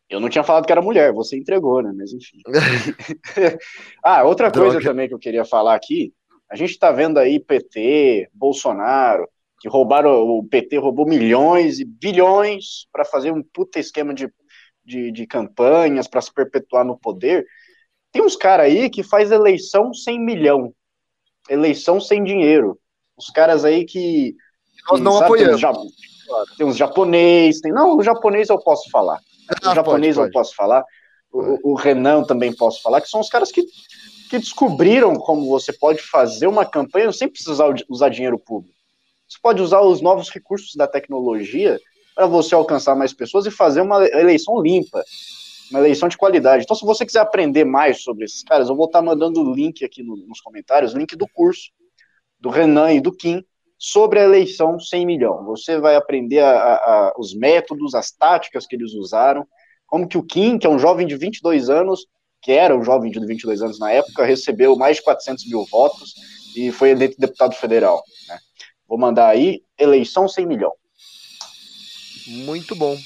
[0.07, 1.91] Eu não tinha falado que era mulher, você entregou, né?
[1.97, 2.37] Mas enfim.
[4.05, 4.73] ah, outra Droga.
[4.73, 6.13] coisa também que eu queria falar aqui.
[6.47, 9.27] A gente tá vendo aí PT, Bolsonaro,
[9.59, 14.31] que roubaram, o PT roubou milhões e bilhões para fazer um puta esquema de,
[14.85, 17.47] de, de campanhas, para se perpetuar no poder.
[18.11, 20.73] Tem uns caras aí que faz eleição sem milhão,
[21.49, 22.79] eleição sem dinheiro.
[23.17, 24.35] Os caras aí que.
[24.89, 25.61] Nós não sabe, apoiamos.
[25.61, 27.71] Tem uns, tem uns japonês, tem.
[27.71, 29.19] Não, o japonês eu posso falar.
[29.63, 30.29] Ah, o japonês pode, pode.
[30.29, 30.83] eu posso falar.
[31.31, 33.63] O, o, Renan também posso falar, que são os caras que,
[34.31, 38.73] que descobriram como você pode fazer uma campanha sem precisar usar dinheiro público.
[39.27, 41.79] Você pode usar os novos recursos da tecnologia
[42.15, 45.03] para você alcançar mais pessoas e fazer uma eleição limpa
[45.69, 46.63] uma eleição de qualidade.
[46.63, 49.83] Então, se você quiser aprender mais sobre esses caras, eu vou estar mandando o link
[49.85, 51.69] aqui no, nos comentários, link do curso
[52.39, 53.43] do Renan e do Kim
[53.77, 55.45] sobre a eleição 100 milhão.
[55.45, 59.47] Você vai aprender a, a, os métodos, as táticas que eles usaram,
[59.85, 62.05] como que o Kim, que é um jovem de 22 anos,
[62.41, 66.13] que era um jovem de 22 anos na época, recebeu mais de 400 mil votos
[66.55, 68.03] e foi eleito deputado federal.
[68.27, 68.37] Né?
[68.87, 70.73] Vou mandar aí, eleição 100 milhão.
[72.27, 72.97] Muito bom.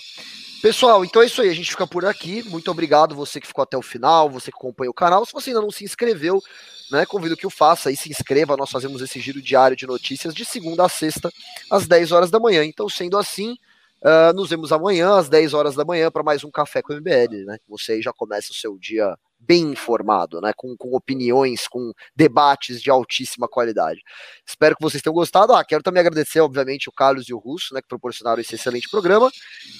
[0.63, 1.49] Pessoal, então é isso aí.
[1.49, 2.41] A gente fica por aqui.
[2.43, 5.25] Muito obrigado você que ficou até o final, você que acompanha o canal.
[5.25, 6.41] Se você ainda não se inscreveu,
[6.89, 8.55] né, convido que o faça e se inscreva.
[8.55, 11.29] Nós fazemos esse giro diário de notícias de segunda a sexta,
[11.69, 12.63] às 10 horas da manhã.
[12.63, 13.57] Então, sendo assim,
[14.03, 16.95] uh, nos vemos amanhã, às 10 horas da manhã, para mais um Café com o
[16.95, 17.43] MBL.
[17.45, 17.57] Né?
[17.67, 20.51] Você aí já começa o seu dia bem informado, né?
[20.55, 24.01] Com, com opiniões, com debates de altíssima qualidade.
[24.47, 25.53] Espero que vocês tenham gostado.
[25.53, 27.81] Ah, quero também agradecer, obviamente, o Carlos e o Russo, né?
[27.81, 29.31] Que proporcionaram esse excelente programa.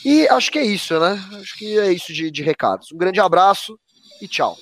[0.06, 1.22] E acho que é isso, né?
[1.40, 2.91] Acho que é isso de, de recados.
[2.91, 3.80] Um grande abraço
[4.22, 4.57] e tchau.